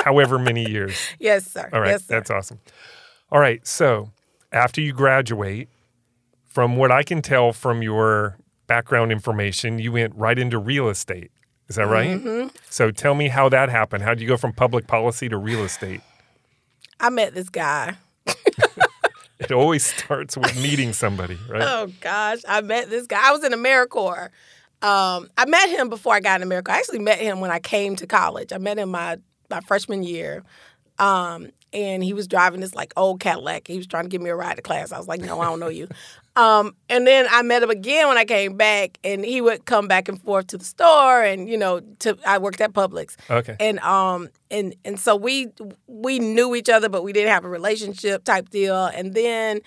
however 0.04 0.38
many 0.38 0.70
years. 0.70 0.98
Yes, 1.20 1.50
sir. 1.50 1.70
All 1.74 1.82
right, 1.82 1.92
yes, 1.92 2.06
sir. 2.06 2.16
that's 2.16 2.30
awesome. 2.30 2.60
All 3.32 3.40
right, 3.40 3.66
so 3.66 4.12
after 4.52 4.82
you 4.82 4.94
graduate, 4.94 5.70
from 6.48 6.76
what 6.76 6.92
I 6.92 7.04
can 7.04 7.22
tell 7.22 7.54
from 7.54 7.82
your 7.82 8.38
background 8.68 9.12
information, 9.12 9.80
you 9.80 9.94
went 9.94 10.14
right 10.16 10.38
into 10.38 10.58
real 10.58 10.90
estate. 10.90 11.32
Is 11.70 11.78
that 11.78 11.88
right? 11.88 12.10
Mm-hmm. 12.10 12.50
So 12.70 12.92
tell 12.92 13.16
me 13.16 13.30
how 13.30 13.48
that 13.50 13.70
happened. 13.70 14.04
How 14.04 14.10
did 14.10 14.22
you 14.22 14.28
go 14.28 14.36
from 14.36 14.52
public 14.52 14.88
policy 14.88 15.30
to 15.30 15.38
real 15.38 15.64
estate? 15.64 16.02
I 17.00 17.10
met 17.10 17.34
this 17.34 17.50
guy. 17.50 17.96
it 19.40 19.52
always 19.52 19.86
starts 19.86 20.36
with 20.36 20.62
meeting 20.62 20.92
somebody, 20.92 21.38
right? 21.50 21.62
Oh 21.62 21.88
gosh, 22.02 22.40
I 22.48 22.60
met 22.60 22.90
this 22.90 23.08
guy. 23.08 23.22
I 23.24 23.32
was 23.32 23.46
in 23.46 23.54
AmeriCorps 23.54 24.30
um, 24.82 25.30
I 25.38 25.46
met 25.48 25.70
him 25.70 25.90
before 25.90 26.14
I 26.14 26.20
got 26.20 26.42
in 26.42 26.44
America. 26.48 26.72
I 26.72 26.78
actually 26.78 27.00
met 27.00 27.20
him 27.20 27.40
when 27.40 27.52
I 27.52 27.60
came 27.60 27.96
to 27.98 28.08
college. 28.08 28.52
I 28.52 28.58
met 28.58 28.78
him 28.78 28.90
my 28.90 29.18
my 29.50 29.62
freshman 29.62 30.04
year. 30.04 30.44
Um, 30.98 31.50
and 31.74 32.04
he 32.04 32.14
was 32.14 32.28
driving 32.28 32.60
this 32.60 32.76
like 32.76 32.94
old 32.98 33.20
Cadillac. 33.20 33.68
He 33.68 33.78
was 33.78 33.88
trying 33.88 34.04
to 34.04 34.10
give 34.10 34.22
me 34.22 34.30
a 34.30 34.36
ride 34.36 34.58
to 34.58 34.62
class. 34.62 34.92
I 34.92 34.98
was 34.98 35.08
like, 35.08 35.22
no, 35.22 35.40
I 35.40 35.46
don't 35.46 35.60
know 35.60 35.70
you. 35.70 35.88
Um, 36.38 36.78
and 36.88 37.06
then 37.06 37.28
I 37.30 37.42
met 37.42 37.62
him 37.62 37.70
again 37.70 38.08
when 38.08 38.18
I 38.18 38.24
came 38.24 38.56
back, 38.56 39.00
and 39.04 39.26
he 39.26 39.42
would 39.42 39.66
come 39.66 39.90
back 39.90 40.08
and 40.08 40.18
forth 40.22 40.48
to 40.48 40.58
the 40.58 40.64
store, 40.64 41.22
and 41.22 41.50
you 41.50 41.58
know, 41.58 41.82
to 42.00 42.18
I 42.26 42.38
worked 42.38 42.62
at 42.62 42.72
Publix. 42.72 43.18
Okay. 43.30 43.58
And 43.60 43.80
um, 43.80 44.30
and 44.50 44.74
and 44.86 44.98
so 44.98 45.18
we 45.18 45.50
we 45.88 46.20
knew 46.20 46.56
each 46.56 46.70
other, 46.70 46.88
but 46.88 47.04
we 47.04 47.12
didn't 47.12 47.32
have 47.32 47.44
a 47.44 47.50
relationship 47.50 48.24
type 48.24 48.50
deal. 48.50 48.86
And 48.86 49.14
then 49.14 49.60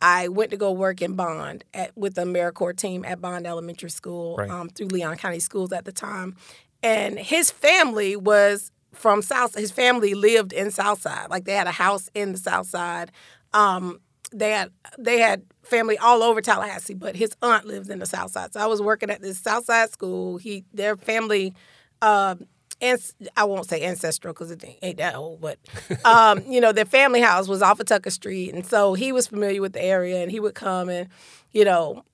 I 0.00 0.28
went 0.28 0.50
to 0.52 0.56
go 0.56 0.70
work 0.72 1.02
in 1.02 1.14
Bond 1.14 1.64
at, 1.74 1.96
with 1.96 2.14
the 2.14 2.22
AmeriCorps 2.22 2.76
team 2.76 3.04
at 3.04 3.20
Bond 3.20 3.46
Elementary 3.46 3.90
School 3.90 4.36
right. 4.36 4.50
um, 4.50 4.68
through 4.68 4.88
Leon 4.88 5.16
County 5.16 5.40
Schools 5.40 5.72
at 5.72 5.84
the 5.84 5.92
time. 5.92 6.36
And 6.82 7.18
his 7.18 7.50
family 7.50 8.14
was 8.14 8.70
from 8.92 9.22
South. 9.22 9.56
His 9.56 9.72
family 9.72 10.14
lived 10.14 10.52
in 10.52 10.70
Southside. 10.70 11.30
Like 11.30 11.44
they 11.44 11.54
had 11.54 11.66
a 11.66 11.72
house 11.72 12.08
in 12.14 12.32
the 12.32 12.38
South 12.38 12.68
Side. 12.68 13.10
Um, 13.52 14.00
they 14.30 14.50
had 14.50 14.70
they 14.98 15.18
had 15.18 15.42
family 15.62 15.96
all 15.98 16.22
over 16.22 16.40
Tallahassee, 16.40 16.94
but 16.94 17.16
his 17.16 17.34
aunt 17.42 17.64
lived 17.64 17.90
in 17.90 17.98
the 17.98 18.06
South 18.06 18.30
Side. 18.30 18.52
So 18.52 18.60
I 18.60 18.66
was 18.66 18.82
working 18.82 19.10
at 19.10 19.22
this 19.22 19.38
South 19.38 19.64
Side 19.64 19.90
school. 19.90 20.36
He 20.36 20.64
their 20.72 20.96
family. 20.96 21.54
Uh, 22.00 22.36
and 22.80 23.00
I 23.36 23.44
won't 23.44 23.68
say 23.68 23.82
ancestral 23.82 24.32
because 24.32 24.50
it 24.50 24.64
ain't 24.82 24.98
that 24.98 25.14
old, 25.14 25.40
but 25.40 25.58
um, 26.04 26.42
you 26.48 26.60
know, 26.60 26.72
their 26.72 26.84
family 26.84 27.20
house 27.20 27.48
was 27.48 27.62
off 27.62 27.80
of 27.80 27.86
Tucker 27.86 28.10
Street, 28.10 28.54
and 28.54 28.64
so 28.64 28.94
he 28.94 29.12
was 29.12 29.26
familiar 29.26 29.60
with 29.60 29.72
the 29.72 29.82
area, 29.82 30.22
and 30.22 30.30
he 30.30 30.40
would 30.40 30.54
come 30.54 30.88
and, 30.88 31.08
you 31.52 31.64
know, 31.64 32.04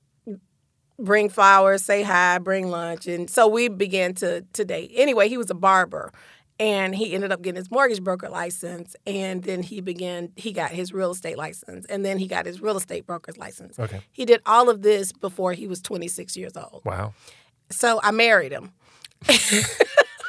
bring 0.99 1.29
flowers, 1.29 1.85
say 1.85 2.03
hi, 2.03 2.39
bring 2.39 2.69
lunch, 2.69 3.07
and 3.07 3.29
so 3.29 3.47
we 3.47 3.69
began 3.69 4.15
to 4.15 4.43
to 4.53 4.65
date. 4.65 4.91
Anyway, 4.95 5.29
he 5.29 5.37
was 5.37 5.51
a 5.51 5.55
barber, 5.55 6.13
and 6.59 6.95
he 6.95 7.15
ended 7.15 7.31
up 7.33 7.43
getting 7.43 7.57
his 7.57 7.71
mortgage 7.71 8.03
broker 8.03 8.29
license, 8.29 8.97
and 9.07 9.43
then 9.43 9.63
he 9.63 9.81
began. 9.81 10.31
He 10.37 10.53
got 10.53 10.71
his 10.71 10.93
real 10.93 11.11
estate 11.11 11.37
license, 11.37 11.85
and 11.87 12.05
then 12.05 12.19
he 12.19 12.27
got 12.27 12.47
his 12.47 12.63
real 12.63 12.77
estate 12.77 13.07
broker's 13.07 13.37
license. 13.37 13.79
Okay, 13.79 14.01
he 14.13 14.25
did 14.25 14.41
all 14.47 14.71
of 14.71 14.83
this 14.83 15.13
before 15.13 15.53
he 15.53 15.67
was 15.67 15.83
26 15.83 16.37
years 16.37 16.57
old. 16.57 16.83
Wow. 16.85 17.13
So 17.71 18.01
I 18.03 18.11
married 18.13 18.53
him. 18.53 18.73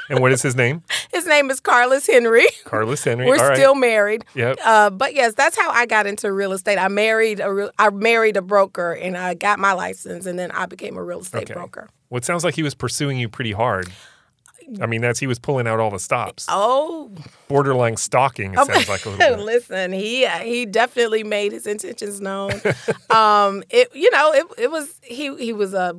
And 0.09 0.19
what 0.19 0.31
is 0.31 0.41
his 0.41 0.55
name? 0.55 0.83
His 1.11 1.25
name 1.25 1.49
is 1.49 1.59
Carlos 1.59 2.05
Henry. 2.05 2.45
Carlos 2.63 3.03
Henry. 3.03 3.25
We're 3.25 3.43
All 3.43 3.55
still 3.55 3.73
right. 3.73 3.79
married. 3.79 4.25
Yep. 4.35 4.59
Uh, 4.63 4.89
but 4.89 5.13
yes, 5.15 5.33
that's 5.33 5.57
how 5.57 5.69
I 5.71 5.85
got 5.85 6.05
into 6.05 6.31
real 6.31 6.53
estate. 6.53 6.77
I 6.77 6.87
married 6.87 7.39
a 7.39 7.71
I 7.79 7.89
married 7.89 8.37
a 8.37 8.41
broker, 8.41 8.93
and 8.93 9.17
I 9.17 9.33
got 9.33 9.59
my 9.59 9.73
license, 9.73 10.25
and 10.25 10.37
then 10.37 10.51
I 10.51 10.65
became 10.65 10.97
a 10.97 11.03
real 11.03 11.21
estate 11.21 11.43
okay. 11.43 11.53
broker. 11.53 11.89
Well, 12.09 12.17
it 12.17 12.25
sounds 12.25 12.43
like 12.43 12.55
he 12.55 12.63
was 12.63 12.75
pursuing 12.75 13.17
you 13.17 13.29
pretty 13.29 13.51
hard. 13.51 13.91
I 14.81 14.87
mean, 14.87 15.01
that's 15.01 15.19
he 15.19 15.27
was 15.27 15.37
pulling 15.37 15.67
out 15.67 15.79
all 15.79 15.91
the 15.91 15.99
stops. 15.99 16.47
Oh, 16.49 17.11
borderline 17.47 17.97
stalking. 17.97 18.53
It 18.53 18.65
sounds 18.65 18.89
like 18.89 19.05
a 19.05 19.09
little. 19.09 19.35
Bit. 19.37 19.39
Listen, 19.39 19.91
he 19.91 20.27
he 20.27 20.65
definitely 20.65 21.23
made 21.23 21.51
his 21.51 21.67
intentions 21.67 22.19
known. 22.19 22.51
um, 23.09 23.63
it 23.69 23.89
you 23.93 24.09
know 24.11 24.31
it 24.33 24.45
it 24.57 24.71
was 24.71 24.99
he 25.03 25.35
he 25.37 25.53
was 25.53 25.73
a 25.73 25.95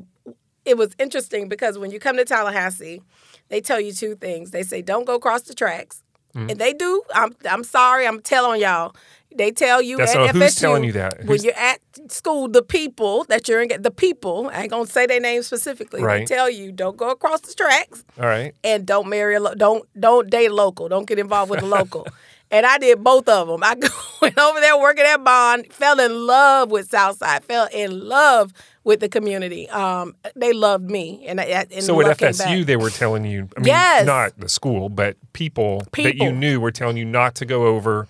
it 0.64 0.76
was 0.76 0.94
interesting 0.98 1.48
because 1.48 1.78
when 1.78 1.90
you 1.90 2.00
come 2.00 2.16
to 2.16 2.24
Tallahassee, 2.24 3.00
they 3.48 3.60
tell 3.60 3.80
you 3.80 3.92
two 3.92 4.14
things. 4.16 4.50
They 4.50 4.62
say 4.62 4.82
don't 4.82 5.04
go 5.04 5.14
across 5.14 5.42
the 5.42 5.54
tracks, 5.54 6.02
mm-hmm. 6.34 6.50
and 6.50 6.58
they 6.58 6.72
do. 6.72 7.02
I'm 7.14 7.34
I'm 7.48 7.64
sorry, 7.64 8.06
I'm 8.06 8.20
telling 8.20 8.60
y'all. 8.60 8.94
They 9.36 9.50
tell 9.50 9.82
you 9.82 9.98
That's 9.98 10.14
at 10.14 10.34
FSU, 10.34 10.42
who's 10.42 10.54
telling 10.54 10.84
you 10.84 10.92
that? 10.92 11.18
Who's... 11.18 11.28
when 11.28 11.42
you're 11.42 11.58
at 11.58 11.80
school, 12.08 12.48
the 12.48 12.62
people 12.62 13.24
that 13.24 13.48
you're 13.48 13.60
in, 13.60 13.82
the 13.82 13.90
people. 13.90 14.50
I 14.52 14.62
ain't 14.62 14.70
gonna 14.70 14.86
say 14.86 15.06
their 15.06 15.20
names 15.20 15.46
specifically. 15.46 16.02
Right. 16.02 16.26
They 16.26 16.34
tell 16.34 16.48
you 16.48 16.72
don't 16.72 16.96
go 16.96 17.10
across 17.10 17.40
the 17.42 17.52
tracks. 17.52 18.04
All 18.18 18.26
right. 18.26 18.54
And 18.64 18.86
don't 18.86 19.08
marry 19.08 19.34
a 19.34 19.40
lo- 19.40 19.54
don't 19.54 19.86
don't 19.98 20.30
date 20.30 20.50
a 20.50 20.54
local. 20.54 20.88
Don't 20.88 21.06
get 21.06 21.18
involved 21.18 21.50
with 21.50 21.62
a 21.62 21.66
local. 21.66 22.06
And 22.50 22.64
I 22.64 22.78
did 22.78 23.02
both 23.02 23.28
of 23.28 23.48
them. 23.48 23.60
I 23.62 23.74
went 24.22 24.38
over 24.38 24.60
there 24.60 24.78
working 24.78 25.04
at 25.04 25.22
Bond, 25.24 25.72
fell 25.72 25.98
in 25.98 26.26
love 26.26 26.70
with 26.70 26.88
Southside, 26.90 27.44
fell 27.44 27.68
in 27.72 28.06
love 28.06 28.52
with 28.84 29.00
the 29.00 29.08
community. 29.08 29.68
Um, 29.70 30.14
they 30.36 30.52
loved 30.52 30.88
me, 30.88 31.24
and, 31.26 31.40
and 31.40 31.82
so 31.82 32.00
at 32.00 32.18
FSU 32.18 32.64
they 32.64 32.76
were 32.76 32.90
telling 32.90 33.24
you, 33.24 33.48
I 33.56 33.60
mean, 33.60 33.66
yes. 33.66 34.06
not 34.06 34.38
the 34.38 34.48
school, 34.48 34.88
but 34.88 35.16
people, 35.32 35.82
people, 35.90 36.12
that 36.12 36.16
you 36.24 36.30
knew 36.30 36.60
were 36.60 36.70
telling 36.70 36.96
you 36.96 37.04
not 37.04 37.34
to 37.36 37.44
go 37.44 37.66
over 37.66 38.06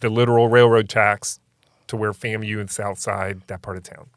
the 0.00 0.10
literal 0.10 0.48
railroad 0.48 0.88
tracks 0.88 1.40
to 1.86 1.96
where 1.96 2.12
FAMU 2.12 2.60
and 2.60 2.70
Southside, 2.70 3.40
that 3.46 3.62
part 3.62 3.78
of 3.78 3.82
town. 3.82 4.08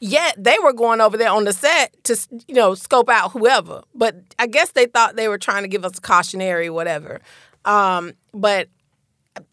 Yet 0.00 0.34
they 0.36 0.56
were 0.62 0.72
going 0.72 1.00
over 1.00 1.16
there 1.16 1.30
on 1.30 1.44
the 1.44 1.52
set 1.52 1.92
to 2.04 2.16
you 2.46 2.54
know 2.54 2.74
scope 2.74 3.08
out 3.08 3.32
whoever, 3.32 3.82
but 3.94 4.16
I 4.38 4.46
guess 4.46 4.72
they 4.72 4.86
thought 4.86 5.16
they 5.16 5.28
were 5.28 5.38
trying 5.38 5.62
to 5.62 5.68
give 5.68 5.84
us 5.84 5.98
a 5.98 6.00
cautionary 6.00 6.68
whatever. 6.68 7.20
Um, 7.64 8.12
but 8.32 8.68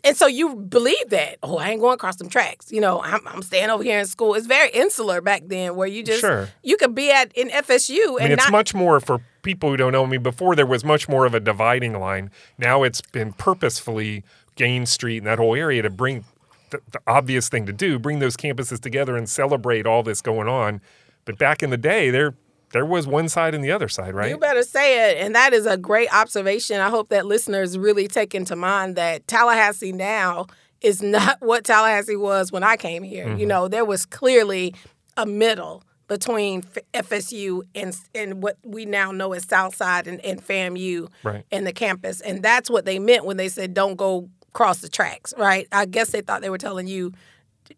and 0.03 0.15
so 0.15 0.27
you 0.27 0.55
believe 0.55 1.09
that 1.09 1.37
oh 1.43 1.57
i 1.57 1.69
ain't 1.69 1.81
going 1.81 1.93
across 1.93 2.15
them 2.17 2.29
tracks. 2.29 2.71
You 2.71 2.81
know 2.81 3.01
I'm, 3.01 3.25
I'm 3.27 3.41
staying 3.41 3.69
over 3.69 3.83
here 3.83 3.99
in 3.99 4.05
school. 4.05 4.33
It's 4.33 4.47
very 4.47 4.69
insular 4.69 5.21
back 5.21 5.43
then 5.45 5.75
where 5.75 5.87
you 5.87 6.03
just 6.03 6.21
sure. 6.21 6.49
you 6.63 6.77
could 6.77 6.95
be 6.95 7.11
at 7.11 7.31
in 7.33 7.49
fsu 7.49 8.15
and 8.15 8.19
I 8.19 8.23
mean, 8.23 8.31
it's 8.33 8.45
not, 8.45 8.51
much 8.51 8.73
more 8.73 8.99
for 8.99 9.21
people 9.41 9.69
who 9.69 9.77
don't 9.77 9.91
know 9.91 10.05
me 10.05 10.17
before 10.17 10.55
there 10.55 10.65
was 10.65 10.83
much 10.83 11.07
more 11.07 11.25
of 11.25 11.33
a 11.33 11.39
dividing 11.39 11.99
line. 11.99 12.31
Now 12.57 12.83
it's 12.83 13.01
been 13.01 13.33
purposefully 13.33 14.23
Gaines 14.55 14.89
Street 14.89 15.19
and 15.19 15.27
that 15.27 15.37
whole 15.37 15.55
area 15.55 15.81
to 15.81 15.89
bring 15.89 16.25
the, 16.71 16.79
the 16.91 16.99
obvious 17.07 17.49
thing 17.49 17.65
to 17.65 17.73
do 17.73 17.99
bring 17.99 18.19
those 18.19 18.35
campuses 18.35 18.79
together 18.79 19.15
and 19.15 19.29
celebrate 19.29 19.85
all 19.85 20.03
this 20.03 20.21
going 20.21 20.47
on. 20.47 20.81
But 21.25 21.37
back 21.37 21.63
in 21.63 21.69
the 21.69 21.77
day 21.77 22.09
there 22.09 22.35
there 22.71 22.85
was 22.85 23.07
one 23.07 23.29
side 23.29 23.55
and 23.55 23.63
the 23.63 23.71
other 23.71 23.87
side, 23.87 24.13
right? 24.13 24.29
You 24.29 24.37
better 24.37 24.63
say 24.63 25.11
it. 25.11 25.17
And 25.17 25.35
that 25.35 25.53
is 25.53 25.65
a 25.65 25.77
great 25.77 26.13
observation. 26.13 26.79
I 26.79 26.89
hope 26.89 27.09
that 27.09 27.25
listeners 27.25 27.77
really 27.77 28.07
take 28.07 28.35
into 28.35 28.55
mind 28.55 28.95
that 28.95 29.27
Tallahassee 29.27 29.91
now 29.91 30.47
is 30.81 31.01
not 31.01 31.37
what 31.41 31.63
Tallahassee 31.63 32.15
was 32.15 32.51
when 32.51 32.63
I 32.63 32.75
came 32.77 33.03
here. 33.03 33.27
Mm-hmm. 33.27 33.39
You 33.39 33.45
know, 33.45 33.67
there 33.67 33.85
was 33.85 34.05
clearly 34.05 34.73
a 35.17 35.25
middle 35.25 35.83
between 36.07 36.61
FSU 36.93 37.63
and 37.73 37.97
and 38.13 38.43
what 38.43 38.57
we 38.63 38.85
now 38.85 39.11
know 39.11 39.33
as 39.33 39.47
Southside 39.47 40.07
and, 40.07 40.23
and 40.23 40.45
FAMU 40.45 41.09
right. 41.23 41.43
and 41.51 41.65
the 41.65 41.73
campus. 41.73 42.21
And 42.21 42.43
that's 42.43 42.69
what 42.69 42.85
they 42.85 42.99
meant 42.99 43.25
when 43.25 43.37
they 43.37 43.49
said 43.49 43.73
don't 43.73 43.95
go 43.95 44.29
cross 44.53 44.79
the 44.79 44.89
tracks, 44.89 45.33
right? 45.37 45.67
I 45.71 45.85
guess 45.85 46.11
they 46.11 46.21
thought 46.21 46.41
they 46.41 46.49
were 46.49 46.57
telling 46.57 46.87
you, 46.87 47.11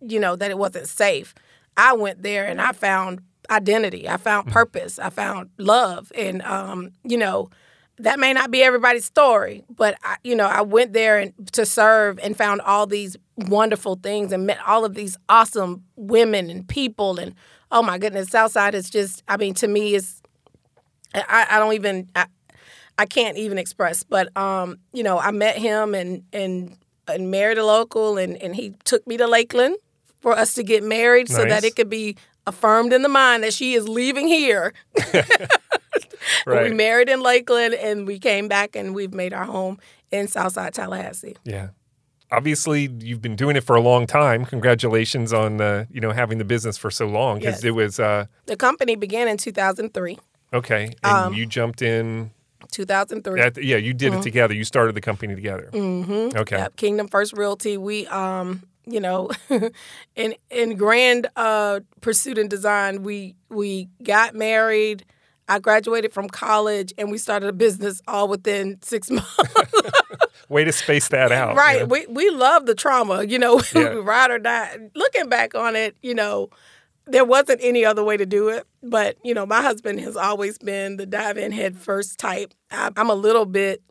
you 0.01 0.19
know, 0.19 0.35
that 0.35 0.51
it 0.51 0.57
wasn't 0.57 0.87
safe. 0.87 1.33
I 1.77 1.93
went 1.93 2.23
there 2.23 2.45
and 2.45 2.59
I 2.61 2.71
found 2.71 3.21
identity. 3.49 4.07
I 4.07 4.17
found 4.17 4.45
mm-hmm. 4.45 4.53
purpose. 4.53 4.99
I 4.99 5.09
found 5.09 5.49
love. 5.57 6.11
And 6.15 6.41
um, 6.43 6.91
you 7.03 7.17
know, 7.17 7.49
that 7.99 8.19
may 8.19 8.33
not 8.33 8.51
be 8.51 8.63
everybody's 8.63 9.05
story, 9.05 9.63
but 9.69 9.97
I, 10.03 10.17
you 10.23 10.35
know, 10.35 10.47
I 10.47 10.61
went 10.61 10.93
there 10.93 11.17
and 11.17 11.33
to 11.53 11.65
serve 11.65 12.19
and 12.19 12.37
found 12.37 12.61
all 12.61 12.85
these 12.85 13.17
wonderful 13.35 13.95
things 13.95 14.31
and 14.31 14.45
met 14.45 14.59
all 14.65 14.85
of 14.85 14.93
these 14.93 15.17
awesome 15.29 15.83
women 15.95 16.49
and 16.49 16.67
people 16.67 17.19
and 17.19 17.35
oh 17.71 17.83
my 17.83 17.97
goodness, 17.97 18.29
Southside 18.29 18.75
is 18.75 18.89
just 18.89 19.23
I 19.27 19.37
mean 19.37 19.53
to 19.55 19.67
me 19.67 19.95
is 19.95 20.21
I, 21.13 21.47
I 21.51 21.59
don't 21.59 21.73
even 21.73 22.09
I, 22.15 22.27
I 22.97 23.05
can't 23.05 23.37
even 23.37 23.57
express. 23.57 24.03
But 24.03 24.35
um, 24.37 24.77
you 24.93 25.03
know, 25.03 25.19
I 25.19 25.31
met 25.31 25.57
him 25.57 25.95
and 25.95 26.23
and 26.33 26.77
and 27.07 27.31
married 27.31 27.57
a 27.57 27.65
local 27.65 28.17
and 28.17 28.37
and 28.37 28.55
he 28.55 28.73
took 28.83 29.05
me 29.07 29.17
to 29.17 29.27
Lakeland 29.27 29.77
for 30.19 30.33
us 30.33 30.53
to 30.55 30.63
get 30.63 30.83
married 30.83 31.29
nice. 31.29 31.37
so 31.37 31.45
that 31.45 31.63
it 31.63 31.75
could 31.75 31.89
be 31.89 32.17
affirmed 32.47 32.93
in 32.93 33.03
the 33.03 33.09
mind 33.09 33.43
that 33.43 33.53
she 33.53 33.73
is 33.73 33.87
leaving 33.87 34.27
here. 34.27 34.73
right. 36.45 36.69
We 36.69 36.75
married 36.75 37.09
in 37.09 37.21
Lakeland 37.21 37.75
and 37.75 38.07
we 38.07 38.17
came 38.17 38.47
back 38.47 38.75
and 38.75 38.95
we've 38.95 39.13
made 39.13 39.33
our 39.33 39.45
home 39.45 39.77
in 40.09 40.27
Southside 40.27 40.73
Tallahassee. 40.73 41.35
Yeah. 41.43 41.69
Obviously, 42.31 42.89
you've 42.99 43.21
been 43.21 43.35
doing 43.35 43.55
it 43.55 43.63
for 43.63 43.75
a 43.75 43.81
long 43.81 44.07
time. 44.07 44.45
Congratulations 44.45 45.31
on 45.31 45.61
uh, 45.61 45.85
you 45.89 46.01
know 46.01 46.11
having 46.11 46.39
the 46.39 46.45
business 46.45 46.77
for 46.77 46.91
so 46.91 47.07
long 47.07 47.39
because 47.39 47.55
yes. 47.55 47.63
it 47.63 47.71
was 47.71 48.01
uh, 48.01 48.25
the 48.47 48.57
company 48.57 48.95
began 48.95 49.29
in 49.29 49.37
2003. 49.37 50.17
Okay, 50.53 50.93
and 51.03 51.27
um, 51.27 51.33
you 51.33 51.45
jumped 51.45 51.81
in 51.81 52.31
2003. 52.71 53.39
At, 53.39 53.63
yeah, 53.63 53.77
you 53.77 53.93
did 53.93 54.11
mm-hmm. 54.11 54.19
it 54.19 54.23
together. 54.23 54.53
You 54.53 54.65
started 54.65 54.93
the 54.93 55.01
company 55.01 55.35
together. 55.35 55.69
Mm-hmm. 55.71 56.37
Okay. 56.37 56.57
Yep. 56.57 56.75
Kingdom 56.75 57.07
First 57.07 57.33
Realty. 57.33 57.77
We, 57.77 58.07
um, 58.07 58.63
you 58.87 58.99
know, 58.99 59.29
in 60.15 60.35
in 60.49 60.75
grand 60.75 61.27
uh, 61.35 61.81
pursuit 62.01 62.37
and 62.37 62.49
design, 62.49 63.03
we 63.03 63.35
we 63.49 63.89
got 64.03 64.35
married. 64.35 65.05
I 65.49 65.59
graduated 65.59 66.11
from 66.11 66.27
college, 66.27 66.93
and 66.97 67.09
we 67.09 67.17
started 67.17 67.47
a 67.47 67.53
business 67.53 68.01
all 68.07 68.27
within 68.27 68.79
six 68.81 69.09
months. 69.11 69.37
Way 70.49 70.63
to 70.63 70.71
space 70.71 71.09
that 71.09 71.31
out. 71.31 71.55
Right. 71.55 71.79
Yeah. 71.79 71.85
We 71.85 72.05
we 72.07 72.29
love 72.29 72.65
the 72.65 72.75
trauma. 72.75 73.23
You 73.23 73.39
know, 73.39 73.61
yeah. 73.75 73.99
ride 74.01 74.31
or 74.31 74.39
die. 74.39 74.77
Looking 74.95 75.29
back 75.29 75.55
on 75.55 75.75
it, 75.75 75.95
you 76.01 76.13
know 76.13 76.49
there 77.07 77.25
wasn't 77.25 77.59
any 77.63 77.85
other 77.85 78.03
way 78.03 78.17
to 78.17 78.25
do 78.25 78.49
it. 78.49 78.67
But, 78.83 79.17
you 79.23 79.33
know, 79.33 79.45
my 79.45 79.61
husband 79.61 79.99
has 80.01 80.15
always 80.15 80.57
been 80.57 80.97
the 80.97 81.05
dive 81.05 81.37
in 81.37 81.51
head 81.51 81.77
first 81.77 82.19
type. 82.19 82.53
I'm 82.69 83.09
a 83.09 83.15
little 83.15 83.45
bit 83.45 83.81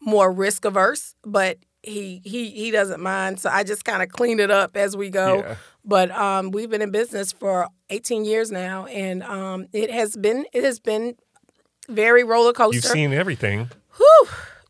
more 0.00 0.32
risk 0.32 0.64
averse, 0.64 1.14
but 1.24 1.58
he 1.86 2.20
he 2.24 2.50
he 2.50 2.70
doesn't 2.70 3.00
mind. 3.00 3.40
So 3.40 3.50
I 3.50 3.64
just 3.64 3.84
kind 3.84 4.02
of 4.02 4.08
clean 4.08 4.40
it 4.40 4.50
up 4.50 4.76
as 4.76 4.96
we 4.96 5.10
go. 5.10 5.38
Yeah. 5.38 5.56
But 5.84 6.10
um, 6.10 6.50
we've 6.50 6.68
been 6.68 6.82
in 6.82 6.90
business 6.90 7.32
for 7.32 7.68
18 7.90 8.24
years 8.24 8.50
now, 8.50 8.86
and 8.86 9.22
um, 9.22 9.66
it 9.72 9.90
has 9.90 10.16
been 10.16 10.46
it 10.52 10.64
has 10.64 10.80
been 10.80 11.16
very 11.88 12.24
roller 12.24 12.52
coaster. 12.52 12.76
You've 12.76 12.84
seen 12.84 13.12
everything. 13.12 13.70
Whew. 13.96 14.28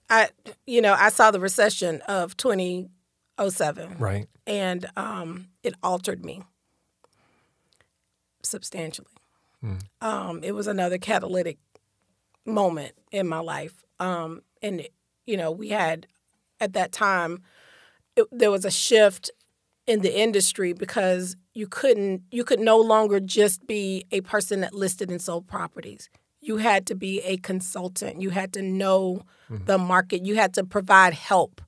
I 0.09 0.29
you 0.67 0.81
know 0.81 0.95
I 0.99 1.09
saw 1.09 1.31
the 1.31 1.41
recession 1.41 2.03
of 2.03 2.37
2007. 2.37 3.97
Right. 3.99 4.29
And 4.47 4.87
um, 4.97 5.49
it 5.63 5.75
altered 5.83 6.25
me 6.25 6.43
substantially. 8.43 9.09
Mm. 9.65 9.83
Um, 10.01 10.45
it 10.45 10.55
was 10.55 10.67
another 10.67 10.99
catalytic 10.99 11.59
moment 12.45 12.93
in 13.11 13.27
my 13.27 13.41
life. 13.41 13.85
Um, 13.99 14.43
and, 14.63 14.87
you 15.27 15.37
know, 15.37 15.51
we 15.51 15.71
had 15.71 16.07
at 16.61 16.73
that 16.75 16.93
time, 16.93 17.43
it, 18.17 18.27
there 18.33 18.51
was 18.51 18.65
a 18.65 18.71
shift 18.71 19.31
in 19.87 20.01
the 20.01 20.19
industry 20.19 20.73
because 20.73 21.37
you 21.55 21.67
couldn't 21.67 22.23
you 22.31 22.45
could 22.45 22.61
no 22.61 22.79
longer 22.79 23.21
just 23.21 23.67
be 23.67 24.05
a 24.11 24.21
person 24.23 24.61
that 24.61 24.75
listed 24.75 25.11
and 25.11 25.23
sold 25.23 25.47
properties 25.47 26.11
you 26.41 26.57
had 26.57 26.87
to 26.87 26.95
be 26.95 27.21
a 27.21 27.37
consultant 27.39 28.21
you 28.21 28.31
had 28.31 28.53
to 28.53 28.63
know 28.63 29.23
mm-hmm. 29.49 29.65
the 29.65 29.79
market 29.79 30.27
you 30.27 30.35
had 30.35 30.53
to 30.53 30.65
provide 30.65 31.15
help 31.15 31.61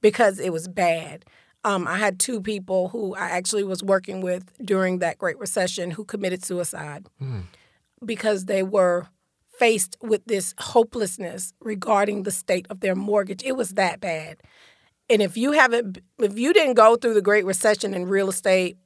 because 0.00 0.38
it 0.38 0.52
was 0.52 0.68
bad 0.68 1.24
um, 1.62 1.86
I 1.86 1.98
had 1.98 2.18
two 2.18 2.40
people 2.40 2.88
who 2.88 3.14
I 3.14 3.30
actually 3.30 3.64
was 3.64 3.82
working 3.82 4.22
with 4.22 4.50
during 4.64 5.00
that 5.00 5.18
Great 5.18 5.38
Recession 5.38 5.90
who 5.90 6.04
committed 6.04 6.42
suicide 6.42 7.06
mm. 7.22 7.42
because 8.04 8.46
they 8.46 8.62
were 8.62 9.08
faced 9.60 9.96
with 10.00 10.24
this 10.24 10.54
hopelessness 10.58 11.52
regarding 11.60 12.22
the 12.22 12.30
state 12.30 12.66
of 12.70 12.80
their 12.80 12.96
mortgage. 12.96 13.42
It 13.44 13.56
was 13.58 13.72
that 13.72 14.00
bad. 14.00 14.38
And 15.10 15.20
if 15.20 15.36
you 15.36 15.52
haven't, 15.52 15.98
if 16.18 16.38
you 16.38 16.54
didn't 16.54 16.74
go 16.74 16.96
through 16.96 17.12
the 17.12 17.20
Great 17.20 17.44
Recession 17.44 17.92
in 17.92 18.06
real 18.06 18.30
estate, 18.30 18.78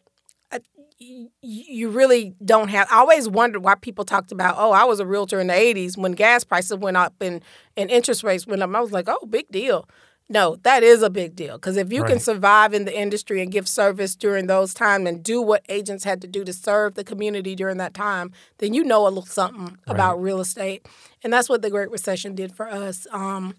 uh, 0.51 0.59
you 0.99 1.91
really 1.91 2.35
don't 2.45 2.69
have. 2.69 2.89
I 2.91 2.97
always 2.97 3.29
wondered 3.29 3.61
why 3.61 3.77
people 3.77 4.05
talked 4.05 4.33
about, 4.33 4.57
oh, 4.59 4.73
I 4.73 4.83
was 4.85 4.99
a 4.99 5.07
realtor 5.07 5.39
in 5.39 5.47
the 5.47 5.53
80s 5.55 5.97
when 5.97 6.13
gas 6.13 6.43
prices 6.43 6.79
went 6.79 6.97
up 6.97 7.15
and, 7.21 7.41
and 7.77 7.89
interest 7.89 8.25
rates 8.25 8.47
went 8.47 8.63
up. 8.63 8.75
I 8.75 8.81
was 8.81 8.93
like, 8.93 9.09
oh, 9.09 9.27
big 9.27 9.47
deal. 9.51 9.89
No, 10.29 10.57
that 10.63 10.83
is 10.83 11.03
a 11.03 11.11
big 11.11 11.37
deal 11.37 11.57
because 11.57 11.77
if 11.77 11.93
you 11.93 12.01
right. 12.01 12.13
can 12.13 12.19
survive 12.19 12.73
in 12.73 12.87
the 12.87 12.99
industry 12.99 13.43
and 13.43 13.53
give 13.53 13.69
service 13.69 14.17
during 14.17 14.47
those 14.47 14.73
times 14.73 15.07
and 15.07 15.23
do 15.23 15.43
what 15.43 15.65
agents 15.69 16.03
had 16.05 16.23
to 16.23 16.27
do 16.27 16.45
to 16.45 16.53
serve 16.53 16.95
the 16.95 17.05
community 17.05 17.55
during 17.55 17.77
that 17.77 17.93
time, 17.93 18.33
then 18.59 18.73
you 18.73 18.83
know 18.85 19.07
a 19.07 19.09
little 19.09 19.27
something 19.27 19.65
right. 19.65 19.79
about 19.87 20.23
real 20.23 20.41
estate, 20.41 20.89
and 21.23 21.33
that's 21.33 21.49
what 21.49 21.61
the 21.61 21.69
Great 21.69 21.91
Recession 21.91 22.35
did 22.35 22.55
for 22.55 22.69
us. 22.69 23.07
Um, 23.13 23.55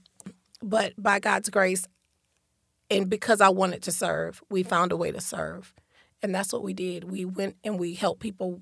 but 0.63 0.93
by 0.97 1.19
God's 1.19 1.49
grace, 1.49 1.87
and 2.89 3.09
because 3.09 3.41
I 3.41 3.49
wanted 3.49 3.83
to 3.83 3.91
serve, 3.91 4.41
we 4.49 4.63
found 4.63 4.91
a 4.91 4.97
way 4.97 5.11
to 5.11 5.21
serve, 5.21 5.71
and 6.23 6.33
that's 6.33 6.51
what 6.51 6.63
we 6.63 6.73
did. 6.73 7.11
We 7.11 7.25
went 7.25 7.57
and 7.63 7.77
we 7.77 7.93
helped 7.93 8.21
people 8.21 8.61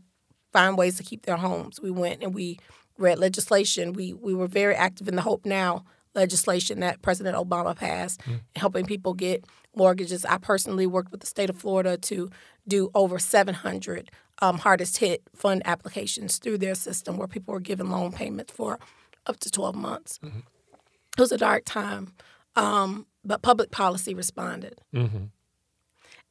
find 0.52 0.78
ways 0.78 0.98
to 0.98 1.04
keep 1.04 1.26
their 1.26 1.38
homes. 1.38 1.80
We 1.82 1.90
went 1.90 2.22
and 2.22 2.36
we 2.36 2.60
read 2.98 3.18
legislation. 3.18 3.94
We 3.94 4.12
we 4.12 4.34
were 4.34 4.48
very 4.48 4.76
active 4.76 5.08
in 5.08 5.16
the 5.16 5.22
Hope 5.22 5.46
Now 5.46 5.86
legislation 6.16 6.80
that 6.82 7.02
President 7.02 7.36
Obama 7.36 7.76
passed, 7.76 8.22
mm. 8.22 8.40
helping 8.56 8.86
people 8.86 9.14
get 9.14 9.46
mortgages. 9.76 10.26
I 10.26 10.38
personally 10.38 10.86
worked 10.86 11.12
with 11.12 11.22
the 11.22 11.28
state 11.28 11.50
of 11.50 11.58
Florida 11.58 11.98
to 11.98 12.30
do 12.68 12.92
over 12.94 13.20
700 13.20 14.12
um, 14.42 14.58
hardest 14.58 14.98
hit 14.98 15.24
fund 15.36 15.62
applications 15.66 16.38
through 16.38 16.58
their 16.58 16.76
system 16.76 17.18
where 17.18 17.28
people 17.28 17.54
were 17.54 17.60
given 17.60 17.90
loan 17.90 18.12
payments 18.12 18.52
for 18.52 18.80
up 19.26 19.40
to 19.40 19.50
12 19.50 19.76
months. 19.76 20.20
Mm-hmm. 20.24 20.40
It 20.40 21.22
was 21.22 21.32
a 21.32 21.38
dark 21.38 21.64
time, 21.66 22.14
um, 22.56 23.06
but 23.24 23.42
public 23.42 23.72
policy 23.72 24.14
responded. 24.14 24.82
Mm-hmm. 24.94 25.26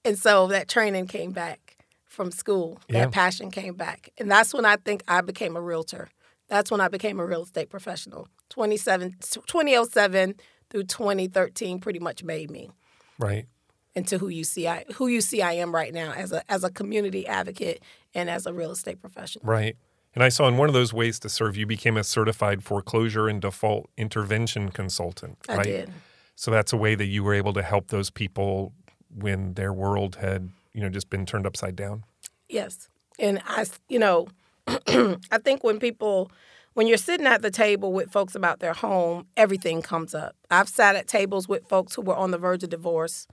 And 0.04 0.18
so 0.18 0.48
that 0.48 0.68
training 0.68 1.06
came 1.06 1.30
back 1.30 1.76
from 2.04 2.30
school, 2.30 2.78
yeah. 2.88 3.04
that 3.04 3.12
passion 3.12 3.50
came 3.50 3.74
back. 3.74 4.10
And 4.18 4.30
that's 4.30 4.52
when 4.52 4.66
I 4.66 4.76
think 4.76 5.02
I 5.08 5.22
became 5.22 5.56
a 5.56 5.60
realtor. 5.60 6.08
That's 6.48 6.70
when 6.70 6.80
I 6.80 6.88
became 6.88 7.18
a 7.18 7.24
real 7.24 7.44
estate 7.44 7.70
professional. 7.70 8.28
2007 8.52 10.34
through 10.70 10.84
2013 10.84 11.80
pretty 11.80 11.98
much 11.98 12.22
made 12.22 12.50
me. 12.50 12.70
Right. 13.18 13.46
Into 13.94 14.18
who 14.18 14.28
you 14.28 14.44
see 14.44 14.66
I 14.66 14.84
who 14.94 15.06
you 15.06 15.20
see 15.20 15.42
I 15.42 15.52
am 15.52 15.74
right 15.74 15.92
now 15.92 16.12
as 16.12 16.32
a 16.32 16.50
as 16.50 16.64
a 16.64 16.70
community 16.70 17.26
advocate 17.26 17.82
and 18.14 18.30
as 18.30 18.46
a 18.46 18.52
real 18.52 18.70
estate 18.70 19.00
professional. 19.00 19.44
Right. 19.44 19.76
And 20.14 20.22
I 20.22 20.28
saw 20.28 20.48
in 20.48 20.56
one 20.56 20.68
of 20.68 20.74
those 20.74 20.92
ways 20.92 21.18
to 21.20 21.28
serve 21.28 21.56
you 21.56 21.66
became 21.66 21.96
a 21.96 22.04
certified 22.04 22.62
foreclosure 22.62 23.28
and 23.28 23.40
default 23.40 23.90
intervention 23.96 24.70
consultant. 24.70 25.38
Right? 25.48 25.58
I 25.60 25.62
did. 25.62 25.90
So 26.36 26.50
that's 26.50 26.72
a 26.72 26.76
way 26.76 26.94
that 26.94 27.06
you 27.06 27.22
were 27.22 27.34
able 27.34 27.52
to 27.54 27.62
help 27.62 27.88
those 27.88 28.10
people 28.10 28.72
when 29.14 29.54
their 29.54 29.72
world 29.72 30.16
had, 30.16 30.50
you 30.72 30.80
know, 30.80 30.88
just 30.88 31.10
been 31.10 31.24
turned 31.26 31.46
upside 31.46 31.76
down. 31.76 32.04
Yes. 32.48 32.88
And 33.18 33.42
I, 33.46 33.66
you 33.88 33.98
know, 33.98 34.28
I 34.66 35.38
think 35.42 35.64
when 35.64 35.78
people 35.78 36.30
when 36.74 36.86
you're 36.86 36.96
sitting 36.96 37.26
at 37.26 37.42
the 37.42 37.50
table 37.50 37.92
with 37.92 38.10
folks 38.10 38.34
about 38.34 38.60
their 38.60 38.72
home, 38.72 39.26
everything 39.36 39.82
comes 39.82 40.14
up. 40.14 40.36
I've 40.50 40.68
sat 40.68 40.96
at 40.96 41.06
tables 41.06 41.48
with 41.48 41.68
folks 41.68 41.94
who 41.94 42.02
were 42.02 42.16
on 42.16 42.30
the 42.30 42.38
verge 42.38 42.62
of 42.62 42.70
divorce 42.70 43.26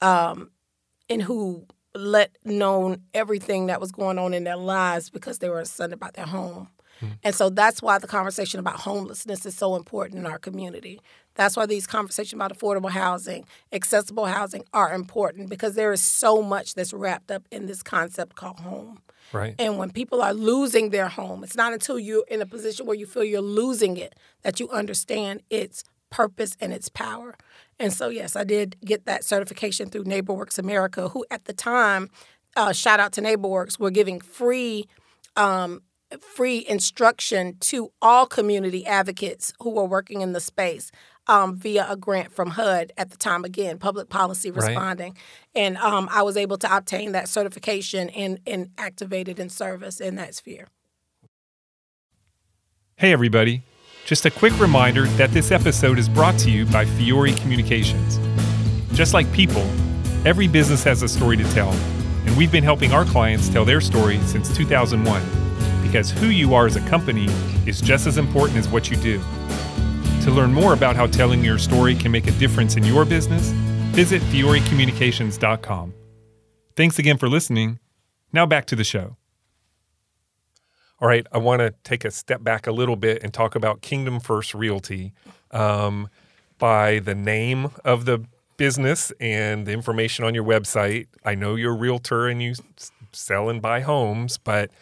um, 0.00 0.50
and 1.08 1.22
who 1.22 1.66
let 1.94 2.36
known 2.44 3.02
everything 3.14 3.66
that 3.66 3.80
was 3.80 3.92
going 3.92 4.18
on 4.18 4.34
in 4.34 4.44
their 4.44 4.56
lives 4.56 5.08
because 5.10 5.38
they 5.38 5.48
were 5.48 5.60
upset 5.60 5.92
about 5.92 6.14
their 6.14 6.26
home. 6.26 6.68
Mm-hmm. 7.00 7.14
And 7.24 7.34
so 7.34 7.50
that's 7.50 7.82
why 7.82 7.98
the 7.98 8.06
conversation 8.06 8.60
about 8.60 8.76
homelessness 8.76 9.44
is 9.46 9.56
so 9.56 9.76
important 9.76 10.18
in 10.18 10.26
our 10.26 10.38
community. 10.38 11.00
That's 11.34 11.56
why 11.56 11.66
these 11.66 11.86
conversations 11.86 12.38
about 12.38 12.56
affordable 12.56 12.90
housing, 12.90 13.46
accessible 13.72 14.26
housing 14.26 14.64
are 14.72 14.94
important 14.94 15.50
because 15.50 15.74
there 15.74 15.92
is 15.92 16.02
so 16.02 16.42
much 16.42 16.74
that's 16.74 16.92
wrapped 16.92 17.30
up 17.30 17.46
in 17.50 17.66
this 17.66 17.82
concept 17.82 18.36
called 18.36 18.60
home. 18.60 18.98
Right. 19.32 19.54
And 19.58 19.78
when 19.78 19.90
people 19.90 20.22
are 20.22 20.34
losing 20.34 20.90
their 20.90 21.08
home, 21.08 21.42
it's 21.44 21.56
not 21.56 21.72
until 21.72 21.98
you're 21.98 22.24
in 22.28 22.40
a 22.42 22.46
position 22.46 22.86
where 22.86 22.96
you 22.96 23.06
feel 23.06 23.24
you're 23.24 23.40
losing 23.40 23.96
it 23.96 24.14
that 24.42 24.60
you 24.60 24.68
understand 24.70 25.42
its 25.50 25.84
purpose 26.10 26.56
and 26.60 26.72
its 26.72 26.88
power. 26.88 27.36
And 27.78 27.92
so, 27.92 28.08
yes, 28.08 28.36
I 28.36 28.44
did 28.44 28.76
get 28.84 29.04
that 29.06 29.24
certification 29.24 29.90
through 29.90 30.04
NeighborWorks 30.04 30.58
America, 30.58 31.08
who 31.08 31.26
at 31.30 31.44
the 31.44 31.52
time, 31.52 32.08
uh, 32.56 32.72
shout 32.72 33.00
out 33.00 33.12
to 33.14 33.20
NeighborWorks, 33.20 33.78
were 33.78 33.90
giving 33.90 34.20
free 34.20 34.88
um, 35.36 35.82
free 36.20 36.64
instruction 36.68 37.56
to 37.60 37.92
all 38.00 38.26
community 38.26 38.86
advocates 38.86 39.52
who 39.60 39.70
were 39.70 39.84
working 39.84 40.20
in 40.20 40.32
the 40.32 40.40
space 40.40 40.90
um, 41.26 41.56
via 41.56 41.86
a 41.88 41.96
grant 41.96 42.32
from 42.32 42.50
HUD 42.50 42.92
at 42.96 43.10
the 43.10 43.16
time, 43.16 43.44
again, 43.44 43.78
public 43.78 44.08
policy 44.08 44.50
responding. 44.50 45.12
Right. 45.12 45.62
And 45.62 45.76
um, 45.78 46.08
I 46.10 46.22
was 46.22 46.36
able 46.36 46.58
to 46.58 46.76
obtain 46.76 47.12
that 47.12 47.28
certification 47.28 48.10
and, 48.10 48.40
and 48.46 48.70
activate 48.78 49.28
it 49.28 49.38
in 49.38 49.48
service 49.48 50.00
in 50.00 50.16
that 50.16 50.34
sphere. 50.34 50.68
Hey, 52.96 53.12
everybody. 53.12 53.62
Just 54.04 54.24
a 54.24 54.30
quick 54.30 54.58
reminder 54.60 55.06
that 55.16 55.32
this 55.32 55.50
episode 55.50 55.98
is 55.98 56.08
brought 56.08 56.38
to 56.38 56.50
you 56.50 56.64
by 56.66 56.84
Fiore 56.84 57.32
Communications. 57.32 58.20
Just 58.92 59.12
like 59.12 59.30
people, 59.32 59.68
every 60.24 60.46
business 60.46 60.84
has 60.84 61.02
a 61.02 61.08
story 61.08 61.36
to 61.36 61.44
tell, 61.52 61.72
and 62.24 62.36
we've 62.36 62.52
been 62.52 62.64
helping 62.64 62.92
our 62.92 63.04
clients 63.04 63.48
tell 63.48 63.64
their 63.64 63.80
story 63.80 64.18
since 64.20 64.56
2001 64.56 65.22
because 65.82 66.10
who 66.10 66.26
you 66.26 66.54
are 66.54 66.66
as 66.66 66.76
a 66.76 66.88
company 66.88 67.26
is 67.66 67.80
just 67.80 68.06
as 68.06 68.16
important 68.16 68.58
as 68.58 68.68
what 68.68 68.90
you 68.90 68.96
do. 68.96 69.20
To 70.26 70.32
learn 70.32 70.52
more 70.52 70.72
about 70.72 70.96
how 70.96 71.06
telling 71.06 71.44
your 71.44 71.56
story 71.56 71.94
can 71.94 72.10
make 72.10 72.26
a 72.26 72.32
difference 72.32 72.76
in 72.76 72.82
your 72.82 73.04
business, 73.04 73.50
visit 73.94 74.20
fiorecommunications.com. 74.22 75.94
Thanks 76.74 76.98
again 76.98 77.16
for 77.16 77.28
listening. 77.28 77.78
Now 78.32 78.44
back 78.44 78.66
to 78.66 78.74
the 78.74 78.82
show. 78.82 79.18
All 81.00 81.06
right, 81.06 81.24
I 81.30 81.38
want 81.38 81.60
to 81.60 81.74
take 81.84 82.04
a 82.04 82.10
step 82.10 82.42
back 82.42 82.66
a 82.66 82.72
little 82.72 82.96
bit 82.96 83.22
and 83.22 83.32
talk 83.32 83.54
about 83.54 83.82
Kingdom 83.82 84.18
First 84.18 84.52
Realty. 84.52 85.12
Um, 85.52 86.08
by 86.58 86.98
the 86.98 87.14
name 87.14 87.70
of 87.84 88.04
the 88.04 88.24
business 88.56 89.12
and 89.20 89.64
the 89.64 89.70
information 89.70 90.24
on 90.24 90.34
your 90.34 90.42
website, 90.42 91.06
I 91.24 91.36
know 91.36 91.54
you're 91.54 91.74
a 91.74 91.76
realtor 91.76 92.26
and 92.26 92.42
you 92.42 92.54
sell 93.12 93.48
and 93.48 93.62
buy 93.62 93.78
homes, 93.78 94.38
but 94.38 94.72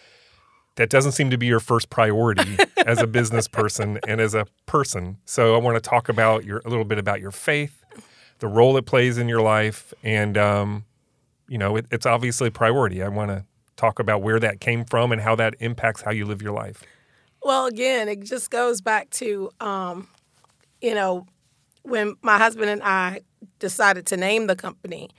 that 0.76 0.90
doesn't 0.90 1.12
seem 1.12 1.30
to 1.30 1.38
be 1.38 1.46
your 1.46 1.60
first 1.60 1.90
priority 1.90 2.56
as 2.78 3.00
a 3.00 3.06
business 3.18 3.48
person 3.48 3.98
and 4.08 4.20
as 4.20 4.34
a 4.34 4.46
person. 4.66 5.18
So 5.24 5.54
I 5.54 5.58
want 5.58 5.82
to 5.82 5.88
talk 5.88 6.08
about 6.08 6.44
your 6.44 6.62
a 6.64 6.68
little 6.68 6.84
bit 6.84 6.98
about 6.98 7.20
your 7.20 7.30
faith, 7.30 7.84
the 8.38 8.48
role 8.48 8.76
it 8.76 8.86
plays 8.86 9.18
in 9.18 9.28
your 9.28 9.40
life, 9.40 9.94
and 10.02 10.36
um, 10.36 10.84
you 11.48 11.58
know 11.58 11.76
it, 11.76 11.86
it's 11.90 12.06
obviously 12.06 12.48
a 12.48 12.52
priority. 12.52 13.02
I 13.02 13.08
want 13.08 13.30
to 13.30 13.44
talk 13.76 13.98
about 13.98 14.22
where 14.22 14.40
that 14.40 14.60
came 14.60 14.84
from 14.84 15.12
and 15.12 15.20
how 15.20 15.34
that 15.36 15.54
impacts 15.60 16.02
how 16.02 16.10
you 16.10 16.24
live 16.24 16.42
your 16.42 16.52
life? 16.52 16.82
Well, 17.42 17.66
again, 17.66 18.08
it 18.08 18.22
just 18.22 18.50
goes 18.50 18.80
back 18.80 19.10
to, 19.10 19.50
um, 19.60 20.08
you 20.80 20.94
know, 20.94 21.26
when 21.82 22.16
my 22.22 22.38
husband 22.38 22.70
and 22.70 22.82
I 22.82 23.20
decided 23.58 24.06
to 24.06 24.16
name 24.16 24.46
the 24.46 24.56
company, 24.56 25.10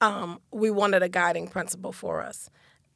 um, 0.00 0.40
we 0.52 0.70
wanted 0.70 1.02
a 1.02 1.08
guiding 1.08 1.48
principle 1.48 1.92
for 1.92 2.22
us. 2.22 2.50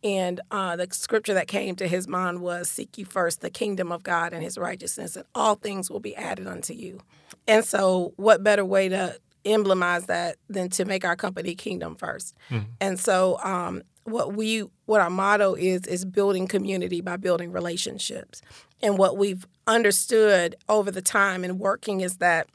And 0.04 0.42
uh, 0.50 0.76
the 0.76 0.86
scripture 0.92 1.34
that 1.34 1.48
came 1.48 1.74
to 1.76 1.88
his 1.88 2.06
mind 2.06 2.42
was 2.42 2.68
Seek 2.68 2.98
you 2.98 3.06
first 3.06 3.40
the 3.40 3.50
kingdom 3.50 3.90
of 3.90 4.02
God 4.02 4.34
and 4.34 4.42
his 4.42 4.58
righteousness, 4.58 5.16
and 5.16 5.24
all 5.34 5.54
things 5.54 5.90
will 5.90 6.00
be 6.00 6.14
added 6.14 6.46
unto 6.46 6.74
you. 6.74 7.00
And 7.48 7.64
so, 7.64 8.12
what 8.16 8.44
better 8.44 8.64
way 8.64 8.90
to 8.90 9.18
emblemize 9.44 10.06
that 10.06 10.36
than 10.48 10.68
to 10.70 10.84
make 10.84 11.04
our 11.04 11.16
company 11.16 11.54
kingdom 11.54 11.96
1st 11.96 12.32
mm-hmm. 12.50 12.64
And 12.80 13.00
so, 13.00 13.38
um, 13.42 13.82
what 14.04 14.34
we 14.34 14.60
what 14.84 15.00
our 15.00 15.10
motto 15.10 15.54
is 15.54 15.86
is 15.86 16.04
building 16.04 16.46
community 16.46 17.00
by 17.00 17.16
building 17.16 17.50
relationships 17.50 18.42
and 18.82 18.98
what 18.98 19.16
we've 19.16 19.46
understood 19.66 20.54
over 20.68 20.90
the 20.90 21.00
time 21.00 21.42
and 21.42 21.58
working 21.58 22.02
is 22.02 22.18
that 22.18 22.46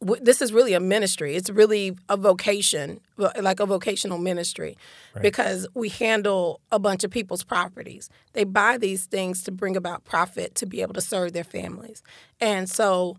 w- 0.00 0.22
this 0.22 0.42
is 0.42 0.52
really 0.52 0.74
a 0.74 0.80
ministry. 0.80 1.34
It's 1.34 1.50
really 1.50 1.96
a 2.08 2.16
vocation 2.16 3.00
like 3.16 3.60
a 3.60 3.66
vocational 3.66 4.18
ministry 4.18 4.76
right. 5.14 5.22
because 5.22 5.66
we 5.74 5.88
handle 5.88 6.60
a 6.70 6.78
bunch 6.78 7.04
of 7.04 7.10
people's 7.10 7.42
properties. 7.42 8.08
They 8.32 8.44
buy 8.44 8.78
these 8.78 9.06
things 9.06 9.42
to 9.44 9.50
bring 9.50 9.76
about 9.76 10.04
profit 10.04 10.54
to 10.56 10.66
be 10.66 10.82
able 10.82 10.94
to 10.94 11.00
serve 11.00 11.32
their 11.32 11.44
families. 11.44 12.02
And 12.40 12.70
so 12.70 13.16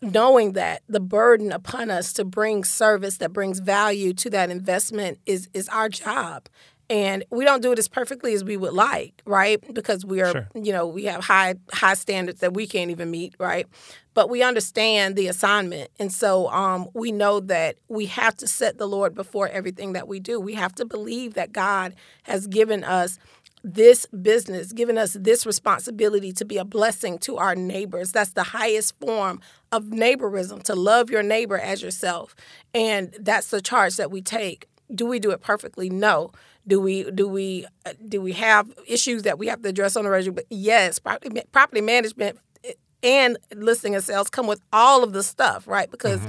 knowing 0.00 0.52
that 0.52 0.82
the 0.88 1.00
burden 1.00 1.52
upon 1.52 1.90
us 1.90 2.12
to 2.14 2.24
bring 2.24 2.64
service 2.64 3.18
that 3.18 3.32
brings 3.32 3.60
value 3.60 4.12
to 4.12 4.28
that 4.30 4.50
investment 4.50 5.18
is 5.26 5.48
is 5.54 5.68
our 5.68 5.88
job 5.88 6.48
and 6.92 7.24
we 7.30 7.46
don't 7.46 7.62
do 7.62 7.72
it 7.72 7.78
as 7.78 7.88
perfectly 7.88 8.34
as 8.34 8.44
we 8.44 8.56
would 8.56 8.74
like 8.74 9.22
right 9.24 9.62
because 9.74 10.04
we 10.04 10.20
are 10.20 10.30
sure. 10.30 10.48
you 10.54 10.72
know 10.72 10.86
we 10.86 11.04
have 11.04 11.24
high 11.24 11.54
high 11.72 11.94
standards 11.94 12.40
that 12.40 12.52
we 12.52 12.66
can't 12.66 12.90
even 12.90 13.10
meet 13.10 13.34
right 13.38 13.66
but 14.14 14.28
we 14.28 14.42
understand 14.42 15.16
the 15.16 15.26
assignment 15.26 15.90
and 15.98 16.12
so 16.12 16.48
um, 16.50 16.88
we 16.92 17.10
know 17.10 17.40
that 17.40 17.76
we 17.88 18.06
have 18.06 18.36
to 18.36 18.46
set 18.46 18.78
the 18.78 18.86
lord 18.86 19.14
before 19.14 19.48
everything 19.48 19.94
that 19.94 20.06
we 20.06 20.20
do 20.20 20.38
we 20.38 20.54
have 20.54 20.74
to 20.74 20.84
believe 20.84 21.34
that 21.34 21.52
god 21.52 21.94
has 22.24 22.46
given 22.46 22.84
us 22.84 23.18
this 23.64 24.06
business, 24.06 24.72
given 24.72 24.98
us 24.98 25.12
this 25.12 25.46
responsibility 25.46 26.32
to 26.32 26.44
be 26.44 26.56
a 26.56 26.64
blessing 26.64 27.16
to 27.16 27.36
our 27.36 27.54
neighbors. 27.54 28.10
That's 28.10 28.32
the 28.32 28.42
highest 28.42 28.98
form 28.98 29.40
of 29.70 29.84
neighborism, 29.92 30.62
to 30.62 30.74
love 30.74 31.10
your 31.10 31.22
neighbor 31.22 31.56
as 31.56 31.80
yourself. 31.80 32.34
And 32.74 33.14
that's 33.20 33.50
the 33.50 33.62
charge 33.62 33.94
that 33.98 34.10
we 34.10 34.20
take. 34.20 34.66
Do 34.92 35.06
we 35.06 35.20
do 35.20 35.30
it 35.30 35.40
perfectly? 35.40 35.88
No. 35.88 36.32
Do 36.66 36.80
we 36.80 37.10
do 37.10 37.26
we 37.28 37.66
uh, 37.84 37.92
do 38.08 38.20
we 38.20 38.32
have 38.32 38.72
issues 38.86 39.22
that 39.22 39.38
we 39.38 39.48
have 39.48 39.62
to 39.62 39.68
address 39.68 39.96
on 39.96 40.04
the 40.04 40.10
regular? 40.10 40.42
Yes, 40.48 40.98
property, 40.98 41.42
property 41.50 41.80
management 41.80 42.38
eh, 42.64 42.72
and 43.02 43.36
listing 43.54 43.94
and 43.94 44.04
sales 44.04 44.30
come 44.30 44.46
with 44.46 44.60
all 44.72 45.02
of 45.02 45.12
the 45.12 45.22
stuff, 45.22 45.66
right? 45.66 45.90
Because 45.90 46.20
mm-hmm. 46.20 46.28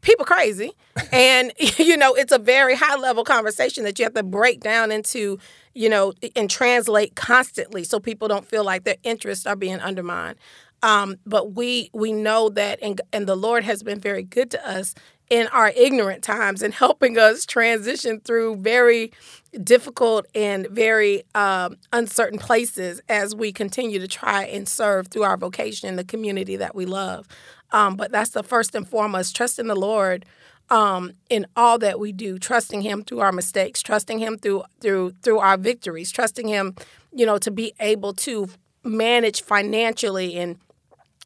people 0.00 0.24
crazy, 0.24 0.72
and 1.10 1.52
you 1.78 1.96
know 1.96 2.14
it's 2.14 2.32
a 2.32 2.38
very 2.38 2.76
high 2.76 2.96
level 2.96 3.24
conversation 3.24 3.82
that 3.84 3.98
you 3.98 4.04
have 4.04 4.14
to 4.14 4.22
break 4.22 4.60
down 4.60 4.92
into, 4.92 5.38
you 5.74 5.88
know, 5.88 6.12
and 6.36 6.48
translate 6.48 7.16
constantly 7.16 7.82
so 7.82 7.98
people 7.98 8.28
don't 8.28 8.46
feel 8.46 8.64
like 8.64 8.84
their 8.84 8.96
interests 9.02 9.44
are 9.46 9.56
being 9.56 9.80
undermined. 9.80 10.36
Um, 10.84 11.16
but 11.26 11.54
we 11.54 11.90
we 11.92 12.12
know 12.12 12.48
that, 12.50 12.78
and 12.80 13.00
and 13.12 13.26
the 13.26 13.34
Lord 13.34 13.64
has 13.64 13.82
been 13.82 13.98
very 13.98 14.22
good 14.22 14.52
to 14.52 14.68
us 14.68 14.94
in 15.30 15.46
our 15.48 15.68
ignorant 15.76 16.22
times 16.22 16.62
and 16.62 16.72
helping 16.72 17.18
us 17.18 17.44
transition 17.44 18.20
through 18.20 18.56
very 18.56 19.12
difficult 19.62 20.26
and 20.34 20.66
very 20.68 21.22
um, 21.34 21.76
uncertain 21.92 22.38
places 22.38 23.00
as 23.08 23.34
we 23.34 23.52
continue 23.52 23.98
to 23.98 24.08
try 24.08 24.44
and 24.44 24.68
serve 24.68 25.08
through 25.08 25.22
our 25.22 25.36
vocation 25.36 25.88
in 25.88 25.96
the 25.96 26.04
community 26.04 26.56
that 26.56 26.74
we 26.74 26.86
love. 26.86 27.26
Um, 27.70 27.96
but 27.96 28.10
that's 28.10 28.30
the 28.30 28.42
first 28.42 28.74
and 28.74 28.88
foremost 28.88 29.36
trust 29.36 29.58
in 29.58 29.66
the 29.66 29.76
Lord 29.76 30.24
um, 30.70 31.12
in 31.30 31.46
all 31.56 31.78
that 31.78 31.98
we 31.98 32.12
do, 32.12 32.38
trusting 32.38 32.82
Him 32.82 33.02
through 33.02 33.20
our 33.20 33.32
mistakes, 33.32 33.82
trusting 33.82 34.18
Him 34.18 34.38
through 34.38 34.64
through 34.80 35.12
through 35.22 35.38
our 35.38 35.56
victories, 35.56 36.10
trusting 36.10 36.48
Him, 36.48 36.74
you 37.12 37.26
know, 37.26 37.38
to 37.38 37.50
be 37.50 37.72
able 37.80 38.12
to 38.14 38.48
manage 38.84 39.42
financially 39.42 40.36
and 40.36 40.58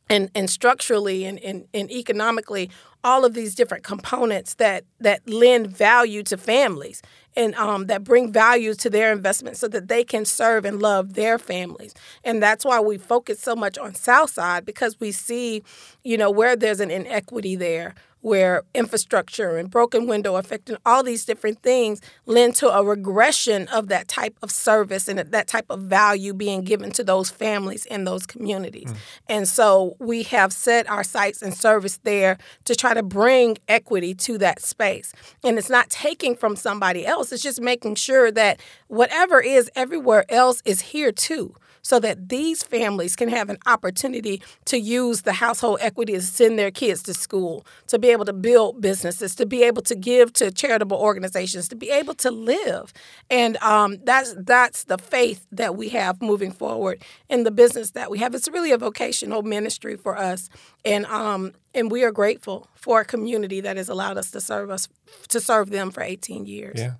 and, 0.09 0.31
and 0.35 0.51
structurally 0.51 1.25
and, 1.25 1.39
and, 1.41 1.67
and 1.73 1.91
economically 1.91 2.71
all 3.05 3.25
of 3.25 3.35
these 3.35 3.55
different 3.55 3.85
components 3.85 4.55
that 4.55 4.85
that 5.01 5.29
lend 5.29 5.67
value 5.67 6.23
to 6.23 6.37
families 6.37 7.03
and 7.35 7.55
um, 7.55 7.87
that 7.87 8.05
bring 8.05 8.33
value 8.33 8.75
to 8.75 8.91
their 8.91 9.13
investment 9.13 9.57
so 9.57 9.67
that 9.69 9.89
they 9.89 10.05
can 10.05 10.25
serve 10.25 10.65
and 10.65 10.83
love 10.83 11.15
their 11.15 11.39
families. 11.39 11.95
And 12.25 12.43
that's 12.43 12.65
why 12.65 12.79
we 12.81 12.99
focus 12.99 13.41
so 13.41 13.57
much 13.57 13.79
on 13.79 13.95
southside 13.95 14.65
because 14.65 15.01
we 15.01 15.13
see 15.13 15.63
you 16.05 16.17
know 16.17 16.31
where 16.31 16.57
there's 16.57 16.81
an 16.81 16.91
inequity 16.91 17.57
there 17.57 17.95
where 18.23 18.63
infrastructure 18.73 19.57
and 19.57 19.71
broken 19.71 20.07
window 20.07 20.37
effect 20.37 20.71
and 20.71 20.79
all 20.87 21.03
these 21.03 21.25
different 21.25 21.61
things 21.63 22.01
lend 22.25 22.55
to 22.57 22.69
a 22.69 22.83
regression 22.83 23.69
of 23.69 23.89
that 23.89 24.09
type 24.09 24.37
of 24.43 24.51
service 24.51 25.09
and 25.09 25.19
that 25.19 25.49
type 25.49 25.67
of 25.69 25.81
value 25.81 26.33
being 26.33 26.63
given 26.63 26.91
to 26.93 27.05
those 27.05 27.31
families 27.31 27.85
in 27.85 28.05
those 28.05 28.25
communities. 28.25 28.93
Mm. 28.93 28.97
And 29.29 29.49
so 29.49 29.97
we 29.99 30.23
have 30.25 30.53
set 30.53 30.89
our 30.89 31.05
sights 31.05 31.43
and 31.43 31.53
service 31.53 31.99
there 32.05 32.39
to 32.65 32.75
try 32.75 32.95
to 32.95 33.03
bring 33.03 33.59
equity 33.69 34.15
to 34.15 34.39
that 34.39 34.63
space. 34.63 35.13
And 35.45 35.59
it's 35.59 35.71
not 35.71 35.91
taking 35.91 36.37
from 36.37 36.55
somebody 36.57 37.05
else, 37.05 37.33
it's 37.33 37.43
just 37.43 37.61
making 37.61 37.97
sure 37.97 38.31
that 38.31 38.61
whatever 38.87 39.41
is 39.41 39.69
everywhere 39.75 40.25
else 40.31 40.63
is 40.65 40.81
here 40.81 41.13
too 41.13 41.55
so 41.83 41.99
that 42.01 42.29
these 42.29 42.63
families 42.63 43.17
can 43.17 43.29
have 43.29 43.51
an 43.51 43.59
opportunity 43.67 44.41
to 44.65 44.79
use 44.79 45.23
the 45.23 45.33
household 45.33 45.79
equity 45.81 46.13
to 46.15 46.23
send 46.23 46.59
their 46.59 46.71
kids 46.71 47.03
to 47.03 47.15
school, 47.15 47.67
to 47.89 47.99
be 47.99 48.11
able 48.11 48.25
to 48.25 48.33
build 48.33 48.81
businesses, 48.81 49.35
to 49.35 49.45
be 49.45 49.63
able 49.65 49.83
to 49.83 49.95
give 49.95 50.33
to 50.35 50.51
charitable 50.51 50.97
organizations, 50.97 51.69
to 51.69 51.77
be 51.77 51.91
able 51.91 52.15
to 52.15 52.31
live. 52.31 52.93
And 53.31 53.57
um, 53.59 53.99
that's 54.05 54.35
that's 54.39 54.85
the 54.85 54.99
faith 54.99 55.47
that 55.53 55.77
we 55.77 55.89
have 55.91 56.23
moving 56.23 56.53
forward 56.53 57.03
in 57.29 57.43
the 57.43 57.51
business 57.51 57.91
that 57.91 58.11
we 58.11 58.19
have. 58.19 58.35
It's 58.35 58.49
really 58.49 58.71
a 58.71 58.79
vocational 58.79 59.43
ministry 59.43 59.97
for 59.97 60.17
us, 60.17 60.49
and 60.85 61.05
um, 61.07 61.53
and 61.75 61.91
we 61.91 62.05
are 62.05 62.13
grateful 62.13 62.69
for 62.75 63.01
a 63.01 63.05
community 63.05 63.61
that 63.61 63.77
has 63.77 63.89
allowed 63.89 64.19
us 64.19 64.31
to 64.31 64.41
serve 64.41 64.71
us 64.71 64.89
to 65.29 65.41
serve 65.41 65.71
them 65.71 65.91
for 65.91 66.03
18 66.03 66.47
years. 66.47 66.79
Yeah. 66.79 66.95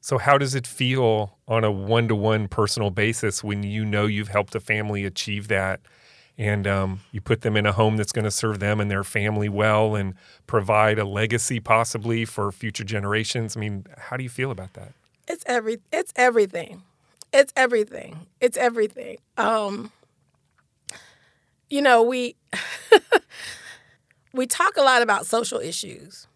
So, 0.00 0.18
how 0.18 0.38
does 0.38 0.54
it 0.54 0.66
feel 0.66 1.36
on 1.46 1.64
a 1.64 1.70
one 1.70 2.08
to 2.08 2.14
one 2.14 2.48
personal 2.48 2.90
basis 2.90 3.42
when 3.42 3.62
you 3.62 3.84
know 3.84 4.06
you've 4.06 4.28
helped 4.28 4.54
a 4.54 4.60
family 4.60 5.04
achieve 5.04 5.48
that? 5.48 5.80
And 6.36 6.68
um, 6.68 7.00
you 7.10 7.20
put 7.20 7.40
them 7.40 7.56
in 7.56 7.66
a 7.66 7.72
home 7.72 7.96
that's 7.96 8.12
going 8.12 8.24
to 8.24 8.30
serve 8.30 8.60
them 8.60 8.80
and 8.80 8.88
their 8.88 9.02
family 9.02 9.48
well 9.48 9.96
and 9.96 10.14
provide 10.46 10.96
a 11.00 11.04
legacy 11.04 11.58
possibly 11.58 12.24
for 12.24 12.52
future 12.52 12.84
generations. 12.84 13.56
I 13.56 13.60
mean, 13.60 13.86
how 13.96 14.16
do 14.16 14.22
you 14.22 14.28
feel 14.28 14.52
about 14.52 14.74
that? 14.74 14.92
It's 15.26 15.42
every 15.46 15.78
it's 15.92 16.12
everything. 16.14 16.82
It's 17.32 17.52
everything. 17.56 18.28
It's 18.40 18.56
everything. 18.56 19.18
Um, 19.36 19.90
you 21.68 21.82
know, 21.82 22.02
we 22.04 22.36
we 24.32 24.46
talk 24.46 24.76
a 24.76 24.82
lot 24.82 25.02
about 25.02 25.26
social 25.26 25.58
issues. 25.58 26.27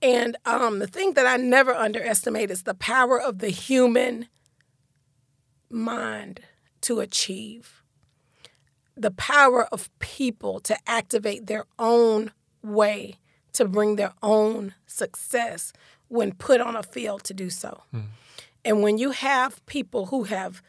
And 0.00 0.36
um, 0.44 0.78
the 0.78 0.86
thing 0.86 1.14
that 1.14 1.26
I 1.26 1.36
never 1.36 1.74
underestimate 1.74 2.50
is 2.50 2.62
the 2.62 2.74
power 2.74 3.20
of 3.20 3.38
the 3.38 3.48
human 3.48 4.28
mind 5.70 6.40
to 6.82 7.00
achieve, 7.00 7.82
the 8.96 9.10
power 9.10 9.66
of 9.66 9.90
people 9.98 10.60
to 10.60 10.76
activate 10.86 11.46
their 11.46 11.64
own 11.78 12.32
way 12.62 13.16
to 13.54 13.64
bring 13.64 13.96
their 13.96 14.12
own 14.22 14.74
success 14.86 15.72
when 16.08 16.32
put 16.32 16.60
on 16.60 16.76
a 16.76 16.82
field 16.82 17.24
to 17.24 17.34
do 17.34 17.50
so. 17.50 17.82
Mm. 17.92 18.04
And 18.64 18.82
when 18.82 18.98
you 18.98 19.10
have 19.10 19.64
people 19.66 20.06
who 20.06 20.24
have 20.24 20.62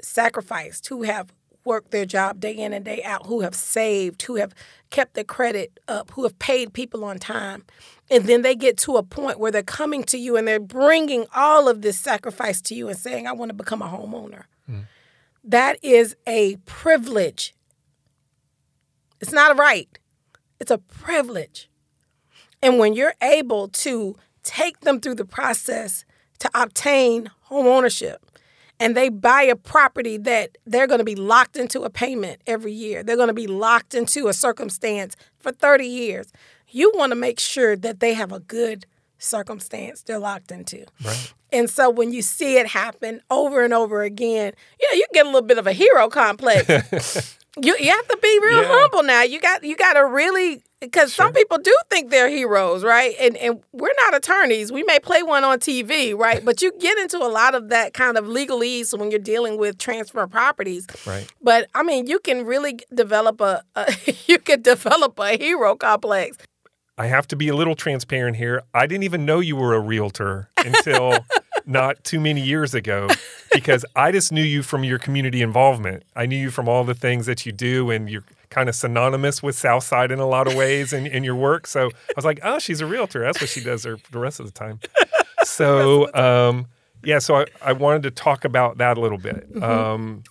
sacrificed, 0.00 0.88
who 0.88 1.02
have 1.02 1.32
worked 1.64 1.90
their 1.90 2.06
job 2.06 2.40
day 2.40 2.52
in 2.52 2.72
and 2.72 2.84
day 2.84 3.02
out, 3.02 3.26
who 3.26 3.40
have 3.40 3.54
saved, 3.54 4.22
who 4.22 4.36
have 4.36 4.54
kept 4.90 5.14
their 5.14 5.24
credit 5.24 5.80
up, 5.88 6.10
who 6.12 6.22
have 6.22 6.38
paid 6.38 6.72
people 6.72 7.04
on 7.04 7.18
time, 7.18 7.64
and 8.10 8.24
then 8.24 8.42
they 8.42 8.54
get 8.54 8.76
to 8.78 8.96
a 8.96 9.02
point 9.02 9.38
where 9.38 9.50
they're 9.50 9.62
coming 9.62 10.04
to 10.04 10.18
you 10.18 10.36
and 10.36 10.46
they're 10.46 10.60
bringing 10.60 11.26
all 11.34 11.68
of 11.68 11.82
this 11.82 11.98
sacrifice 11.98 12.60
to 12.62 12.74
you 12.74 12.88
and 12.88 12.98
saying, 12.98 13.26
I 13.26 13.32
want 13.32 13.48
to 13.50 13.54
become 13.54 13.82
a 13.82 13.86
homeowner. 13.86 14.44
Mm. 14.70 14.84
That 15.42 15.78
is 15.82 16.16
a 16.26 16.56
privilege. 16.64 17.54
It's 19.20 19.32
not 19.32 19.52
a 19.52 19.54
right, 19.54 19.98
it's 20.60 20.70
a 20.70 20.78
privilege. 20.78 21.70
And 22.62 22.78
when 22.78 22.94
you're 22.94 23.14
able 23.22 23.68
to 23.68 24.16
take 24.42 24.80
them 24.80 25.00
through 25.00 25.16
the 25.16 25.24
process 25.24 26.04
to 26.38 26.50
obtain 26.54 27.30
home 27.42 27.66
ownership, 27.66 28.24
and 28.80 28.96
they 28.96 29.08
buy 29.08 29.42
a 29.42 29.56
property 29.56 30.16
that 30.18 30.58
they're 30.66 30.86
going 30.86 30.98
to 30.98 31.04
be 31.04 31.14
locked 31.14 31.56
into 31.56 31.82
a 31.82 31.90
payment 31.90 32.40
every 32.46 32.72
year. 32.72 33.02
They're 33.02 33.16
going 33.16 33.28
to 33.28 33.34
be 33.34 33.46
locked 33.46 33.94
into 33.94 34.28
a 34.28 34.32
circumstance 34.32 35.16
for 35.38 35.52
30 35.52 35.86
years. 35.86 36.32
You 36.68 36.92
want 36.94 37.10
to 37.12 37.16
make 37.16 37.38
sure 37.38 37.76
that 37.76 38.00
they 38.00 38.14
have 38.14 38.32
a 38.32 38.40
good 38.40 38.86
circumstance 39.18 40.02
they're 40.02 40.18
locked 40.18 40.50
into. 40.50 40.84
Right. 41.04 41.32
And 41.52 41.70
so 41.70 41.88
when 41.88 42.12
you 42.12 42.20
see 42.20 42.56
it 42.56 42.66
happen 42.66 43.20
over 43.30 43.64
and 43.64 43.72
over 43.72 44.02
again, 44.02 44.52
you 44.80 44.88
know, 44.90 44.96
you 44.96 45.06
get 45.12 45.24
a 45.24 45.28
little 45.28 45.46
bit 45.46 45.58
of 45.58 45.66
a 45.66 45.72
hero 45.72 46.08
complex. 46.08 46.68
you 47.62 47.76
you 47.78 47.90
have 47.90 48.08
to 48.08 48.18
be 48.20 48.40
real 48.42 48.62
yeah. 48.62 48.68
humble 48.68 49.04
now. 49.04 49.22
You 49.22 49.40
got 49.40 49.62
you 49.62 49.76
got 49.76 49.92
to 49.92 50.04
really 50.04 50.62
because 50.84 51.12
sure. 51.12 51.26
some 51.26 51.32
people 51.32 51.58
do 51.58 51.74
think 51.90 52.10
they're 52.10 52.28
heroes, 52.28 52.84
right? 52.84 53.14
And 53.20 53.36
and 53.36 53.60
we're 53.72 53.94
not 53.98 54.14
attorneys. 54.14 54.72
We 54.72 54.82
may 54.84 54.98
play 54.98 55.22
one 55.22 55.44
on 55.44 55.58
TV, 55.58 56.16
right? 56.16 56.44
but 56.44 56.62
you 56.62 56.72
get 56.78 56.98
into 56.98 57.18
a 57.18 57.28
lot 57.28 57.54
of 57.54 57.70
that 57.70 57.94
kind 57.94 58.16
of 58.16 58.26
legalese 58.26 58.96
when 58.98 59.10
you're 59.10 59.20
dealing 59.20 59.58
with 59.58 59.78
transfer 59.78 60.26
properties. 60.26 60.86
Right. 61.06 61.26
But 61.40 61.68
I 61.74 61.82
mean, 61.82 62.06
you 62.06 62.18
can 62.18 62.44
really 62.44 62.78
develop 62.92 63.40
a, 63.40 63.62
a 63.74 63.92
you 64.26 64.38
can 64.38 64.62
develop 64.62 65.18
a 65.18 65.36
hero 65.36 65.74
complex. 65.76 66.36
I 66.96 67.06
have 67.06 67.26
to 67.28 67.36
be 67.36 67.48
a 67.48 67.56
little 67.56 67.74
transparent 67.74 68.36
here. 68.36 68.62
I 68.72 68.86
didn't 68.86 69.02
even 69.02 69.26
know 69.26 69.40
you 69.40 69.56
were 69.56 69.74
a 69.74 69.80
realtor 69.80 70.48
until 70.56 71.18
not 71.66 72.02
too 72.04 72.20
many 72.20 72.40
years 72.40 72.72
ago 72.72 73.08
because 73.52 73.84
I 73.96 74.12
just 74.12 74.30
knew 74.30 74.42
you 74.42 74.62
from 74.62 74.84
your 74.84 75.00
community 75.00 75.42
involvement. 75.42 76.04
I 76.14 76.26
knew 76.26 76.36
you 76.36 76.50
from 76.50 76.68
all 76.68 76.84
the 76.84 76.94
things 76.94 77.26
that 77.26 77.44
you 77.44 77.50
do 77.50 77.90
and 77.90 78.08
you're 78.08 78.24
kind 78.54 78.68
of 78.68 78.74
synonymous 78.76 79.42
with 79.42 79.58
Southside 79.58 80.12
in 80.12 80.20
a 80.20 80.26
lot 80.26 80.46
of 80.46 80.54
ways 80.54 80.92
in, 80.92 81.06
in 81.06 81.24
your 81.24 81.34
work. 81.34 81.66
So 81.66 81.88
I 81.88 82.12
was 82.14 82.24
like, 82.24 82.38
oh, 82.44 82.60
she's 82.60 82.80
a 82.80 82.86
realtor. 82.86 83.20
That's 83.20 83.40
what 83.40 83.50
she 83.50 83.60
does 83.60 83.82
the 83.82 83.98
rest 84.12 84.38
of 84.38 84.46
the 84.46 84.52
time. 84.52 84.78
So, 85.42 86.12
um, 86.14 86.68
yeah, 87.02 87.18
so 87.18 87.36
I, 87.36 87.46
I, 87.60 87.72
wanted 87.72 88.04
to 88.04 88.10
talk 88.10 88.44
about 88.44 88.78
that 88.78 88.96
a 88.96 89.00
little 89.00 89.18
bit. 89.18 89.52
Mm-hmm. 89.52 89.62
Um, 89.62 90.22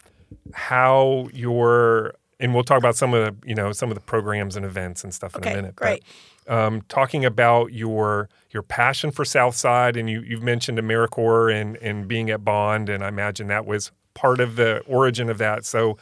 how 0.53 1.27
your 1.33 2.15
and 2.39 2.53
we'll 2.53 2.63
talk 2.63 2.79
about 2.79 2.95
some 2.95 3.13
of 3.13 3.23
the 3.23 3.47
you 3.47 3.53
know 3.53 3.71
some 3.73 3.89
of 3.89 3.95
the 3.95 4.01
programs 4.01 4.55
and 4.55 4.65
events 4.65 5.03
and 5.03 5.13
stuff 5.13 5.35
okay, 5.35 5.51
in 5.51 5.53
a 5.53 5.61
minute. 5.61 5.75
Great. 5.75 6.03
But, 6.45 6.53
um, 6.53 6.81
talking 6.89 7.25
about 7.25 7.73
your 7.73 8.29
your 8.51 8.63
passion 8.63 9.11
for 9.11 9.23
Southside, 9.23 9.97
and 9.97 10.09
you 10.09 10.21
you've 10.21 10.41
mentioned 10.41 10.79
AmeriCorps 10.79 11.53
and 11.53 11.77
and 11.77 12.07
being 12.07 12.29
at 12.31 12.43
Bond, 12.43 12.89
and 12.89 13.03
I 13.03 13.09
imagine 13.09 13.47
that 13.47 13.65
was 13.65 13.91
part 14.13 14.39
of 14.39 14.55
the 14.55 14.79
origin 14.87 15.29
of 15.29 15.37
that. 15.37 15.65
So 15.65 15.97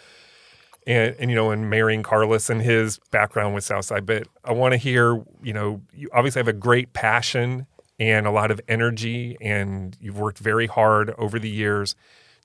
and, 0.87 1.15
and 1.19 1.29
you 1.29 1.35
know, 1.35 1.51
and 1.51 1.69
marrying 1.69 2.03
Carlos 2.03 2.49
and 2.49 2.61
his 2.61 2.99
background 3.11 3.53
with 3.53 3.63
Southside. 3.63 4.05
But 4.05 4.27
I 4.43 4.51
want 4.51 4.73
to 4.73 4.77
hear, 4.77 5.23
you 5.43 5.53
know, 5.53 5.81
you 5.93 6.09
obviously 6.13 6.39
have 6.39 6.47
a 6.47 6.53
great 6.53 6.93
passion 6.93 7.67
and 7.99 8.25
a 8.25 8.31
lot 8.31 8.49
of 8.49 8.59
energy, 8.67 9.37
and 9.41 9.95
you've 10.01 10.19
worked 10.19 10.39
very 10.39 10.67
hard 10.67 11.11
over 11.17 11.37
the 11.37 11.49
years 11.49 11.95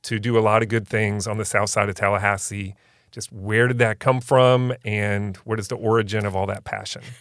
to 0.02 0.18
do 0.18 0.38
a 0.38 0.40
lot 0.40 0.62
of 0.62 0.68
good 0.68 0.86
things 0.86 1.26
on 1.26 1.38
the 1.38 1.44
south 1.44 1.70
side 1.70 1.88
of 1.88 1.94
Tallahassee. 1.94 2.74
Just 3.10 3.32
where 3.32 3.66
did 3.66 3.78
that 3.78 3.98
come 3.98 4.20
from, 4.20 4.74
and 4.84 5.36
what 5.38 5.58
is 5.58 5.68
the 5.68 5.76
origin 5.76 6.26
of 6.26 6.36
all 6.36 6.46
that 6.46 6.64
passion? 6.64 7.02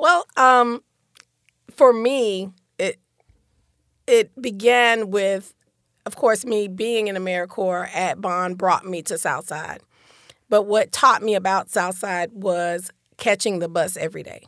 Well, 0.00 0.26
um, 0.36 0.84
for 1.72 1.92
me, 1.92 2.52
it 2.78 3.00
it 4.06 4.40
began 4.40 5.10
with, 5.10 5.54
of 6.06 6.14
course, 6.14 6.46
me 6.46 6.68
being 6.68 7.08
in 7.08 7.16
AmeriCorps 7.16 7.94
at 7.94 8.20
Bond 8.20 8.56
brought 8.56 8.86
me 8.86 9.02
to 9.02 9.18
Southside. 9.18 9.80
But 10.48 10.62
what 10.62 10.92
taught 10.92 11.22
me 11.22 11.34
about 11.34 11.70
Southside 11.70 12.32
was 12.32 12.90
catching 13.16 13.58
the 13.58 13.68
bus 13.68 13.96
every 13.96 14.22
day 14.22 14.42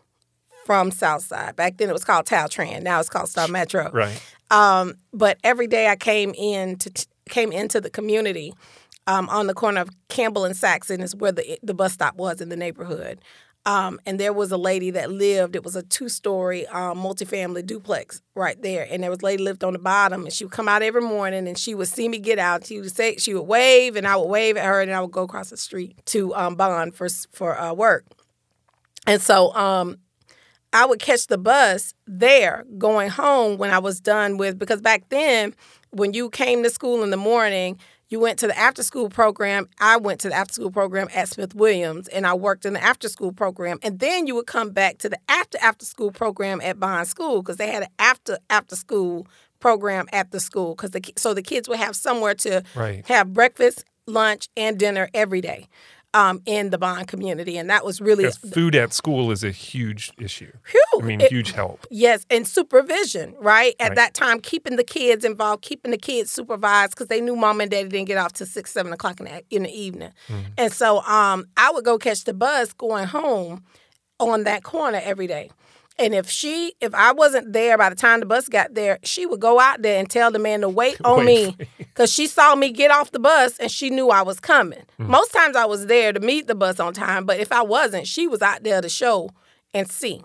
from 0.64 0.90
Southside. 0.90 1.56
Back 1.56 1.76
then 1.78 1.88
it 1.88 1.92
was 1.92 2.04
called 2.04 2.26
Taltran. 2.26 2.82
Now 2.82 3.00
it's 3.00 3.08
called 3.08 3.28
Star 3.28 3.48
Metro. 3.48 3.90
Right. 3.90 4.22
Um, 4.50 4.94
but 5.12 5.38
every 5.44 5.66
day 5.66 5.88
I 5.88 5.96
came 5.96 6.34
in 6.36 6.76
to 6.76 7.06
came 7.28 7.52
into 7.52 7.80
the 7.80 7.90
community 7.90 8.52
um, 9.06 9.28
on 9.28 9.46
the 9.46 9.54
corner 9.54 9.80
of 9.80 9.90
Campbell 10.08 10.44
and 10.44 10.56
Saxon 10.56 11.00
is 11.00 11.14
where 11.14 11.32
the 11.32 11.58
the 11.62 11.74
bus 11.74 11.92
stop 11.92 12.16
was 12.16 12.40
in 12.40 12.48
the 12.48 12.56
neighborhood. 12.56 13.20
Um, 13.66 14.00
and 14.06 14.18
there 14.18 14.32
was 14.32 14.50
a 14.52 14.56
lady 14.56 14.90
that 14.92 15.10
lived. 15.10 15.54
It 15.54 15.62
was 15.62 15.76
a 15.76 15.82
two-story 15.82 16.66
um, 16.68 16.98
multifamily 16.98 17.66
duplex 17.66 18.22
right 18.34 18.60
there. 18.62 18.86
And 18.90 19.02
there 19.02 19.10
was 19.10 19.20
a 19.20 19.24
lady 19.26 19.42
lived 19.42 19.62
on 19.62 19.74
the 19.74 19.78
bottom, 19.78 20.24
and 20.24 20.32
she 20.32 20.44
would 20.44 20.52
come 20.52 20.66
out 20.66 20.82
every 20.82 21.02
morning, 21.02 21.46
and 21.46 21.58
she 21.58 21.74
would 21.74 21.88
see 21.88 22.08
me 22.08 22.18
get 22.18 22.38
out. 22.38 22.66
She 22.66 22.80
would 22.80 22.94
say 22.94 23.16
she 23.16 23.34
would 23.34 23.42
wave, 23.42 23.96
and 23.96 24.06
I 24.06 24.16
would 24.16 24.28
wave 24.28 24.56
at 24.56 24.64
her, 24.64 24.80
and 24.80 24.90
I 24.90 25.00
would 25.02 25.10
go 25.10 25.24
across 25.24 25.50
the 25.50 25.58
street 25.58 25.94
to 26.06 26.34
um, 26.34 26.54
Bond 26.54 26.94
for 26.94 27.08
for 27.32 27.58
uh, 27.60 27.74
work. 27.74 28.06
And 29.06 29.20
so 29.20 29.54
um, 29.54 29.98
I 30.72 30.86
would 30.86 31.00
catch 31.00 31.26
the 31.26 31.38
bus 31.38 31.94
there 32.06 32.64
going 32.78 33.10
home 33.10 33.58
when 33.58 33.70
I 33.70 33.78
was 33.78 34.00
done 34.00 34.36
with 34.36 34.58
because 34.58 34.80
back 34.80 35.08
then 35.08 35.54
when 35.90 36.12
you 36.12 36.30
came 36.30 36.62
to 36.62 36.70
school 36.70 37.02
in 37.02 37.10
the 37.10 37.16
morning, 37.16 37.78
you 38.10 38.18
went 38.18 38.40
to 38.40 38.48
the 38.48 38.58
after 38.58 38.82
school 38.82 39.08
program. 39.08 39.68
I 39.78 39.96
went 39.96 40.20
to 40.20 40.28
the 40.28 40.34
after 40.34 40.54
school 40.54 40.70
program 40.70 41.08
at 41.14 41.28
Smith 41.28 41.54
Williams 41.54 42.08
and 42.08 42.26
I 42.26 42.34
worked 42.34 42.66
in 42.66 42.74
the 42.74 42.82
after 42.82 43.08
school 43.08 43.32
program. 43.32 43.78
And 43.82 44.00
then 44.00 44.26
you 44.26 44.34
would 44.34 44.46
come 44.46 44.70
back 44.70 44.98
to 44.98 45.08
the 45.08 45.18
after 45.28 45.56
after 45.62 45.86
school 45.86 46.10
program 46.10 46.60
at 46.60 46.78
Bond 46.78 47.06
School 47.06 47.40
because 47.40 47.56
they 47.56 47.70
had 47.70 47.84
an 47.84 47.88
after 47.98 48.38
after 48.50 48.76
school 48.76 49.26
program 49.60 50.06
at 50.12 50.32
the 50.32 50.40
school 50.40 50.74
because 50.74 50.90
the 50.90 51.00
so 51.16 51.32
the 51.32 51.42
kids 51.42 51.68
would 51.68 51.78
have 51.78 51.94
somewhere 51.94 52.34
to 52.34 52.64
right. 52.74 53.06
have 53.06 53.32
breakfast, 53.32 53.84
lunch, 54.06 54.48
and 54.56 54.78
dinner 54.78 55.08
every 55.14 55.40
day 55.40 55.68
um, 56.14 56.42
in 56.44 56.70
the 56.70 56.78
bond 56.78 57.08
community, 57.08 57.56
and 57.56 57.70
that 57.70 57.84
was 57.84 58.00
really 58.00 58.30
food 58.30 58.74
at 58.74 58.92
school 58.92 59.30
is 59.30 59.44
a 59.44 59.50
huge 59.50 60.12
issue. 60.18 60.52
Whew, 60.70 61.02
I 61.02 61.04
mean, 61.04 61.20
it, 61.20 61.30
huge 61.30 61.52
help. 61.52 61.86
Yes, 61.90 62.26
and 62.30 62.46
supervision, 62.46 63.34
right? 63.38 63.74
At 63.78 63.90
right. 63.90 63.96
that 63.96 64.14
time, 64.14 64.40
keeping 64.40 64.76
the 64.76 64.84
kids 64.84 65.24
involved, 65.24 65.62
keeping 65.62 65.90
the 65.90 65.98
kids 65.98 66.30
supervised, 66.30 66.92
because 66.92 67.06
they 67.06 67.20
knew 67.20 67.36
mom 67.36 67.60
and 67.60 67.70
daddy 67.70 67.88
didn't 67.88 68.08
get 68.08 68.18
off 68.18 68.32
till 68.32 68.46
six, 68.46 68.72
seven 68.72 68.92
o'clock 68.92 69.20
in 69.20 69.26
the, 69.26 69.42
in 69.50 69.62
the 69.64 69.70
evening, 69.70 70.12
mm-hmm. 70.28 70.52
and 70.58 70.72
so 70.72 71.00
um, 71.02 71.46
I 71.56 71.70
would 71.70 71.84
go 71.84 71.98
catch 71.98 72.24
the 72.24 72.34
bus 72.34 72.72
going 72.72 73.06
home 73.06 73.64
on 74.18 74.44
that 74.44 74.62
corner 74.62 75.00
every 75.02 75.26
day. 75.26 75.50
And 76.00 76.14
if 76.14 76.30
she, 76.30 76.72
if 76.80 76.94
I 76.94 77.12
wasn't 77.12 77.52
there 77.52 77.76
by 77.76 77.90
the 77.90 77.94
time 77.94 78.20
the 78.20 78.26
bus 78.26 78.48
got 78.48 78.72
there, 78.74 78.98
she 79.02 79.26
would 79.26 79.38
go 79.38 79.60
out 79.60 79.82
there 79.82 80.00
and 80.00 80.08
tell 80.08 80.30
the 80.30 80.38
man 80.38 80.62
to 80.62 80.68
wait 80.68 80.98
on 81.04 81.18
wait 81.18 81.58
me 81.58 81.66
because 81.78 82.10
she 82.10 82.26
saw 82.26 82.54
me 82.54 82.72
get 82.72 82.90
off 82.90 83.12
the 83.12 83.18
bus 83.18 83.58
and 83.58 83.70
she 83.70 83.90
knew 83.90 84.08
I 84.08 84.22
was 84.22 84.40
coming. 84.40 84.82
Mm. 84.98 85.08
Most 85.08 85.30
times 85.30 85.56
I 85.56 85.66
was 85.66 85.86
there 85.86 86.14
to 86.14 86.18
meet 86.18 86.46
the 86.46 86.54
bus 86.54 86.80
on 86.80 86.94
time, 86.94 87.26
but 87.26 87.38
if 87.38 87.52
I 87.52 87.60
wasn't, 87.60 88.06
she 88.06 88.26
was 88.26 88.40
out 88.40 88.62
there 88.62 88.80
to 88.80 88.88
show 88.88 89.28
and 89.74 89.90
see. 89.90 90.22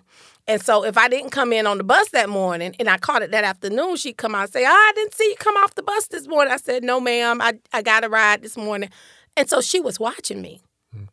And 0.48 0.62
so 0.62 0.86
if 0.86 0.98
I 0.98 1.10
didn't 1.10 1.32
come 1.32 1.52
in 1.52 1.68
on 1.68 1.78
the 1.78 1.84
bus 1.84 2.10
that 2.12 2.30
morning 2.30 2.74
and 2.80 2.90
I 2.90 2.98
caught 2.98 3.22
it 3.22 3.32
that 3.32 3.44
afternoon, 3.44 3.98
she'd 3.98 4.16
come 4.16 4.34
out 4.34 4.44
and 4.44 4.54
say, 4.54 4.64
oh, 4.66 4.70
I 4.70 4.92
didn't 4.96 5.14
see 5.14 5.26
you 5.26 5.36
come 5.38 5.58
off 5.58 5.76
the 5.76 5.84
bus 5.84 6.08
this 6.08 6.26
morning. 6.26 6.54
I 6.54 6.58
said, 6.58 6.84
No, 6.84 7.02
ma'am, 7.02 7.42
I, 7.42 7.60
I 7.74 7.82
got 7.82 8.06
a 8.06 8.10
ride 8.10 8.44
this 8.44 8.56
morning. 8.56 8.90
And 9.36 9.50
so 9.50 9.60
she 9.60 9.82
was 9.82 10.00
watching 10.00 10.42
me. 10.42 10.62
Mm. 10.96 11.08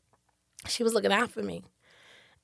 She 0.69 0.85
was 0.85 0.95
looking 0.95 1.13
out 1.13 1.33
for 1.33 1.43
me. 1.43 1.65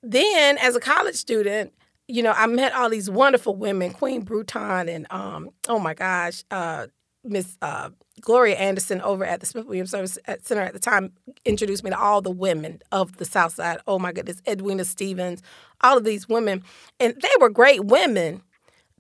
Then, 0.03 0.59
as 0.59 0.75
a 0.75 0.81
college 0.81 1.17
student, 1.17 1.73
you 2.09 2.23
know, 2.23 2.33
I 2.33 2.47
met 2.47 2.75
all 2.75 2.89
these 2.89 3.11
wonderful 3.11 3.55
women, 3.55 3.93
Queen 3.93 4.23
Bruton 4.23 4.89
and 4.89 5.07
um, 5.11 5.51
oh 5.69 5.79
my 5.79 5.95
gosh, 5.95 6.43
uh, 6.51 6.87
Miss 7.23 7.59
uh, 7.61 7.91
Gloria 8.23 8.57
Anderson 8.57 9.03
over 9.03 9.25
at 9.25 9.41
the 9.41 9.47
Smith 9.47 9.67
Williams 9.67 9.91
Service 9.91 10.19
Center 10.43 10.63
at 10.63 10.73
the 10.73 10.79
time 10.79 11.13
introduced 11.45 11.85
me 11.85 11.91
to 11.91 11.99
all 11.99 12.23
the 12.23 12.31
women 12.31 12.81
of 12.91 13.19
the 13.19 13.27
South 13.27 13.55
Side. 13.55 13.79
Oh 13.87 13.99
my 13.99 14.13
goodness, 14.13 14.41
Edwina 14.49 14.85
Stevens, 14.87 15.43
all 15.83 15.99
of 15.99 16.05
these 16.05 16.29
women, 16.29 16.65
and 16.99 17.15
they 17.21 17.29
were 17.41 17.51
great 17.51 17.85
women. 17.85 18.43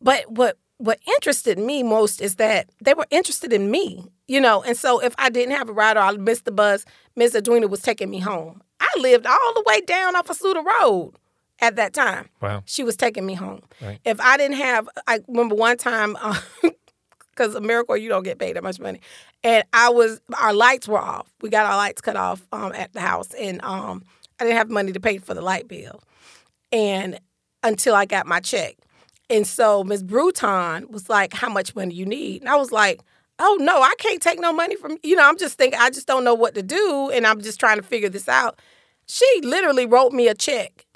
But 0.03 0.31
what 0.31 0.59
what 0.77 1.01
interested 1.17 1.59
me 1.59 1.83
most 1.83 2.21
is 2.21 2.37
that 2.37 2.69
they 2.83 2.95
were 2.95 3.07
interested 3.11 3.53
in 3.53 3.71
me, 3.71 4.05
you 4.29 4.41
know. 4.41 4.63
And 4.63 4.77
so 4.77 5.01
if 5.01 5.15
I 5.19 5.31
didn't 5.31 5.57
have 5.57 5.69
a 5.69 5.73
ride 5.73 5.97
or 5.97 6.01
I 6.01 6.13
missed 6.13 6.45
the 6.45 6.53
bus, 6.53 6.85
Miss 7.17 7.35
Edwina 7.35 7.69
was 7.69 7.81
taking 7.81 8.11
me 8.11 8.21
home. 8.21 8.63
I 8.79 8.91
lived 8.99 9.27
all 9.27 9.55
the 9.55 9.65
way 9.67 9.81
down 9.81 10.15
off 10.15 10.31
of 10.31 10.37
Suda 10.37 10.63
Road 10.63 11.15
at 11.61 11.77
that 11.77 11.93
time. 11.93 12.29
Wow. 12.41 12.63
She 12.67 12.83
was 12.83 12.97
taking 12.97 13.27
me 13.27 13.35
home. 13.35 13.63
Right. 13.81 13.99
If 14.05 14.21
I 14.21 14.37
didn't 14.37 14.57
have, 14.59 14.89
I 15.07 15.21
remember 15.29 15.55
one 15.55 15.77
time, 15.77 16.17
because 17.31 17.57
uh, 17.57 17.95
you 17.95 18.09
don't 18.09 18.23
get 18.23 18.39
paid 18.39 18.57
that 18.57 18.63
much 18.63 18.79
money. 18.81 19.01
And 19.45 19.65
I 19.73 19.91
was, 19.91 20.21
our 20.41 20.53
lights 20.53 20.89
were 20.89 20.99
off. 20.99 21.33
We 21.41 21.51
got 21.51 21.67
our 21.67 21.77
lights 21.77 22.01
cut 22.01 22.17
off 22.17 22.47
um, 22.53 22.73
at 22.75 22.93
the 22.93 23.01
house. 23.01 23.33
And 23.35 23.63
um, 23.63 24.05
I 24.39 24.45
didn't 24.45 24.57
have 24.57 24.71
money 24.71 24.93
to 24.93 25.01
pay 25.01 25.19
for 25.19 25.35
the 25.35 25.43
light 25.43 25.69
bill. 25.69 26.03
And 26.73 27.19
until 27.63 27.95
I 27.95 28.05
got 28.05 28.27
my 28.27 28.41
check. 28.41 28.77
And 29.31 29.47
so 29.47 29.85
Miss 29.85 30.03
Bruton 30.03 30.91
was 30.91 31.09
like, 31.09 31.35
How 31.35 31.49
much 31.49 31.75
money 31.75 31.95
you 31.95 32.07
need? 32.07 32.43
And 32.43 32.49
I 32.49 32.57
was 32.57 32.73
like, 32.73 33.01
Oh 33.39 33.57
no, 33.61 33.83
I 33.83 33.95
can't 33.99 34.23
take 34.23 34.41
no 34.41 34.53
money 34.53 34.77
from 34.77 34.97
you 35.03 35.17
know, 35.17 35.29
I'm 35.29 35.39
just 35.39 35.59
thinking 35.59 35.79
I 35.81 35.91
just 35.91 36.07
don't 36.07 36.25
know 36.25 36.35
what 36.35 36.55
to 36.55 36.63
do 36.63 37.11
and 37.13 37.27
I'm 37.27 37.41
just 37.41 37.61
trying 37.61 37.77
to 37.77 37.83
figure 37.83 38.09
this 38.09 38.29
out. 38.29 38.59
She 39.07 39.27
literally 39.43 39.87
wrote 39.87 40.13
me 40.13 40.29
a 40.29 40.35
check 40.35 40.87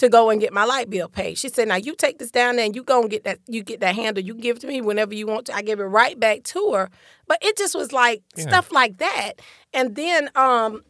to 0.00 0.08
go 0.08 0.30
and 0.30 0.40
get 0.40 0.50
my 0.50 0.64
light 0.64 0.88
bill 0.88 1.08
paid. 1.08 1.36
She 1.36 1.50
said, 1.50 1.68
Now 1.68 1.76
you 1.76 1.94
take 1.94 2.18
this 2.18 2.30
down 2.30 2.56
there 2.56 2.64
and 2.64 2.74
you 2.74 2.82
go 2.82 3.02
and 3.02 3.10
get 3.10 3.24
that 3.24 3.38
you 3.46 3.62
get 3.62 3.80
that 3.80 3.94
handle. 3.94 4.24
You 4.24 4.32
give 4.32 4.56
it 4.56 4.60
to 4.60 4.66
me 4.66 4.80
whenever 4.80 5.14
you 5.14 5.26
want 5.26 5.46
to. 5.46 5.54
I 5.54 5.60
give 5.60 5.78
it 5.78 5.84
right 5.84 6.18
back 6.18 6.42
to 6.44 6.72
her. 6.72 6.90
But 7.26 7.36
it 7.42 7.58
just 7.58 7.74
was 7.74 7.92
like 7.92 8.22
yeah. 8.34 8.48
stuff 8.48 8.72
like 8.72 8.96
that. 8.96 9.34
And 9.74 9.96
then 9.96 10.30
um, 10.34 10.82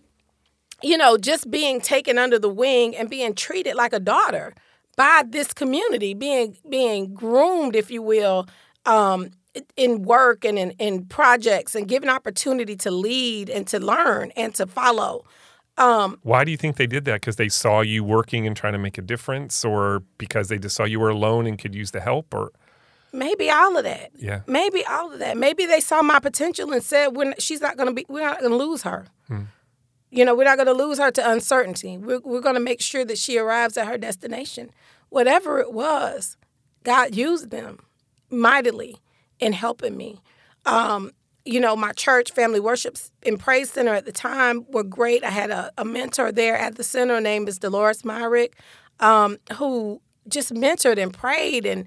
you 0.81 0.97
know, 0.97 1.19
just 1.19 1.51
being 1.51 1.81
taken 1.81 2.19
under 2.19 2.39
the 2.39 2.49
wing 2.49 2.97
and 2.97 3.11
being 3.11 3.35
treated 3.35 3.75
like 3.75 3.93
a 3.93 3.99
daughter 3.99 4.55
by 4.97 5.25
this 5.29 5.53
community, 5.53 6.15
being 6.15 6.57
being 6.69 7.13
groomed, 7.13 7.75
if 7.75 7.91
you 7.91 8.03
will, 8.03 8.47
um, 8.87 9.31
in 9.77 10.03
work 10.03 10.45
and 10.45 10.57
in, 10.57 10.71
in 10.79 11.05
projects 11.07 11.75
and 11.75 11.89
given 11.89 12.09
opportunity 12.09 12.77
to 12.77 12.93
lead 12.93 13.51
and 13.51 13.67
to 13.67 13.81
learn 13.81 14.31
and 14.37 14.55
to 14.55 14.69
follow. 14.69 15.25
Um, 15.81 16.19
Why 16.23 16.45
do 16.45 16.51
you 16.51 16.59
think 16.59 16.77
they 16.77 16.87
did 16.87 17.07
that? 17.07 17.23
Because 17.23 17.37
they 17.37 17.49
saw 17.49 17.81
you 17.81 18.05
working 18.05 18.47
and 18.47 18.55
trying 18.55 18.75
to 18.75 18.79
make 18.79 18.99
a 18.99 19.03
difference, 19.03 19.65
or 19.65 20.03
because 20.19 20.49
they 20.49 20.59
just 20.59 20.77
saw 20.77 20.85
you 20.85 21.01
were 21.01 21.09
alone 21.09 21.47
and 21.47 21.59
could 21.59 21.75
use 21.75 21.91
the 21.91 22.01
help, 22.01 22.35
or 22.35 22.53
maybe 23.13 23.51
all 23.51 23.77
of 23.79 23.85
that. 23.85 24.11
Yeah, 24.15 24.43
maybe 24.47 24.85
all 24.85 25.11
of 25.11 25.19
that. 25.21 25.39
Maybe 25.39 25.65
they 25.65 25.81
saw 25.81 26.03
my 26.03 26.21
potential 26.21 26.71
and 26.71 26.83
said, 26.83 27.17
"When 27.17 27.35
she's 27.39 27.63
not 27.63 27.79
going 27.79 27.89
to 27.89 27.95
be, 27.95 28.05
we're 28.11 28.27
not 28.27 28.41
going 28.41 28.53
to 28.53 28.59
lose 28.59 28.83
her." 28.83 29.07
Hmm. 29.27 29.45
You 30.11 30.25
know, 30.25 30.35
we're 30.35 30.45
not 30.45 30.57
going 30.57 30.67
to 30.67 30.85
lose 30.85 30.99
her 30.99 31.11
to 31.13 31.31
uncertainty. 31.31 31.97
We're, 31.97 32.21
we're 32.21 32.41
going 32.41 32.57
to 32.57 32.61
make 32.61 32.83
sure 32.83 33.05
that 33.05 33.17
she 33.17 33.39
arrives 33.39 33.77
at 33.79 33.87
her 33.87 33.97
destination. 33.97 34.73
Whatever 35.09 35.61
it 35.61 35.73
was, 35.73 36.37
God 36.85 37.15
used 37.15 37.51
them 37.51 37.79
mightily 38.29 38.97
in 39.39 39.55
helping 39.55 39.97
me. 39.97 40.21
Um, 40.67 41.13
you 41.45 41.61
know, 41.61 41.75
my 41.77 41.93
church, 41.93 42.33
Family 42.33 42.61
Worship 42.61 42.97
and 43.25 43.39
Praise 43.39 43.71
Center 43.71 43.95
at 43.95 44.05
the 44.05 44.13
time 44.13 44.67
were 44.71 44.85
great. 44.85 45.25
I 45.25 45.31
had 45.31 45.51
a, 45.51 45.71
a 45.79 45.85
mentor 45.85 46.33
there 46.33 46.57
at 46.57 46.77
the 46.77 46.85
center. 46.85 47.15
named 47.15 47.25
name 47.25 47.49
is 47.49 47.59
Dolores 47.59 48.05
Myrick, 48.05 48.57
um, 49.01 49.39
who 49.57 50.01
just 50.29 50.53
mentored 50.53 50.99
and 50.99 51.13
prayed 51.13 51.67
and 51.67 51.87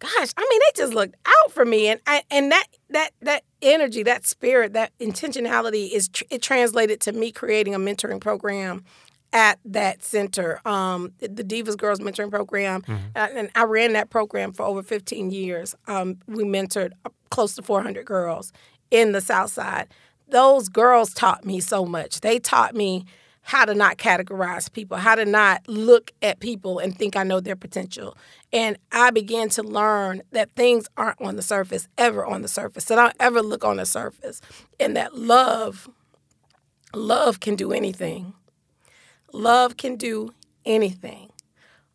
gosh, 0.00 0.32
I 0.36 0.46
mean, 0.50 0.60
they 0.60 0.82
just 0.82 0.94
looked 0.94 1.14
out 1.26 1.52
for 1.52 1.64
me, 1.64 1.88
and 1.88 2.00
I, 2.06 2.22
and 2.30 2.50
that 2.50 2.66
that 2.88 3.10
that 3.20 3.44
energy, 3.62 4.02
that 4.02 4.26
spirit, 4.26 4.72
that 4.72 4.96
intentionality 4.98 5.92
is 5.92 6.08
tr- 6.08 6.24
it 6.30 6.42
translated 6.42 7.00
to 7.02 7.12
me 7.12 7.30
creating 7.30 7.74
a 7.74 7.78
mentoring 7.78 8.20
program 8.20 8.84
at 9.32 9.60
that 9.64 10.02
center, 10.02 10.60
um, 10.64 11.12
the 11.20 11.44
Divas 11.44 11.76
Girls 11.76 12.00
Mentoring 12.00 12.30
Program, 12.30 12.82
mm-hmm. 12.82 12.94
uh, 13.14 13.28
and 13.32 13.50
I 13.54 13.62
ran 13.62 13.92
that 13.92 14.10
program 14.10 14.52
for 14.52 14.64
over 14.64 14.82
15 14.82 15.30
years. 15.30 15.74
Um, 15.86 16.18
we 16.26 16.42
mentored 16.42 16.92
close 17.30 17.54
to 17.54 17.62
400 17.62 18.04
girls 18.04 18.52
in 18.90 19.12
the 19.12 19.20
South 19.20 19.50
Side. 19.50 19.88
Those 20.28 20.68
girls 20.68 21.12
taught 21.12 21.44
me 21.44 21.60
so 21.60 21.84
much. 21.84 22.20
They 22.20 22.38
taught 22.38 22.74
me 22.74 23.04
how 23.42 23.64
to 23.64 23.74
not 23.74 23.96
categorize 23.96 24.72
people, 24.72 24.96
how 24.96 25.14
to 25.14 25.24
not 25.24 25.66
look 25.66 26.12
at 26.22 26.40
people 26.40 26.78
and 26.78 26.96
think 26.96 27.16
I 27.16 27.22
know 27.22 27.40
their 27.40 27.56
potential. 27.56 28.16
And 28.52 28.76
I 28.92 29.10
began 29.10 29.48
to 29.50 29.62
learn 29.62 30.22
that 30.32 30.54
things 30.54 30.86
aren't 30.96 31.20
on 31.20 31.36
the 31.36 31.42
surface, 31.42 31.88
ever 31.98 32.24
on 32.24 32.42
the 32.42 32.48
surface. 32.48 32.84
They 32.84 32.94
don't 32.94 33.16
ever 33.18 33.42
look 33.42 33.64
on 33.64 33.78
the 33.78 33.86
surface. 33.86 34.40
And 34.78 34.96
that 34.96 35.16
love, 35.16 35.88
love 36.94 37.40
can 37.40 37.56
do 37.56 37.72
anything. 37.72 38.34
Love 39.32 39.76
can 39.76 39.96
do 39.96 40.32
anything. 40.64 41.30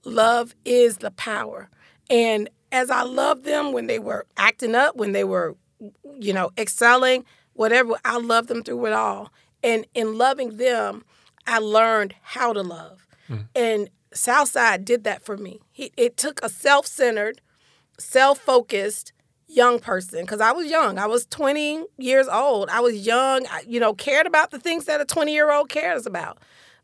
Love 0.04 0.56
is 0.66 0.98
the 0.98 1.12
power. 1.12 1.70
And 2.10 2.50
as 2.72 2.90
I 2.90 3.04
loved 3.04 3.46
them 3.46 3.72
when 3.72 3.88
they 3.88 4.00
were 4.00 4.26
acting 4.38 4.76
up, 4.76 4.96
when 4.96 5.12
they 5.12 5.24
were, 5.24 5.56
you 6.20 6.34
know, 6.34 6.52
excelling, 6.58 7.26
whatever, 7.54 7.96
I 8.04 8.18
loved 8.18 8.48
them 8.48 8.64
through 8.64 8.86
it 8.88 8.94
all. 8.94 9.32
And 9.64 9.86
in 9.94 10.18
loving 10.18 10.58
them, 10.58 11.04
I 11.48 11.60
learned 11.60 12.16
how 12.22 12.54
to 12.54 12.62
love. 12.62 13.08
Mm. 13.30 13.48
And 13.56 13.90
Southside 14.14 14.86
did 14.86 15.04
that 15.04 15.24
for 15.24 15.38
me. 15.38 15.60
He, 15.72 15.92
it 15.98 16.18
took 16.18 16.40
a 16.44 16.50
self 16.50 16.86
centered, 16.86 17.42
self 17.98 18.40
focused 18.40 19.14
young 19.48 19.80
person 19.80 20.22
because 20.22 20.42
I 20.42 20.52
was 20.52 20.68
young. 20.68 20.98
I 20.98 21.06
was 21.06 21.26
20 21.28 21.84
years 21.98 22.28
old. 22.28 22.70
I 22.70 22.80
was 22.80 23.06
young, 23.06 23.46
I, 23.48 23.64
you 23.68 23.80
know, 23.80 23.94
cared 23.94 24.26
about 24.26 24.52
the 24.52 24.60
things 24.60 24.86
that 24.86 25.02
a 25.02 25.06
20 25.06 25.34
year 25.34 25.52
old 25.52 25.70
cares 25.70 26.06
about. 26.06 26.40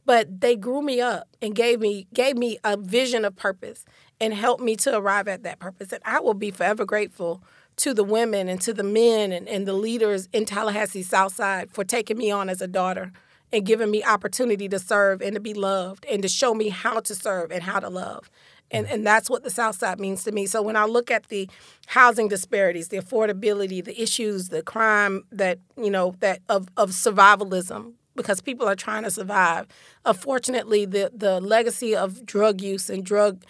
But 0.05 0.41
they 0.41 0.55
grew 0.55 0.81
me 0.81 0.99
up 0.99 1.27
and 1.41 1.53
gave 1.53 1.79
me 1.79 2.07
gave 2.13 2.35
me 2.35 2.57
a 2.63 2.75
vision 2.75 3.23
of 3.23 3.35
purpose 3.35 3.85
and 4.19 4.33
helped 4.33 4.63
me 4.63 4.75
to 4.77 4.97
arrive 4.97 5.27
at 5.27 5.43
that 5.43 5.59
purpose. 5.59 5.91
And 5.91 6.01
I 6.05 6.19
will 6.19 6.33
be 6.33 6.51
forever 6.51 6.85
grateful 6.85 7.43
to 7.81 7.95
the 7.95 8.03
women 8.03 8.47
and 8.47 8.61
to 8.61 8.73
the 8.73 8.83
men 8.83 9.31
and, 9.31 9.47
and 9.47 9.67
the 9.67 9.73
leaders 9.73 10.29
in 10.31 10.45
Tallahassee 10.45 11.01
Southside 11.01 11.71
for 11.71 11.83
taking 11.83 12.15
me 12.15 12.29
on 12.29 12.47
as 12.47 12.61
a 12.61 12.67
daughter 12.67 13.11
and 13.51 13.65
giving 13.65 13.89
me 13.89 14.03
opportunity 14.03 14.69
to 14.69 14.77
serve 14.77 15.19
and 15.19 15.33
to 15.33 15.39
be 15.39 15.55
loved 15.55 16.05
and 16.05 16.21
to 16.21 16.27
show 16.27 16.53
me 16.53 16.69
how 16.69 16.99
to 16.99 17.15
serve 17.15 17.51
and 17.51 17.63
how 17.63 17.79
to 17.79 17.89
love. 17.89 18.29
And, 18.69 18.85
mm. 18.85 18.93
and 18.93 19.07
that's 19.07 19.31
what 19.31 19.43
the 19.43 19.49
South 19.49 19.75
Side 19.75 19.99
means 19.99 20.23
to 20.25 20.31
me. 20.31 20.45
So 20.45 20.61
when 20.61 20.75
I 20.75 20.85
look 20.85 21.09
at 21.09 21.29
the 21.29 21.49
housing 21.87 22.27
disparities, 22.27 22.89
the 22.89 22.97
affordability, 22.97 23.83
the 23.83 23.99
issues, 23.99 24.49
the 24.49 24.61
crime 24.61 25.23
that, 25.31 25.57
you 25.75 25.89
know, 25.89 26.15
that 26.19 26.41
of, 26.49 26.67
of 26.77 26.91
survivalism, 26.91 27.93
because 28.15 28.41
people 28.41 28.67
are 28.67 28.75
trying 28.75 29.03
to 29.03 29.11
survive. 29.11 29.67
Unfortunately, 30.05 30.85
the, 30.85 31.11
the 31.13 31.39
legacy 31.41 31.95
of 31.95 32.25
drug 32.25 32.61
use 32.61 32.89
and 32.89 33.03
drug 33.03 33.43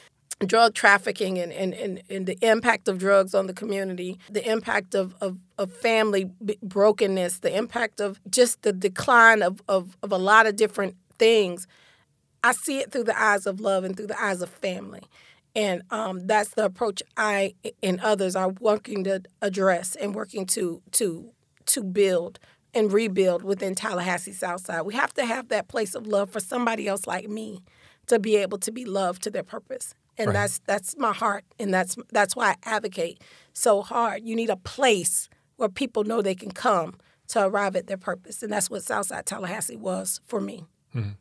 drug 0.46 0.74
trafficking 0.74 1.38
and, 1.38 1.52
and, 1.52 1.74
and, 1.74 2.02
and, 2.10 2.26
the 2.26 2.38
impact 2.42 2.88
of 2.88 2.98
drugs 2.98 3.34
on 3.34 3.48
the 3.48 3.54
community, 3.54 4.20
the 4.30 4.48
impact 4.50 4.96
of, 4.96 5.16
of, 5.22 5.38
of 5.58 5.72
family 5.72 6.32
brokenness, 6.64 7.40
the 7.40 7.56
impact 7.56 8.00
of 8.00 8.20
just 8.30 8.62
the 8.64 8.74
decline 8.74 9.42
of, 9.44 9.62
of, 9.68 9.98
of 10.02 10.12
a 10.12 10.18
lot 10.18 10.48
of 10.48 10.56
different 10.56 10.96
things. 11.20 11.68
I 12.44 12.54
see 12.54 12.80
it 12.80 12.92
through 12.92 13.04
the 13.04 13.20
eyes 13.20 13.46
of 13.46 13.60
love 13.60 13.84
and 13.84 13.96
through 13.96 14.08
the 14.08 14.22
eyes 14.22 14.42
of 14.42 14.50
family. 14.50 15.04
And 15.56 15.84
um, 15.92 16.28
that's 16.28 16.50
the 16.50 16.66
approach 16.66 17.04
I 17.18 17.56
and 17.84 18.00
others 18.00 18.36
are 18.36 18.50
working 18.50 19.04
to 19.04 19.22
address 19.42 19.96
and 19.96 20.16
working 20.16 20.46
to 20.48 20.82
to 20.92 21.30
to 21.66 21.84
build 21.84 22.40
and 22.74 22.92
rebuild 22.92 23.44
within 23.44 23.76
Tallahassee 23.76 24.32
Southside. 24.32 24.84
We 24.84 24.96
have 24.96 25.14
to 25.16 25.26
have 25.26 25.50
that 25.50 25.68
place 25.68 25.94
of 25.94 26.08
love 26.08 26.30
for 26.30 26.40
somebody 26.40 26.88
else 26.88 27.06
like 27.06 27.28
me 27.28 27.62
to 28.08 28.18
be 28.18 28.38
able 28.38 28.60
to 28.60 28.72
be 28.72 28.86
loved 28.86 29.22
to 29.24 29.30
their 29.30 29.44
purpose 29.44 29.94
and 30.22 30.28
right. 30.28 30.34
that's 30.34 30.60
that's 30.60 30.98
my 30.98 31.14
heart 31.14 31.44
and 31.60 31.74
that's 31.74 31.96
that's 32.12 32.36
why 32.36 32.52
I 32.52 32.56
advocate 32.64 33.22
so 33.54 33.82
hard. 33.82 34.24
You 34.24 34.36
need 34.36 34.50
a 34.50 34.56
place 34.56 35.30
where 35.58 35.70
people 35.70 36.04
know 36.04 36.22
they 36.22 36.36
can 36.36 36.52
come 36.52 36.96
to 37.30 37.46
arrive 37.46 37.76
at 37.76 37.88
their 37.88 37.98
purpose, 37.98 38.44
and 38.44 38.52
that's 38.52 38.70
what 38.70 38.84
Southside 38.84 39.26
Tallahassee 39.26 39.78
was 39.78 40.22
for 40.26 40.42
me. 40.42 40.66
Mm-hmm. 40.96 41.12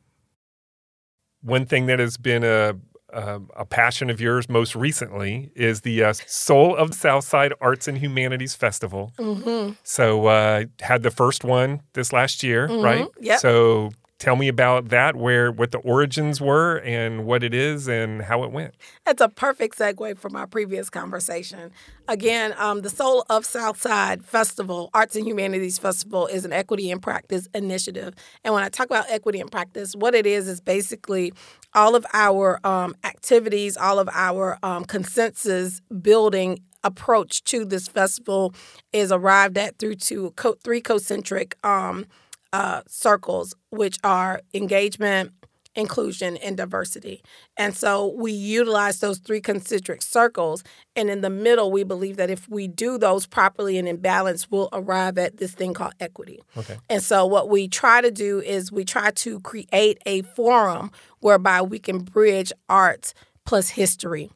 One 1.43 1.67
thing 1.67 1.87
that 1.87 1.99
has 1.99 2.17
been 2.17 2.45
a 2.45 2.77
uh, 3.13 3.41
a 3.57 3.65
passion 3.65 4.09
of 4.11 4.21
yours 4.21 4.49
most 4.49 4.77
recently 4.77 5.51
is 5.57 5.81
the 5.81 6.05
uh, 6.05 6.13
Soul 6.13 6.77
of 6.77 6.95
Southside 6.95 7.53
Arts 7.61 7.89
and 7.89 7.99
Humanities 7.99 8.55
Festival. 8.55 9.13
Mm-hmm. 9.19 9.73
So 9.83 10.27
uh, 10.27 10.65
had 10.81 11.03
the 11.03 11.11
first 11.11 11.45
one 11.45 11.83
this 11.95 12.13
last 12.13 12.43
year, 12.43 12.69
mm-hmm. 12.69 12.85
right? 12.85 13.09
Yeah. 13.19 13.39
So 13.39 13.91
tell 14.21 14.37
me 14.37 14.49
about 14.49 14.91
that, 14.91 15.17
where 15.17 15.51
what 15.51 15.73
the 15.73 15.79
origins 15.79 16.41
were 16.41 16.77
and 16.81 17.25
what 17.25 17.43
it 17.43 17.55
is 17.55 17.89
and 17.89 18.23
how 18.23 18.45
it 18.45 18.53
went. 18.53 18.75
That's 19.05 19.23
a 19.23 19.29
perfect 19.29 19.79
segue 19.79 20.19
from 20.19 20.37
our 20.37 20.47
previous 20.47 20.91
conversation. 20.91 21.73
Again, 22.07 22.55
um, 22.59 22.83
the 22.83 22.91
Soul 22.91 23.25
of 23.31 23.47
Southside 23.47 24.23
Festival, 24.25 24.91
Arts 24.93 25.17
and 25.17 25.27
Humanities 25.27 25.79
Festival, 25.79 26.27
is 26.27 26.45
an 26.45 26.53
equity 26.53 26.91
in 26.91 27.01
practice 27.01 27.49
initiative. 27.55 28.15
And 28.45 28.53
when 28.53 28.63
I 28.63 28.69
talk 28.69 28.87
about 28.87 29.07
equity 29.09 29.41
in 29.41 29.49
practice, 29.49 29.97
what 29.97 30.15
it 30.15 30.27
is 30.27 30.47
is 30.47 30.61
basically 30.61 31.33
all 31.75 31.95
of 31.95 32.05
our 32.13 32.61
um, 32.65 32.95
activities, 33.05 33.77
all 33.77 33.99
of 33.99 34.09
our 34.13 34.59
um, 34.63 34.85
consensus 34.85 35.81
building 36.03 36.61
approach 36.85 37.43
to 37.45 37.65
this 37.65 37.89
festival 37.89 38.55
is 38.93 39.13
arrived 39.13 39.57
at 39.57 39.79
through 39.79 39.95
two 39.95 40.33
co- 40.37 40.57
three 40.63 40.81
concentric 40.81 41.57
um, 41.65 42.07
uh, 42.53 42.83
circles, 42.87 43.55
which 43.71 43.99
are 44.03 44.41
engagement, 44.55 45.33
inclusion, 45.75 46.37
and 46.39 46.57
diversity. 46.57 47.23
And 47.57 47.75
so 47.75 48.13
we 48.17 48.33
utilize 48.33 49.01
those 49.01 49.19
three 49.19 49.41
concentric 49.41 50.03
circles. 50.03 50.65
And 50.97 51.09
in 51.09 51.21
the 51.21 51.31
middle, 51.31 51.71
we 51.71 51.85
believe 51.85 52.17
that 52.17 52.31
if 52.31 52.49
we 52.49 52.67
do 52.67 52.99
those 52.99 53.27
properly 53.27 53.79
and 53.79 53.87
in 53.89 53.99
balance, 53.99 54.51
we'll 54.51 54.69
arrive 54.73 55.17
at 55.17 55.37
this 55.37 55.53
thing 55.53 55.75
called 55.75 55.95
equity. 56.01 56.41
Okay. 56.57 56.77
And 56.89 57.03
so 57.03 57.25
what 57.27 57.49
we 57.49 57.69
try 57.69 58.01
to 58.01 58.11
do 58.11 58.41
is 58.41 58.73
we 58.73 58.85
try 58.85 59.11
to 59.13 59.41
create 59.41 59.99
a 60.07 60.23
forum 60.23 60.91
whereby 61.21 61.63
we 61.63 61.79
can 61.79 61.99
bridge 62.01 62.53
arts 62.69 63.15
plus 63.47 63.71
history. 63.71 64.31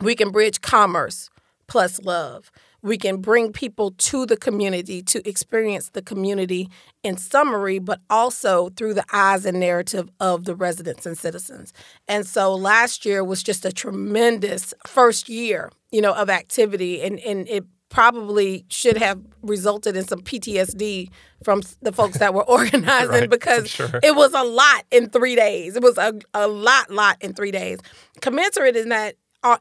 We 0.00 0.14
can 0.14 0.30
bridge 0.30 0.60
commerce 0.60 1.30
plus 1.66 2.00
love 2.00 2.50
we 2.82 2.96
can 2.96 3.18
bring 3.18 3.52
people 3.52 3.92
to 3.92 4.26
the 4.26 4.36
community 4.36 5.02
to 5.02 5.26
experience 5.28 5.90
the 5.90 6.02
community 6.02 6.68
in 7.02 7.16
summary, 7.16 7.78
but 7.78 8.00
also 8.08 8.70
through 8.70 8.94
the 8.94 9.04
eyes 9.12 9.44
and 9.44 9.60
narrative 9.60 10.08
of 10.20 10.44
the 10.44 10.54
residents 10.54 11.06
and 11.06 11.16
citizens. 11.16 11.72
And 12.08 12.26
so 12.26 12.54
last 12.54 13.04
year 13.04 13.22
was 13.24 13.42
just 13.42 13.64
a 13.64 13.72
tremendous 13.72 14.74
first 14.86 15.28
year, 15.28 15.70
you 15.90 16.00
know, 16.00 16.14
of 16.14 16.30
activity, 16.30 17.02
and 17.02 17.18
and 17.20 17.48
it 17.48 17.64
probably 17.90 18.64
should 18.68 18.96
have 18.96 19.20
resulted 19.42 19.96
in 19.96 20.06
some 20.06 20.20
PTSD 20.20 21.10
from 21.42 21.60
the 21.82 21.92
folks 21.92 22.18
that 22.18 22.32
were 22.32 22.44
organizing 22.48 23.10
right, 23.10 23.30
because 23.30 23.68
sure. 23.68 24.00
it 24.02 24.14
was 24.14 24.32
a 24.32 24.42
lot 24.42 24.84
in 24.90 25.10
three 25.10 25.34
days. 25.34 25.76
It 25.76 25.82
was 25.82 25.98
a, 25.98 26.14
a 26.32 26.48
lot, 26.48 26.90
lot 26.90 27.18
in 27.20 27.34
three 27.34 27.50
days. 27.50 27.78
Commensurate 28.20 28.76
in 28.76 28.88
that 28.90 29.16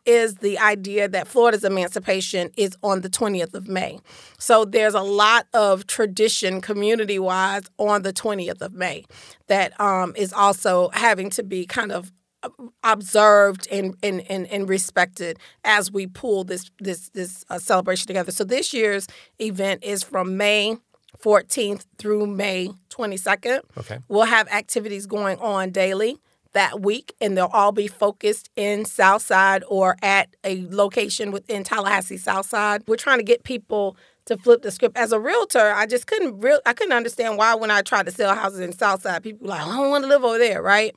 is 0.05 0.35
the 0.35 0.57
idea 0.59 1.07
that 1.07 1.27
Florida's 1.27 1.63
emancipation 1.63 2.51
is 2.57 2.75
on 2.83 3.01
the 3.01 3.09
20th 3.09 3.53
of 3.53 3.67
May. 3.67 3.99
So 4.37 4.65
there's 4.65 4.93
a 4.93 5.01
lot 5.01 5.47
of 5.53 5.87
tradition 5.87 6.61
community 6.61 7.19
wise 7.19 7.63
on 7.77 8.01
the 8.01 8.13
20th 8.13 8.61
of 8.61 8.73
May 8.73 9.05
that 9.47 9.79
um, 9.79 10.13
is 10.15 10.33
also 10.33 10.89
having 10.89 11.29
to 11.31 11.43
be 11.43 11.65
kind 11.65 11.91
of 11.91 12.11
uh, 12.43 12.49
observed 12.83 13.67
and, 13.71 13.95
and, 14.03 14.21
and, 14.29 14.47
and 14.47 14.69
respected 14.69 15.37
as 15.63 15.91
we 15.91 16.07
pull 16.07 16.43
this 16.43 16.71
this 16.79 17.09
this 17.09 17.43
uh, 17.49 17.59
celebration 17.59 18.07
together. 18.07 18.31
So 18.31 18.43
this 18.43 18.73
year's 18.73 19.07
event 19.39 19.83
is 19.83 20.03
from 20.03 20.37
May 20.37 20.77
14th 21.21 21.85
through 21.97 22.27
May 22.27 22.69
22nd. 22.89 23.61
Okay. 23.77 23.99
We'll 24.07 24.23
have 24.23 24.47
activities 24.47 25.05
going 25.05 25.37
on 25.39 25.71
daily 25.71 26.17
that 26.53 26.81
week, 26.81 27.13
and 27.21 27.37
they'll 27.37 27.49
all 27.53 27.71
be 27.71 27.87
focused 27.87 28.49
in 28.55 28.85
Southside 28.85 29.63
or 29.67 29.95
at 30.01 30.29
a 30.43 30.65
location 30.69 31.31
within 31.31 31.63
Tallahassee 31.63 32.17
Southside. 32.17 32.83
We're 32.87 32.95
trying 32.95 33.19
to 33.19 33.23
get 33.23 33.43
people 33.43 33.95
to 34.25 34.37
flip 34.37 34.61
the 34.61 34.71
script. 34.71 34.97
As 34.97 35.11
a 35.11 35.19
realtor, 35.19 35.71
I 35.71 35.85
just 35.85 36.07
couldn't 36.07 36.39
real 36.39 36.59
I 36.65 36.73
couldn't 36.73 36.93
understand 36.93 37.37
why 37.37 37.55
when 37.55 37.71
I 37.71 37.81
tried 37.81 38.05
to 38.05 38.11
sell 38.11 38.35
houses 38.35 38.59
in 38.59 38.71
Southside, 38.71 39.23
people 39.23 39.45
were 39.45 39.49
like, 39.49 39.61
I 39.61 39.75
don't 39.75 39.89
want 39.89 40.03
to 40.03 40.07
live 40.07 40.23
over 40.23 40.37
there, 40.37 40.61
right? 40.61 40.95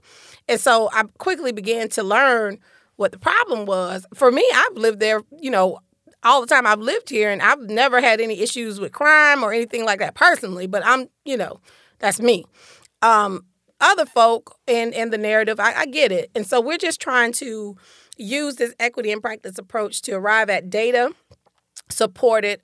And 0.48 0.60
so 0.60 0.90
I 0.92 1.04
quickly 1.18 1.52
began 1.52 1.88
to 1.90 2.02
learn 2.02 2.58
what 2.96 3.12
the 3.12 3.18
problem 3.18 3.66
was. 3.66 4.06
For 4.14 4.30
me, 4.30 4.46
I've 4.54 4.76
lived 4.76 5.00
there, 5.00 5.22
you 5.40 5.50
know, 5.50 5.78
all 6.22 6.40
the 6.40 6.46
time 6.46 6.66
I've 6.66 6.80
lived 6.80 7.10
here 7.10 7.30
and 7.30 7.42
I've 7.42 7.60
never 7.62 8.00
had 8.00 8.20
any 8.20 8.40
issues 8.40 8.78
with 8.78 8.92
crime 8.92 9.42
or 9.42 9.52
anything 9.52 9.84
like 9.84 9.98
that 9.98 10.14
personally, 10.14 10.66
but 10.66 10.84
I'm, 10.84 11.08
you 11.24 11.36
know, 11.36 11.58
that's 11.98 12.20
me. 12.20 12.44
Um, 13.00 13.44
other 13.82 14.06
folk 14.06 14.56
in 14.66 14.92
in 14.92 15.10
the 15.10 15.18
narrative, 15.18 15.60
I, 15.60 15.74
I 15.74 15.86
get 15.86 16.12
it. 16.12 16.30
And 16.34 16.46
so 16.46 16.60
we're 16.60 16.78
just 16.78 17.00
trying 17.00 17.32
to 17.34 17.76
use 18.16 18.56
this 18.56 18.74
equity 18.78 19.12
and 19.12 19.20
practice 19.20 19.58
approach 19.58 20.02
to 20.02 20.12
arrive 20.12 20.48
at 20.48 20.70
data 20.70 21.12
supported 21.90 22.60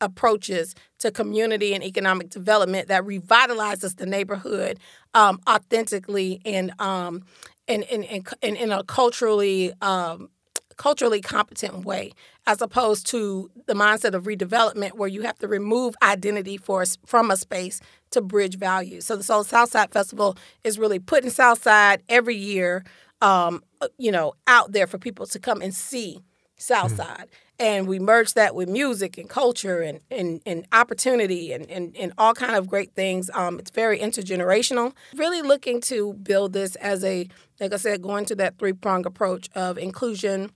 approaches 0.00 0.74
to 0.98 1.10
community 1.10 1.74
and 1.74 1.84
economic 1.84 2.30
development 2.30 2.88
that 2.88 3.04
revitalizes 3.04 3.96
the 3.96 4.06
neighborhood 4.06 4.78
um, 5.12 5.40
authentically 5.48 6.40
and 6.44 6.72
um, 6.80 7.22
in, 7.66 7.82
in, 7.82 8.02
in, 8.04 8.24
in, 8.40 8.56
in 8.56 8.72
a 8.72 8.82
culturally 8.84 9.72
um, 9.82 10.30
culturally 10.78 11.20
competent 11.20 11.84
way, 11.84 12.12
as 12.46 12.62
opposed 12.62 13.06
to 13.08 13.50
the 13.66 13.74
mindset 13.74 14.14
of 14.14 14.24
redevelopment 14.24 14.92
where 14.94 15.08
you 15.08 15.22
have 15.22 15.38
to 15.40 15.46
remove 15.46 15.94
identity 16.02 16.56
for 16.56 16.84
from 17.04 17.30
a 17.30 17.36
space 17.36 17.80
to 18.10 18.22
bridge 18.22 18.56
value. 18.56 19.02
So 19.02 19.16
the 19.16 19.22
Soul 19.22 19.44
Southside 19.44 19.90
Festival 19.90 20.36
is 20.64 20.78
really 20.78 20.98
putting 20.98 21.30
Southside 21.30 22.02
every 22.08 22.36
year, 22.36 22.84
um, 23.20 23.62
you 23.98 24.10
know, 24.10 24.32
out 24.46 24.72
there 24.72 24.86
for 24.86 24.98
people 24.98 25.26
to 25.26 25.38
come 25.38 25.60
and 25.60 25.74
see 25.74 26.22
Southside. 26.56 27.28
Mm-hmm. 27.28 27.44
And 27.60 27.88
we 27.88 27.98
merge 27.98 28.34
that 28.34 28.54
with 28.54 28.68
music 28.68 29.18
and 29.18 29.28
culture 29.28 29.80
and, 29.80 29.98
and, 30.12 30.40
and 30.46 30.64
opportunity 30.70 31.52
and, 31.52 31.68
and, 31.68 31.96
and 31.96 32.12
all 32.16 32.32
kind 32.32 32.54
of 32.54 32.68
great 32.68 32.94
things. 32.94 33.30
Um, 33.34 33.58
it's 33.58 33.72
very 33.72 33.98
intergenerational. 33.98 34.92
Really 35.16 35.42
looking 35.42 35.80
to 35.82 36.12
build 36.14 36.52
this 36.52 36.76
as 36.76 37.02
a, 37.02 37.26
like 37.58 37.72
I 37.72 37.76
said, 37.76 38.00
going 38.00 38.26
to 38.26 38.36
that 38.36 38.58
three 38.58 38.74
prong 38.74 39.06
approach 39.06 39.50
of 39.56 39.76
inclusion, 39.76 40.52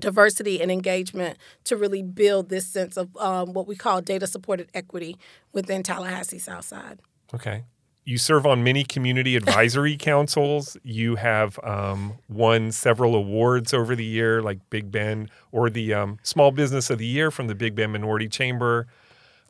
diversity 0.00 0.60
and 0.60 0.70
engagement 0.70 1.38
to 1.64 1.76
really 1.76 2.02
build 2.02 2.48
this 2.48 2.66
sense 2.66 2.96
of 2.96 3.16
um, 3.16 3.52
what 3.52 3.66
we 3.66 3.76
call 3.76 4.00
data 4.00 4.26
supported 4.26 4.68
equity 4.74 5.16
within 5.52 5.82
Tallahassee 5.82 6.38
Southside. 6.38 7.00
Okay. 7.34 7.64
You 8.04 8.18
serve 8.18 8.46
on 8.46 8.64
many 8.64 8.82
community 8.82 9.36
advisory 9.36 9.96
councils. 9.98 10.76
You 10.82 11.16
have 11.16 11.58
um, 11.62 12.14
won 12.28 12.72
several 12.72 13.14
awards 13.14 13.72
over 13.74 13.94
the 13.94 14.04
year, 14.04 14.42
like 14.42 14.58
Big 14.70 14.90
Bend 14.90 15.30
or 15.52 15.70
the 15.70 15.94
um, 15.94 16.18
Small 16.22 16.50
Business 16.50 16.90
of 16.90 16.98
the 16.98 17.06
Year 17.06 17.30
from 17.30 17.46
the 17.46 17.54
Big 17.54 17.74
Bend 17.74 17.92
Minority 17.92 18.28
Chamber. 18.28 18.86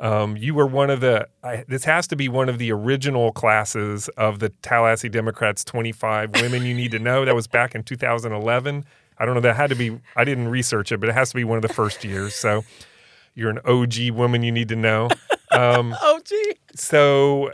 Um, 0.00 0.36
you 0.36 0.54
were 0.54 0.66
one 0.66 0.88
of 0.88 1.00
the, 1.00 1.28
I, 1.44 1.64
this 1.68 1.84
has 1.84 2.06
to 2.08 2.16
be 2.16 2.28
one 2.28 2.48
of 2.48 2.56
the 2.56 2.72
original 2.72 3.32
classes 3.32 4.08
of 4.16 4.38
the 4.38 4.48
Tallahassee 4.48 5.10
Democrats 5.10 5.62
25 5.62 6.40
Women 6.40 6.64
You 6.64 6.74
Need 6.74 6.92
to 6.92 6.98
Know. 6.98 7.26
That 7.26 7.34
was 7.34 7.46
back 7.46 7.74
in 7.74 7.82
2011. 7.82 8.86
I 9.20 9.26
don't 9.26 9.34
know. 9.34 9.40
That 9.42 9.54
had 9.54 9.68
to 9.70 9.76
be. 9.76 10.00
I 10.16 10.24
didn't 10.24 10.48
research 10.48 10.90
it, 10.90 10.98
but 10.98 11.10
it 11.10 11.12
has 11.12 11.28
to 11.28 11.36
be 11.36 11.44
one 11.44 11.56
of 11.56 11.62
the 11.62 11.72
first 11.72 12.02
years. 12.04 12.34
So 12.34 12.64
you're 13.34 13.50
an 13.50 13.60
OG 13.66 14.10
woman. 14.12 14.42
You 14.42 14.50
need 14.50 14.68
to 14.68 14.76
know. 14.76 15.10
Um, 15.50 15.94
OG. 16.02 16.30
So 16.74 17.52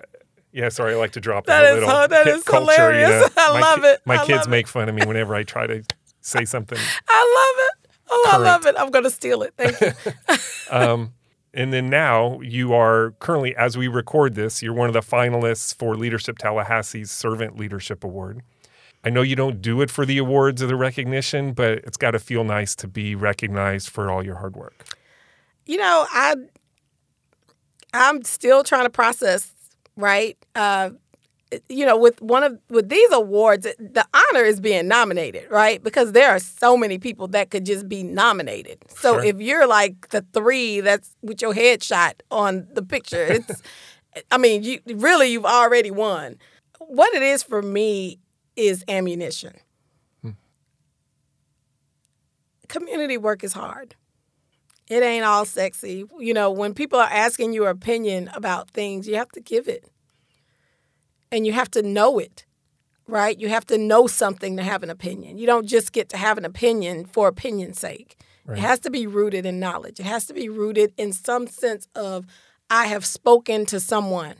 yeah, 0.53 0.69
sorry. 0.69 0.95
I 0.95 0.97
like 0.97 1.13
to 1.13 1.21
drop 1.21 1.47
that 1.47 1.65
a 1.65 1.75
little 1.75 1.91
oh, 1.91 2.07
that 2.07 2.27
is 2.29 2.45
culture, 2.45 2.73
hilarious. 2.73 3.11
You 3.11 3.21
know? 3.21 3.29
I 3.37 3.53
my, 3.53 3.61
love 3.61 3.85
it. 3.85 4.01
My 4.05 4.17
I 4.17 4.25
kids 4.25 4.49
make 4.49 4.69
fun 4.69 4.89
of 4.89 4.95
me 4.95 5.05
whenever 5.05 5.35
I 5.35 5.43
try 5.43 5.67
to 5.67 5.83
say 6.21 6.45
something. 6.45 6.79
I 7.09 7.55
love 7.59 7.67
it. 7.67 7.91
Oh, 8.09 8.29
current. 8.31 8.47
I 8.47 8.53
love 8.53 8.67
it. 8.67 8.75
I'm 8.79 8.91
going 8.91 9.05
to 9.05 9.11
steal 9.11 9.43
it. 9.43 9.53
Thank 9.59 9.81
you. 9.81 9.93
um, 10.71 11.13
and 11.53 11.73
then 11.73 11.91
now 11.91 12.41
you 12.41 12.75
are 12.75 13.13
currently, 13.19 13.57
as 13.57 13.77
we 13.77 13.89
record 13.89 14.35
this, 14.35 14.63
you're 14.63 14.75
one 14.75 14.89
of 14.89 14.93
the 14.93 15.01
finalists 15.01 15.75
for 15.75 15.97
Leadership 15.97 16.39
Tallahassee's 16.39 17.11
Servant 17.11 17.59
Leadership 17.59 18.05
Award. 18.05 18.43
I 19.07 19.09
know 19.09 19.23
you 19.23 19.37
don't 19.37 19.63
do 19.63 19.83
it 19.83 19.91
for 19.91 20.05
the 20.05 20.19
awards 20.19 20.61
or 20.61 20.67
the 20.67 20.75
recognition, 20.75 21.53
but 21.53 21.79
it's 21.79 21.97
got 21.97 22.11
to 22.11 22.19
feel 22.19 22.43
nice 22.43 22.75
to 22.75 22.89
be 22.89 23.15
recognized 23.15 23.89
for 23.89 24.11
all 24.11 24.25
your 24.25 24.35
hard 24.35 24.57
work. 24.57 24.85
You 25.65 25.77
know, 25.77 26.07
I 26.11 26.35
I'm 27.95 28.25
still 28.25 28.65
trying 28.65 28.83
to 28.83 28.91
process, 28.91 29.53
right? 29.97 30.37
Uh, 30.57 30.91
you 31.69 31.87
know, 31.87 31.97
with 31.97 32.21
one 32.21 32.43
of 32.43 32.59
with 32.69 32.89
these 32.89 33.13
awards, 33.13 33.69
the 33.79 34.05
honor 34.13 34.45
is 34.45 34.61
being 34.61 34.89
nominated, 34.89 35.49
right? 35.53 35.81
Because 35.81 36.11
there 36.11 36.31
are 36.31 36.41
so 36.41 36.77
many 36.77 36.99
people 36.99 37.29
that 37.29 37.51
could 37.51 37.65
just 37.65 37.89
be 37.89 38.03
nominated. 38.03 38.79
So 38.89 39.15
sure. 39.15 39.25
if 39.25 39.41
you're 39.41 39.69
like 39.69 40.09
the 40.09 40.27
three 40.33 40.81
that's 40.81 41.15
with 41.23 41.41
your 41.41 41.55
headshot 41.55 42.15
on 42.33 42.67
the 42.73 42.83
picture, 42.83 43.25
it's 43.25 43.63
I 44.33 44.39
mean, 44.39 44.65
you 44.65 44.81
really 44.85 45.29
you've 45.29 45.47
already 45.47 45.93
won. 45.93 46.39
What 46.81 47.15
it 47.15 47.23
is 47.23 47.45
for 47.45 47.63
me 47.63 48.19
is 48.57 48.85
ammunition. 48.89 49.55
Hmm. 50.23 50.31
Community 52.69 53.17
work 53.17 53.45
is 53.45 53.53
hard. 53.53 53.95
It 54.89 55.03
ain't 55.03 55.25
all 55.25 55.45
sexy. 55.45 56.05
You 56.19 56.35
know, 56.35 56.51
when 56.51 56.73
people 56.75 56.99
are 56.99 57.09
asking 57.11 57.53
your 57.53 57.69
opinion 57.71 58.31
about 58.35 58.71
things, 58.71 59.09
you 59.09 59.17
have 59.17 59.31
to 59.31 59.41
give 59.41 59.69
it. 59.69 59.91
And 61.33 61.45
you 61.45 61.53
have 61.53 61.71
to 61.73 61.83
know 61.83 62.19
it, 62.19 62.47
right? 63.09 63.39
You 63.39 63.49
have 63.49 63.67
to 63.67 63.79
know 63.79 64.07
something 64.07 64.57
to 64.57 64.63
have 64.63 64.85
an 64.85 64.91
opinion. 64.91 65.39
You 65.39 65.47
don't 65.47 65.67
just 65.67 65.93
get 65.93 66.09
to 66.11 66.17
have 66.17 66.39
an 66.39 66.45
opinion 66.45 67.05
for 67.05 67.27
opinion's 67.27 67.81
sake. 67.81 68.17
Right. 68.45 68.59
It 68.59 68.61
has 68.61 68.79
to 68.81 68.91
be 68.91 69.09
rooted 69.09 69.45
in 69.45 69.59
knowledge. 69.59 69.99
It 69.99 70.07
has 70.07 70.27
to 70.27 70.35
be 70.35 70.49
rooted 70.49 70.95
in 70.97 71.13
some 71.13 71.49
sense 71.49 71.89
of 71.97 72.27
I 72.71 72.87
have 72.87 73.05
spoken 73.05 73.67
to 73.67 73.81
someone 73.81 74.37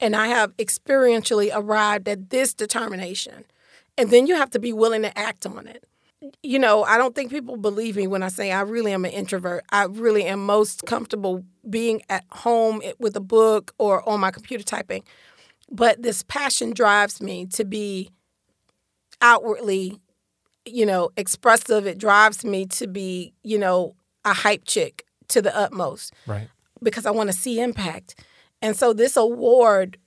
and 0.00 0.16
I 0.16 0.28
have 0.28 0.56
experientially 0.56 1.50
arrived 1.52 2.08
at 2.08 2.30
this 2.30 2.54
determination. 2.54 3.44
And 3.98 4.10
then 4.10 4.26
you 4.26 4.34
have 4.36 4.50
to 4.50 4.58
be 4.58 4.72
willing 4.72 5.02
to 5.02 5.18
act 5.18 5.44
on 5.46 5.66
it. 5.66 5.84
You 6.42 6.58
know, 6.58 6.84
I 6.84 6.96
don't 6.98 7.14
think 7.14 7.30
people 7.30 7.56
believe 7.56 7.96
me 7.96 8.06
when 8.06 8.22
I 8.22 8.28
say 8.28 8.52
I 8.52 8.60
really 8.62 8.92
am 8.92 9.04
an 9.04 9.10
introvert. 9.10 9.64
I 9.70 9.84
really 9.84 10.24
am 10.24 10.44
most 10.44 10.84
comfortable 10.86 11.44
being 11.68 12.02
at 12.08 12.24
home 12.30 12.82
with 12.98 13.16
a 13.16 13.20
book 13.20 13.74
or 13.78 14.06
on 14.08 14.20
my 14.20 14.30
computer 14.30 14.64
typing. 14.64 15.02
But 15.70 16.02
this 16.02 16.22
passion 16.22 16.72
drives 16.72 17.20
me 17.20 17.46
to 17.46 17.64
be 17.64 18.10
outwardly, 19.22 19.98
you 20.64 20.84
know, 20.84 21.10
expressive. 21.16 21.86
It 21.86 21.98
drives 21.98 22.44
me 22.44 22.66
to 22.66 22.86
be, 22.86 23.32
you 23.42 23.58
know, 23.58 23.94
a 24.24 24.32
hype 24.32 24.64
chick 24.64 25.04
to 25.28 25.40
the 25.40 25.56
utmost. 25.56 26.12
Right. 26.26 26.48
Because 26.82 27.06
I 27.06 27.10
want 27.10 27.30
to 27.30 27.36
see 27.36 27.60
impact. 27.60 28.22
And 28.62 28.76
so 28.76 28.92
this 28.92 29.16
award 29.16 29.98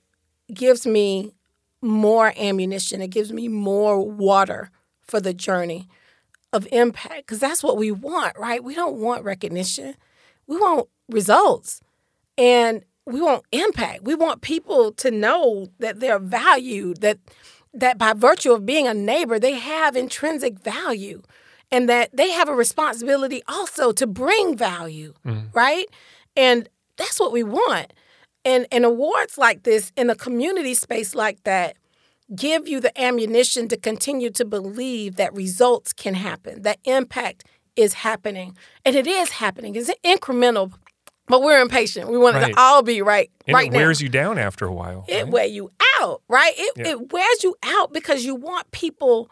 gives 0.53 0.85
me 0.85 1.33
more 1.81 2.33
ammunition. 2.37 3.01
It 3.01 3.09
gives 3.09 3.31
me 3.31 3.47
more 3.47 3.99
water 3.99 4.69
for 5.01 5.19
the 5.19 5.33
journey 5.33 5.87
of 6.51 6.67
impact 6.71 7.25
because 7.25 7.39
that's 7.39 7.63
what 7.63 7.77
we 7.77 7.91
want, 7.91 8.37
right? 8.37 8.63
We 8.63 8.75
don't 8.75 8.97
want 8.97 9.23
recognition. 9.23 9.95
We 10.47 10.57
want 10.57 10.87
results. 11.09 11.81
And 12.37 12.85
we 13.05 13.21
want 13.21 13.43
impact. 13.51 14.03
We 14.03 14.15
want 14.15 14.41
people 14.41 14.91
to 14.93 15.11
know 15.11 15.67
that 15.79 15.99
they're 15.99 16.19
valued, 16.19 17.01
that 17.01 17.19
that 17.73 17.97
by 17.97 18.13
virtue 18.13 18.51
of 18.51 18.65
being 18.67 18.87
a 18.87 18.93
neighbor, 18.93 19.39
they 19.39 19.53
have 19.53 19.95
intrinsic 19.95 20.59
value 20.59 21.23
and 21.71 21.89
that 21.89 22.15
they 22.15 22.29
have 22.29 22.47
a 22.47 22.53
responsibility 22.53 23.41
also 23.47 23.91
to 23.91 24.05
bring 24.05 24.55
value, 24.55 25.15
mm. 25.25 25.47
right? 25.55 25.87
And 26.37 26.69
that's 26.97 27.19
what 27.19 27.31
we 27.31 27.41
want. 27.41 27.91
And, 28.45 28.67
and 28.71 28.83
awards 28.83 29.37
like 29.37 29.63
this 29.63 29.91
in 29.95 30.09
a 30.09 30.15
community 30.15 30.73
space 30.73 31.15
like 31.15 31.43
that 31.43 31.77
give 32.35 32.67
you 32.67 32.79
the 32.79 32.99
ammunition 33.01 33.67
to 33.69 33.77
continue 33.77 34.29
to 34.31 34.45
believe 34.45 35.15
that 35.15 35.33
results 35.33 35.93
can 35.93 36.13
happen, 36.13 36.61
that 36.63 36.79
impact 36.83 37.45
is 37.75 37.93
happening. 37.93 38.55
And 38.85 38.95
it 38.95 39.07
is 39.07 39.29
happening. 39.29 39.75
It's 39.75 39.91
incremental, 40.03 40.73
but 41.27 41.41
we're 41.41 41.61
impatient. 41.61 42.09
We 42.09 42.17
want 42.17 42.35
right. 42.35 42.49
it 42.49 42.53
to 42.53 42.59
all 42.59 42.83
be 42.83 43.01
right 43.01 43.31
and 43.47 43.55
right 43.55 43.67
it 43.67 43.75
wears 43.75 43.99
now. 43.99 44.03
you 44.05 44.09
down 44.09 44.37
after 44.37 44.65
a 44.65 44.73
while. 44.73 45.05
It 45.07 45.23
right? 45.23 45.31
wears 45.31 45.51
you 45.51 45.71
out, 46.01 46.21
right? 46.27 46.53
It, 46.55 46.73
yeah. 46.77 46.87
it 46.89 47.11
wears 47.11 47.43
you 47.43 47.55
out 47.63 47.93
because 47.93 48.25
you 48.25 48.35
want 48.35 48.71
people 48.71 49.29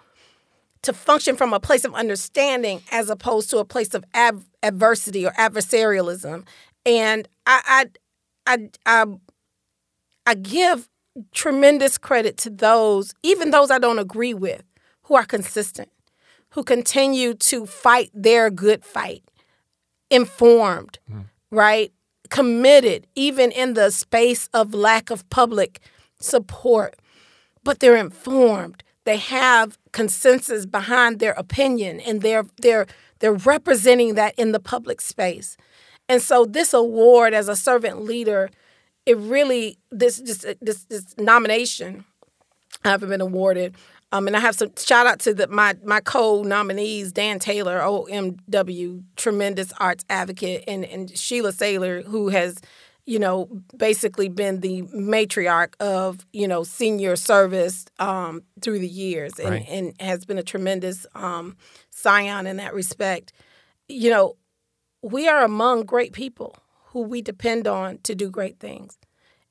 to 0.83 0.93
function 0.93 1.35
from 1.35 1.53
a 1.53 1.59
place 1.59 1.85
of 1.85 1.93
understanding 1.93 2.81
as 2.91 3.09
opposed 3.09 3.49
to 3.51 3.59
a 3.59 3.65
place 3.65 3.93
of 3.93 4.03
ab- 4.13 4.43
adversity 4.63 5.25
or 5.25 5.31
adversarialism. 5.31 6.45
And 6.85 7.27
I, 7.45 7.85
I, 8.45 8.69
I, 8.85 9.05
I, 10.25 10.35
give 10.35 10.89
tremendous 11.31 11.97
credit 11.97 12.37
to 12.37 12.49
those, 12.49 13.13
even 13.23 13.51
those 13.51 13.71
I 13.71 13.79
don't 13.79 13.99
agree 13.99 14.33
with, 14.33 14.63
who 15.03 15.15
are 15.15 15.25
consistent, 15.25 15.89
who 16.49 16.63
continue 16.63 17.33
to 17.33 17.65
fight 17.65 18.09
their 18.13 18.49
good 18.49 18.83
fight, 18.83 19.23
informed, 20.09 20.99
mm. 21.11 21.25
right? 21.51 21.91
Committed, 22.29 23.07
even 23.15 23.51
in 23.51 23.73
the 23.73 23.91
space 23.91 24.49
of 24.53 24.73
lack 24.73 25.09
of 25.09 25.29
public 25.29 25.79
support, 26.19 26.95
but 27.63 27.79
they're 27.79 27.97
informed. 27.97 28.83
They 29.03 29.17
have 29.17 29.77
consensus 29.91 30.65
behind 30.65 31.19
their 31.19 31.33
opinion 31.33 31.99
and 31.99 32.21
they're 32.21 32.45
they're 32.61 32.87
they're 33.19 33.33
representing 33.33 34.15
that 34.15 34.33
in 34.37 34.51
the 34.51 34.59
public 34.59 35.01
space. 35.01 35.57
And 36.11 36.21
so 36.21 36.43
this 36.43 36.73
award 36.73 37.33
as 37.33 37.47
a 37.47 37.55
servant 37.55 38.01
leader, 38.01 38.49
it 39.05 39.15
really 39.15 39.77
this 39.91 40.17
this 40.17 40.45
this, 40.61 40.83
this 40.83 41.17
nomination 41.17 42.03
I 42.83 42.89
haven't 42.89 43.07
been 43.07 43.21
awarded. 43.21 43.75
Um, 44.11 44.27
and 44.27 44.35
I 44.35 44.41
have 44.41 44.55
some 44.55 44.71
shout 44.75 45.07
out 45.07 45.21
to 45.21 45.33
the, 45.33 45.47
my 45.47 45.77
my 45.85 46.01
co-nominees, 46.01 47.13
Dan 47.13 47.39
Taylor, 47.39 47.79
OMW, 47.79 49.03
tremendous 49.15 49.71
arts 49.79 50.03
advocate, 50.09 50.65
and 50.67 50.83
and 50.83 51.17
Sheila 51.17 51.53
Salyer, 51.53 52.01
who 52.01 52.27
has 52.27 52.59
you 53.05 53.17
know, 53.17 53.49
basically 53.75 54.27
been 54.27 54.59
the 54.59 54.83
matriarch 54.83 55.73
of, 55.79 56.25
you 56.31 56.47
know, 56.47 56.63
senior 56.63 57.15
service 57.15 57.85
um, 57.99 58.43
through 58.61 58.77
the 58.77 58.87
years 58.87 59.39
and, 59.39 59.49
right. 59.49 59.65
and 59.67 59.99
has 59.99 60.23
been 60.23 60.37
a 60.37 60.43
tremendous 60.43 61.07
um, 61.15 61.57
scion 61.89 62.45
in 62.45 62.57
that 62.57 62.75
respect. 62.75 63.33
You 63.89 64.11
know, 64.11 64.35
we 65.01 65.27
are 65.27 65.43
among 65.43 65.83
great 65.83 66.13
people 66.13 66.55
who 66.87 67.01
we 67.01 67.21
depend 67.21 67.67
on 67.67 67.99
to 68.03 68.15
do 68.15 68.29
great 68.29 68.59
things. 68.59 68.97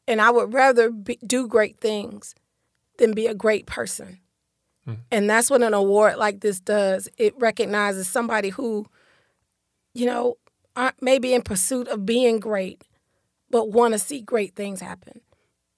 And 0.07 0.21
I 0.21 0.31
would 0.31 0.53
rather 0.53 0.91
be, 0.91 1.19
do 1.27 1.47
great 1.47 1.81
things 1.81 2.35
than 2.99 3.13
be 3.13 3.27
a 3.27 3.35
great 3.35 3.67
person. 3.67 4.21
Mm. 4.87 4.99
And 5.11 5.31
that's 5.31 5.51
what 5.51 5.63
an 5.63 5.75
award 5.75 6.17
like 6.17 6.41
this 6.41 6.61
does. 6.61 7.09
It 7.17 7.35
recognizes 7.39 8.09
somebody 8.09 8.51
who, 8.51 8.87
you 9.95 10.07
know, 10.07 10.37
aren't 10.77 11.03
maybe 11.03 11.35
in 11.35 11.43
pursuit 11.43 11.89
of 11.89 12.07
being 12.07 12.41
great, 12.41 12.85
but 13.51 13.71
want 13.71 13.95
to 13.95 13.99
see 13.99 14.21
great 14.21 14.55
things 14.55 14.81
happen. 14.81 15.21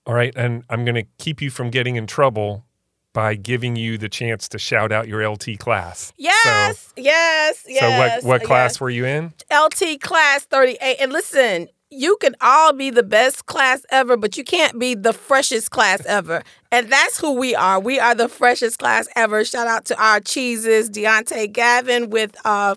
All 0.06 0.14
right. 0.14 0.32
And 0.36 0.64
I'm 0.68 0.84
going 0.84 0.96
to 0.96 1.06
keep 1.18 1.40
you 1.40 1.50
from 1.50 1.70
getting 1.70 1.96
in 1.96 2.06
trouble 2.06 2.64
by 3.12 3.34
giving 3.34 3.76
you 3.76 3.98
the 3.98 4.08
chance 4.08 4.48
to 4.48 4.58
shout 4.58 4.92
out 4.92 5.08
your 5.08 5.28
LT 5.28 5.58
class. 5.58 6.12
Yes, 6.16 6.78
so, 6.78 6.92
yes, 6.96 7.64
yes. 7.68 7.80
So 7.80 8.30
what 8.30 8.40
what 8.40 8.46
class 8.46 8.72
yes. 8.72 8.80
were 8.80 8.90
you 8.90 9.04
in? 9.04 9.32
LT 9.52 10.00
class 10.00 10.44
38. 10.44 10.96
And 11.00 11.12
listen, 11.12 11.68
you 11.92 12.16
can 12.20 12.34
all 12.40 12.72
be 12.72 12.90
the 12.90 13.02
best 13.02 13.46
class 13.46 13.84
ever, 13.90 14.16
but 14.16 14.38
you 14.38 14.44
can't 14.44 14.78
be 14.78 14.94
the 14.94 15.12
freshest 15.12 15.70
class 15.70 16.04
ever. 16.06 16.42
And 16.70 16.90
that's 16.90 17.20
who 17.20 17.32
we 17.34 17.54
are. 17.54 17.78
We 17.78 18.00
are 18.00 18.14
the 18.14 18.28
freshest 18.28 18.78
class 18.78 19.08
ever. 19.14 19.44
Shout 19.44 19.66
out 19.66 19.84
to 19.86 20.02
our 20.02 20.20
cheeses, 20.20 20.88
Deontay 20.88 21.52
Gavin 21.52 22.08
with 22.08 22.34
uh, 22.46 22.76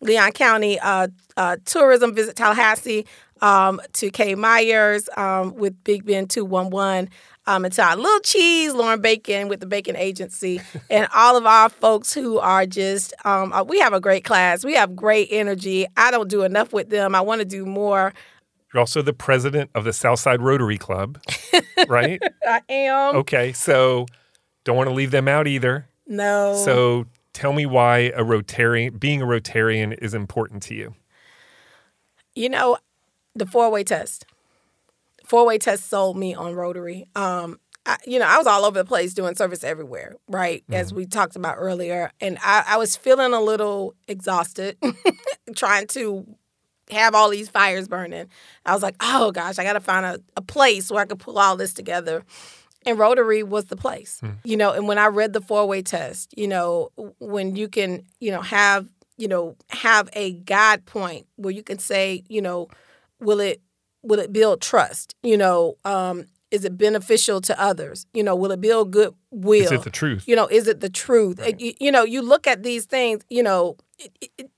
Leon 0.00 0.32
County 0.32 0.80
uh, 0.80 1.08
uh, 1.36 1.58
Tourism 1.64 2.14
Visit 2.14 2.34
Tallahassee, 2.34 3.06
um, 3.40 3.80
to 3.92 4.10
Kay 4.10 4.34
Myers 4.34 5.08
um, 5.16 5.54
with 5.54 5.82
Big 5.84 6.04
Bend 6.04 6.30
211. 6.30 7.10
Um, 7.48 7.64
and 7.64 7.72
to 7.74 7.82
our 7.82 7.96
little 7.96 8.20
cheese, 8.20 8.74
Lauren 8.74 9.00
Bacon 9.00 9.48
with 9.48 9.60
the 9.60 9.66
Bacon 9.66 9.96
Agency, 9.96 10.60
and 10.90 11.08
all 11.14 11.36
of 11.36 11.46
our 11.46 11.68
folks 11.68 12.12
who 12.12 12.38
are 12.38 12.66
just, 12.66 13.14
um, 13.24 13.52
uh, 13.52 13.62
we 13.62 13.78
have 13.78 13.92
a 13.92 14.00
great 14.00 14.24
class. 14.24 14.64
We 14.64 14.74
have 14.74 14.96
great 14.96 15.28
energy. 15.30 15.86
I 15.96 16.10
don't 16.10 16.28
do 16.28 16.42
enough 16.42 16.72
with 16.72 16.90
them. 16.90 17.14
I 17.14 17.20
want 17.20 17.40
to 17.40 17.44
do 17.44 17.64
more. 17.64 18.12
You're 18.74 18.80
also 18.80 19.00
the 19.00 19.12
president 19.12 19.70
of 19.74 19.84
the 19.84 19.92
Southside 19.92 20.42
Rotary 20.42 20.76
Club, 20.76 21.20
right? 21.88 22.20
I 22.46 22.62
am. 22.68 23.16
Okay, 23.16 23.52
so 23.52 24.06
don't 24.64 24.76
want 24.76 24.88
to 24.88 24.94
leave 24.94 25.12
them 25.12 25.28
out 25.28 25.46
either. 25.46 25.88
No. 26.06 26.60
So 26.64 27.06
tell 27.32 27.52
me 27.52 27.64
why 27.64 28.12
a 28.16 28.22
Rotarian, 28.22 28.98
being 28.98 29.22
a 29.22 29.26
Rotarian, 29.26 29.96
is 30.02 30.14
important 30.14 30.62
to 30.64 30.74
you. 30.74 30.94
You 32.34 32.48
know, 32.48 32.76
the 33.34 33.46
four 33.46 33.70
way 33.70 33.84
test. 33.84 34.26
Four 35.26 35.46
way 35.46 35.58
test 35.58 35.88
sold 35.88 36.16
me 36.16 36.34
on 36.34 36.54
Rotary. 36.54 37.06
Um, 37.16 37.58
I, 37.84 37.96
you 38.04 38.18
know, 38.18 38.26
I 38.26 38.38
was 38.38 38.46
all 38.46 38.64
over 38.64 38.78
the 38.78 38.84
place 38.84 39.14
doing 39.14 39.34
service 39.34 39.64
everywhere, 39.64 40.16
right? 40.28 40.62
Mm-hmm. 40.62 40.74
As 40.74 40.92
we 40.92 41.06
talked 41.06 41.36
about 41.36 41.56
earlier. 41.58 42.10
And 42.20 42.38
I, 42.42 42.64
I 42.66 42.76
was 42.76 42.96
feeling 42.96 43.32
a 43.32 43.40
little 43.40 43.94
exhausted 44.08 44.76
trying 45.56 45.86
to 45.88 46.26
have 46.90 47.14
all 47.14 47.28
these 47.30 47.48
fires 47.48 47.88
burning. 47.88 48.28
I 48.64 48.72
was 48.72 48.82
like, 48.82 48.96
oh 49.00 49.32
gosh, 49.32 49.58
I 49.58 49.64
got 49.64 49.74
to 49.74 49.80
find 49.80 50.06
a, 50.06 50.20
a 50.36 50.42
place 50.42 50.90
where 50.90 51.02
I 51.02 51.06
could 51.06 51.18
pull 51.18 51.38
all 51.38 51.56
this 51.56 51.72
together. 51.72 52.24
And 52.84 52.98
Rotary 52.98 53.42
was 53.42 53.64
the 53.64 53.76
place, 53.76 54.20
mm. 54.22 54.36
you 54.44 54.56
know. 54.56 54.72
And 54.72 54.86
when 54.86 54.98
I 54.98 55.06
read 55.06 55.32
the 55.32 55.40
four 55.40 55.66
way 55.66 55.82
test, 55.82 56.32
you 56.38 56.46
know, 56.46 56.90
when 57.18 57.56
you 57.56 57.68
can, 57.68 58.04
you 58.20 58.30
know, 58.30 58.42
have, 58.42 58.86
you 59.16 59.26
know, 59.26 59.56
have 59.70 60.08
a 60.12 60.32
guide 60.32 60.86
point 60.86 61.26
where 61.34 61.52
you 61.52 61.64
can 61.64 61.80
say, 61.80 62.22
you 62.28 62.40
know, 62.40 62.68
will 63.18 63.40
it 63.40 63.60
will 64.06 64.20
it 64.20 64.32
build 64.32 64.60
trust? 64.60 65.14
You 65.22 65.36
know, 65.36 65.76
um, 65.84 66.26
is 66.50 66.64
it 66.64 66.78
beneficial 66.78 67.40
to 67.42 67.60
others? 67.60 68.06
You 68.14 68.22
know, 68.22 68.36
will 68.36 68.52
it 68.52 68.60
build 68.60 68.92
goodwill? 68.92 69.64
Is 69.64 69.72
it 69.72 69.82
the 69.82 69.90
truth? 69.90 70.26
You 70.26 70.36
know, 70.36 70.46
is 70.46 70.68
it 70.68 70.80
the 70.80 70.88
truth? 70.88 71.40
Right. 71.40 71.58
You, 71.58 71.74
you, 71.80 71.92
know, 71.92 72.04
you 72.04 72.22
look 72.22 72.46
at 72.46 72.62
these 72.62 72.86
things. 72.86 73.24
You 73.28 73.42
know, 73.42 73.76
it, 73.98 74.30
it, 74.38 74.50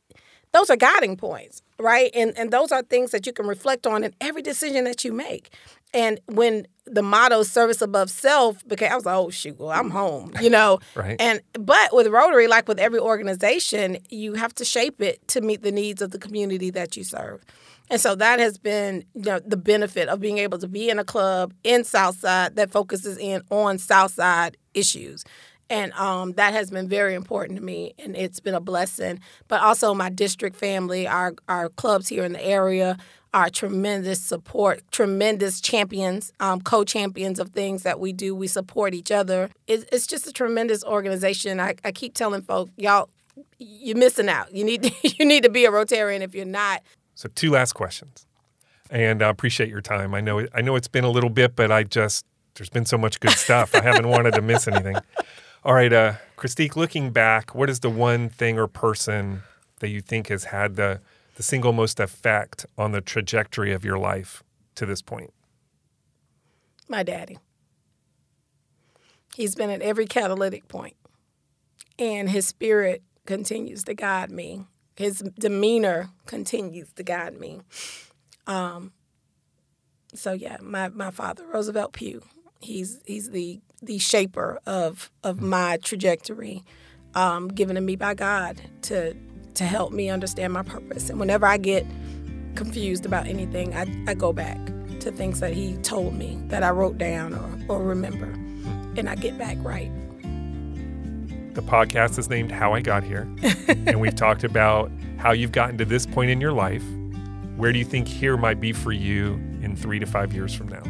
those 0.52 0.70
are 0.70 0.76
guiding 0.76 1.16
points, 1.16 1.62
right? 1.78 2.10
And 2.14 2.36
and 2.38 2.50
those 2.50 2.72
are 2.72 2.82
things 2.82 3.10
that 3.10 3.26
you 3.26 3.32
can 3.32 3.46
reflect 3.46 3.86
on 3.86 4.04
in 4.04 4.14
every 4.20 4.42
decision 4.42 4.84
that 4.84 5.04
you 5.04 5.12
make. 5.12 5.50
And 5.94 6.20
when 6.26 6.66
the 6.86 7.02
motto 7.02 7.42
"service 7.42 7.80
above 7.80 8.10
self" 8.10 8.66
became, 8.66 8.92
I 8.92 8.96
was 8.96 9.06
like, 9.06 9.16
"Oh 9.16 9.30
shoot, 9.30 9.58
well, 9.58 9.70
I'm 9.70 9.90
home," 9.90 10.32
you 10.40 10.50
know. 10.50 10.80
right. 10.94 11.16
And 11.20 11.40
but 11.52 11.94
with 11.94 12.06
Rotary, 12.08 12.46
like 12.46 12.68
with 12.68 12.78
every 12.78 12.98
organization, 12.98 13.98
you 14.08 14.34
have 14.34 14.54
to 14.56 14.64
shape 14.64 15.00
it 15.00 15.26
to 15.28 15.40
meet 15.40 15.62
the 15.62 15.72
needs 15.72 16.02
of 16.02 16.10
the 16.10 16.18
community 16.18 16.70
that 16.70 16.96
you 16.96 17.04
serve. 17.04 17.44
And 17.90 18.00
so 18.00 18.14
that 18.16 18.38
has 18.38 18.58
been 18.58 19.04
you 19.14 19.22
know, 19.22 19.40
the 19.40 19.56
benefit 19.56 20.08
of 20.08 20.20
being 20.20 20.38
able 20.38 20.58
to 20.58 20.68
be 20.68 20.90
in 20.90 20.98
a 20.98 21.04
club 21.04 21.54
in 21.64 21.84
Southside 21.84 22.56
that 22.56 22.70
focuses 22.70 23.18
in 23.18 23.42
on 23.50 23.78
Southside 23.78 24.56
issues. 24.74 25.24
And 25.70 25.92
um, 25.92 26.32
that 26.32 26.54
has 26.54 26.70
been 26.70 26.88
very 26.88 27.14
important 27.14 27.58
to 27.58 27.64
me, 27.64 27.92
and 27.98 28.16
it's 28.16 28.40
been 28.40 28.54
a 28.54 28.60
blessing. 28.60 29.20
But 29.48 29.60
also 29.60 29.92
my 29.92 30.08
district 30.08 30.56
family, 30.56 31.06
our 31.06 31.34
our 31.46 31.68
clubs 31.68 32.08
here 32.08 32.24
in 32.24 32.32
the 32.32 32.42
area, 32.44 32.96
are 33.34 33.50
tremendous 33.50 34.20
support, 34.20 34.82
tremendous 34.90 35.60
champions, 35.60 36.32
um, 36.40 36.60
co 36.60 36.84
champions 36.84 37.38
of 37.38 37.50
things 37.50 37.82
that 37.82 38.00
we 38.00 38.12
do. 38.12 38.34
We 38.34 38.46
support 38.46 38.94
each 38.94 39.10
other. 39.10 39.50
It, 39.66 39.88
it's 39.92 40.06
just 40.06 40.26
a 40.26 40.32
tremendous 40.32 40.82
organization. 40.84 41.60
I, 41.60 41.74
I 41.84 41.92
keep 41.92 42.14
telling 42.14 42.42
folk, 42.42 42.70
y'all, 42.76 43.10
you're 43.58 43.96
missing 43.96 44.28
out. 44.28 44.52
You 44.54 44.64
need 44.64 44.84
to, 44.84 44.92
you 45.18 45.24
need 45.24 45.42
to 45.42 45.50
be 45.50 45.66
a 45.66 45.70
Rotarian 45.70 46.20
if 46.20 46.34
you're 46.34 46.46
not. 46.46 46.82
So 47.18 47.28
two 47.34 47.50
last 47.50 47.72
questions, 47.72 48.28
and 48.90 49.24
I 49.24 49.28
appreciate 49.28 49.68
your 49.70 49.80
time. 49.80 50.14
I 50.14 50.20
know 50.20 50.46
I 50.54 50.60
know 50.60 50.76
it's 50.76 50.86
been 50.86 51.02
a 51.02 51.10
little 51.10 51.30
bit, 51.30 51.56
but 51.56 51.72
I 51.72 51.82
just 51.82 52.24
there's 52.54 52.70
been 52.70 52.84
so 52.84 52.96
much 52.96 53.18
good 53.18 53.32
stuff. 53.32 53.74
I 53.74 53.82
haven't 53.82 54.06
wanted 54.06 54.34
to 54.34 54.40
miss 54.40 54.68
anything. 54.68 54.94
All 55.64 55.74
right, 55.74 55.92
uh, 55.92 56.12
Christic, 56.36 56.76
looking 56.76 57.10
back, 57.10 57.56
what 57.56 57.68
is 57.68 57.80
the 57.80 57.90
one 57.90 58.28
thing 58.28 58.56
or 58.56 58.68
person 58.68 59.42
that 59.80 59.88
you 59.88 60.00
think 60.00 60.28
has 60.28 60.44
had 60.44 60.76
the 60.76 61.00
the 61.34 61.42
single 61.42 61.72
most 61.72 61.98
effect 61.98 62.66
on 62.78 62.92
the 62.92 63.00
trajectory 63.00 63.72
of 63.72 63.84
your 63.84 63.98
life 63.98 64.44
to 64.76 64.86
this 64.86 65.02
point? 65.02 65.32
My 66.88 67.02
daddy. 67.02 67.38
He's 69.34 69.56
been 69.56 69.70
at 69.70 69.82
every 69.82 70.06
catalytic 70.06 70.68
point, 70.68 70.94
and 71.98 72.30
his 72.30 72.46
spirit 72.46 73.02
continues 73.26 73.82
to 73.82 73.94
guide 73.94 74.30
me. 74.30 74.66
His 74.98 75.20
demeanor 75.38 76.10
continues 76.26 76.92
to 76.94 77.04
guide 77.04 77.38
me. 77.38 77.60
Um, 78.48 78.92
so 80.12 80.32
yeah, 80.32 80.56
my, 80.60 80.88
my 80.88 81.12
father, 81.12 81.46
Roosevelt 81.46 81.92
Pugh, 81.92 82.22
he's 82.60 83.00
he's 83.06 83.30
the 83.30 83.60
the 83.80 83.98
shaper 83.98 84.58
of 84.66 85.10
of 85.22 85.40
my 85.40 85.76
trajectory, 85.76 86.64
um, 87.14 87.46
given 87.46 87.76
to 87.76 87.80
me 87.80 87.94
by 87.94 88.14
God 88.14 88.60
to 88.82 89.14
to 89.54 89.64
help 89.64 89.92
me 89.92 90.08
understand 90.08 90.52
my 90.52 90.62
purpose. 90.64 91.10
And 91.10 91.20
whenever 91.20 91.46
I 91.46 91.58
get 91.58 91.86
confused 92.56 93.06
about 93.06 93.28
anything, 93.28 93.74
I, 93.74 94.10
I 94.10 94.14
go 94.14 94.32
back 94.32 94.58
to 94.98 95.12
things 95.12 95.38
that 95.38 95.52
he 95.52 95.76
told 95.76 96.14
me 96.14 96.38
that 96.48 96.64
I 96.64 96.70
wrote 96.70 96.98
down 96.98 97.34
or, 97.34 97.76
or 97.76 97.82
remember, 97.84 98.32
and 98.98 99.08
I 99.08 99.14
get 99.14 99.38
back 99.38 99.58
right. 99.60 99.92
The 101.58 101.64
podcast 101.64 102.20
is 102.20 102.30
named 102.30 102.52
How 102.52 102.72
I 102.72 102.80
Got 102.80 103.02
Here, 103.02 103.28
and 103.68 104.00
we've 104.00 104.14
talked 104.14 104.44
about 104.44 104.92
how 105.16 105.32
you've 105.32 105.50
gotten 105.50 105.76
to 105.78 105.84
this 105.84 106.06
point 106.06 106.30
in 106.30 106.40
your 106.40 106.52
life. 106.52 106.84
Where 107.56 107.72
do 107.72 107.80
you 107.80 107.84
think 107.84 108.06
here 108.06 108.36
might 108.36 108.60
be 108.60 108.72
for 108.72 108.92
you 108.92 109.32
in 109.60 109.74
three 109.74 109.98
to 109.98 110.06
five 110.06 110.32
years 110.32 110.54
from 110.54 110.68
now? 110.68 110.84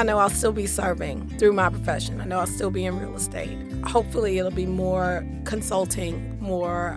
I 0.00 0.04
know 0.04 0.18
I'll 0.18 0.30
still 0.30 0.52
be 0.52 0.68
serving 0.68 1.30
through 1.30 1.54
my 1.54 1.68
profession. 1.68 2.20
I 2.20 2.26
know 2.26 2.38
I'll 2.38 2.46
still 2.46 2.70
be 2.70 2.84
in 2.84 2.96
real 2.96 3.16
estate. 3.16 3.58
Hopefully, 3.82 4.38
it'll 4.38 4.52
be 4.52 4.66
more 4.66 5.26
consulting, 5.44 6.40
more 6.40 6.96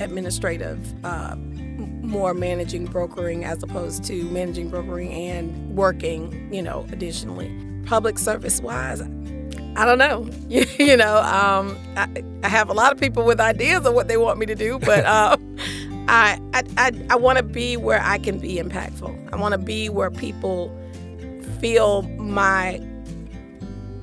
administrative, 0.00 0.80
uh, 1.04 1.36
more 1.36 2.34
managing 2.34 2.86
brokering 2.86 3.44
as 3.44 3.62
opposed 3.62 4.02
to 4.06 4.24
managing 4.30 4.68
brokering 4.68 5.12
and 5.12 5.76
working, 5.76 6.52
you 6.52 6.60
know, 6.60 6.84
additionally. 6.90 7.54
Public 7.86 8.18
service 8.18 8.60
wise, 8.60 9.00
I 9.76 9.84
don't 9.84 9.98
know. 9.98 10.28
You, 10.48 10.66
you 10.78 10.96
know, 10.96 11.16
um, 11.18 11.76
I, 11.96 12.22
I, 12.44 12.48
have 12.48 12.68
a 12.68 12.74
lot 12.74 12.92
of 12.92 13.00
people 13.00 13.24
with 13.24 13.40
ideas 13.40 13.86
of 13.86 13.94
what 13.94 14.06
they 14.06 14.16
want 14.16 14.38
me 14.38 14.46
to 14.46 14.54
do, 14.54 14.78
but 14.78 15.04
uh, 15.04 15.36
I, 16.06 16.38
I, 16.52 16.62
I, 16.76 16.92
I 17.10 17.16
want 17.16 17.38
to 17.38 17.42
be 17.42 17.76
where 17.76 18.00
I 18.00 18.18
can 18.18 18.38
be 18.38 18.56
impactful. 18.56 19.32
I 19.32 19.36
want 19.36 19.52
to 19.52 19.58
be 19.58 19.88
where 19.88 20.10
people 20.12 20.70
feel 21.60 22.02
my 22.02 22.80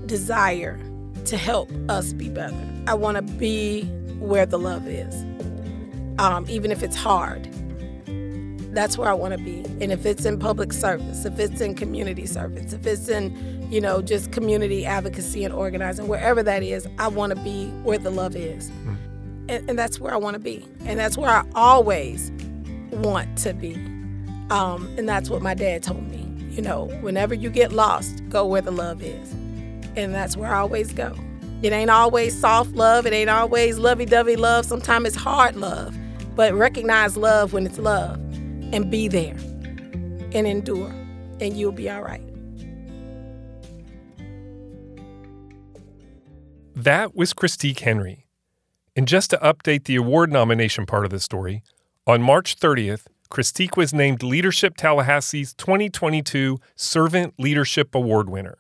desire 0.08 0.78
to 1.26 1.38
help 1.38 1.72
us 1.88 2.12
be 2.12 2.28
better. 2.28 2.58
I 2.88 2.96
want 2.96 3.16
to 3.16 3.22
be 3.22 3.84
where 4.20 4.46
the 4.46 4.60
love 4.60 4.88
is, 4.88 5.16
um, 6.20 6.46
even 6.50 6.72
if 6.72 6.84
it's 6.84 6.96
hard. 6.96 7.48
That's 8.72 8.98
where 8.98 9.10
I 9.10 9.14
want 9.14 9.34
to 9.34 9.38
be. 9.38 9.66
And 9.82 9.92
if 9.92 10.06
it's 10.06 10.24
in 10.24 10.40
public 10.40 10.72
service, 10.72 11.26
if 11.26 11.38
it's 11.40 11.60
in 11.60 11.76
community 11.76 12.26
service, 12.26 12.72
if 12.72 12.88
it's 12.88 13.10
in, 13.10 13.70
you 13.70 13.82
know, 13.82 14.02
just 14.02 14.32
community 14.32 14.86
advocacy 14.86 15.44
and 15.44 15.54
organizing, 15.54 16.08
wherever 16.08 16.42
that 16.42 16.64
is, 16.64 16.88
I 16.98 17.10
want 17.10 17.36
to 17.36 17.44
be 17.44 17.68
where 17.84 17.98
the 17.98 18.10
love 18.10 18.36
is. 18.36 18.70
Mm. 18.70 18.98
And, 19.50 19.70
and, 19.70 19.80
that's 19.80 20.00
where 20.00 20.14
I 20.14 20.18
want 20.18 20.36
to 20.36 20.40
be. 20.40 20.66
And 20.86 20.98
that's 20.98 21.18
where 21.18 21.30
I 21.30 21.44
always 21.54 22.32
want 22.92 23.38
to 23.40 23.54
be. 23.54 23.76
Um, 24.50 24.90
and 24.98 25.08
that's 25.08 25.30
what 25.30 25.42
my 25.42 25.54
dad 25.54 25.84
told 25.84 26.10
me. 26.10 26.26
You 26.52 26.62
know, 26.62 26.86
whenever 27.02 27.34
you 27.34 27.50
get 27.50 27.74
lost, 27.74 28.24
go 28.30 28.46
where 28.46 28.62
the 28.62 28.72
love 28.72 29.04
is. 29.04 29.32
And 29.98 30.16
that's 30.16 30.38
where 30.38 30.54
I 30.54 30.60
always 30.60 30.94
go. 30.94 31.14
It 31.62 31.74
ain't 31.74 31.90
always 31.90 32.40
soft 32.40 32.72
love, 32.72 33.06
it 33.06 33.14
ain't 33.14 33.30
always 33.30 33.78
lovey 33.78 34.06
dovey 34.06 34.38
love. 34.38 34.66
Sometimes 34.66 35.08
it's 35.08 35.16
hard 35.16 35.58
love. 35.58 35.98
But 36.36 36.54
recognize 36.54 37.18
love 37.18 37.52
when 37.52 37.66
it's 37.66 37.78
love 37.78 38.20
and 38.72 38.90
be 38.90 39.08
there 39.08 39.36
and 40.34 40.48
endure, 40.48 40.90
and 41.40 41.58
you'll 41.58 41.72
be 41.72 41.90
all 41.90 42.02
right. 42.02 42.22
That 46.76 47.16
was 47.16 47.34
Christic 47.34 47.80
Henry. 47.80 48.26
And 48.96 49.08
just 49.08 49.30
to 49.30 49.38
update 49.38 49.86
the 49.86 49.96
award 49.96 50.32
nomination 50.32 50.86
part 50.86 51.06
of 51.06 51.12
the 51.12 51.20
story, 51.20 51.64
on 52.08 52.22
March 52.22 52.58
30th, 52.58 53.06
Christic 53.30 53.78
was 53.78 53.94
named 53.94 54.24
Leadership 54.24 54.76
Tallahassee's 54.76 55.54
2022 55.54 56.60
Servant 56.76 57.34
Leadership 57.38 57.96
Award 57.96 58.30
winner. 58.30 58.58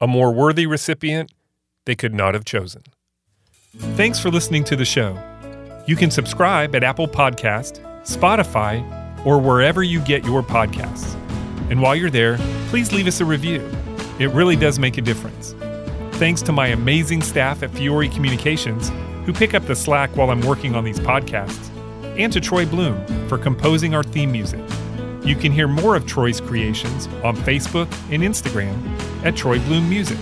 A 0.00 0.06
more 0.06 0.32
worthy 0.32 0.66
recipient 0.66 1.30
they 1.84 1.94
could 1.94 2.14
not 2.14 2.34
have 2.34 2.44
chosen. 2.44 2.82
Thanks 3.76 4.18
for 4.18 4.30
listening 4.30 4.64
to 4.64 4.74
the 4.74 4.84
show. 4.84 5.16
You 5.86 5.96
can 5.96 6.10
subscribe 6.10 6.74
at 6.74 6.82
Apple 6.82 7.06
Podcast, 7.06 7.80
Spotify, 8.02 8.99
or 9.24 9.38
wherever 9.38 9.82
you 9.82 10.00
get 10.00 10.24
your 10.24 10.42
podcasts. 10.42 11.14
And 11.70 11.80
while 11.80 11.94
you're 11.94 12.10
there, 12.10 12.36
please 12.68 12.92
leave 12.92 13.06
us 13.06 13.20
a 13.20 13.24
review. 13.24 13.70
It 14.18 14.30
really 14.30 14.56
does 14.56 14.78
make 14.78 14.98
a 14.98 15.02
difference. 15.02 15.54
Thanks 16.18 16.42
to 16.42 16.52
my 16.52 16.68
amazing 16.68 17.22
staff 17.22 17.62
at 17.62 17.70
Fiore 17.70 18.08
Communications 18.08 18.90
who 19.24 19.32
pick 19.32 19.54
up 19.54 19.66
the 19.66 19.76
slack 19.76 20.14
while 20.16 20.30
I'm 20.30 20.40
working 20.40 20.74
on 20.74 20.84
these 20.84 20.98
podcasts 20.98 21.70
and 22.18 22.32
to 22.32 22.40
Troy 22.40 22.66
Bloom 22.66 23.04
for 23.28 23.38
composing 23.38 23.94
our 23.94 24.02
theme 24.02 24.32
music. 24.32 24.60
You 25.22 25.36
can 25.36 25.52
hear 25.52 25.68
more 25.68 25.96
of 25.96 26.06
Troy's 26.06 26.40
creations 26.40 27.06
on 27.22 27.36
Facebook 27.36 27.88
and 28.10 28.22
Instagram 28.22 28.74
at 29.24 29.36
Troy 29.36 29.58
Bloom 29.60 29.88
Music. 29.88 30.18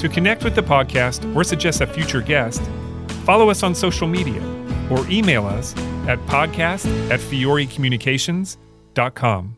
To 0.00 0.08
connect 0.08 0.44
with 0.44 0.54
the 0.54 0.62
podcast 0.62 1.34
or 1.34 1.44
suggest 1.44 1.80
a 1.80 1.86
future 1.86 2.20
guest, 2.20 2.62
follow 3.24 3.50
us 3.50 3.62
on 3.62 3.74
social 3.74 4.06
media 4.06 4.42
or 4.90 5.06
email 5.08 5.46
us 5.46 5.76
at 6.08 6.18
podcast 6.26 6.86
at 7.10 7.20
fiorecommunications.com. 7.20 9.56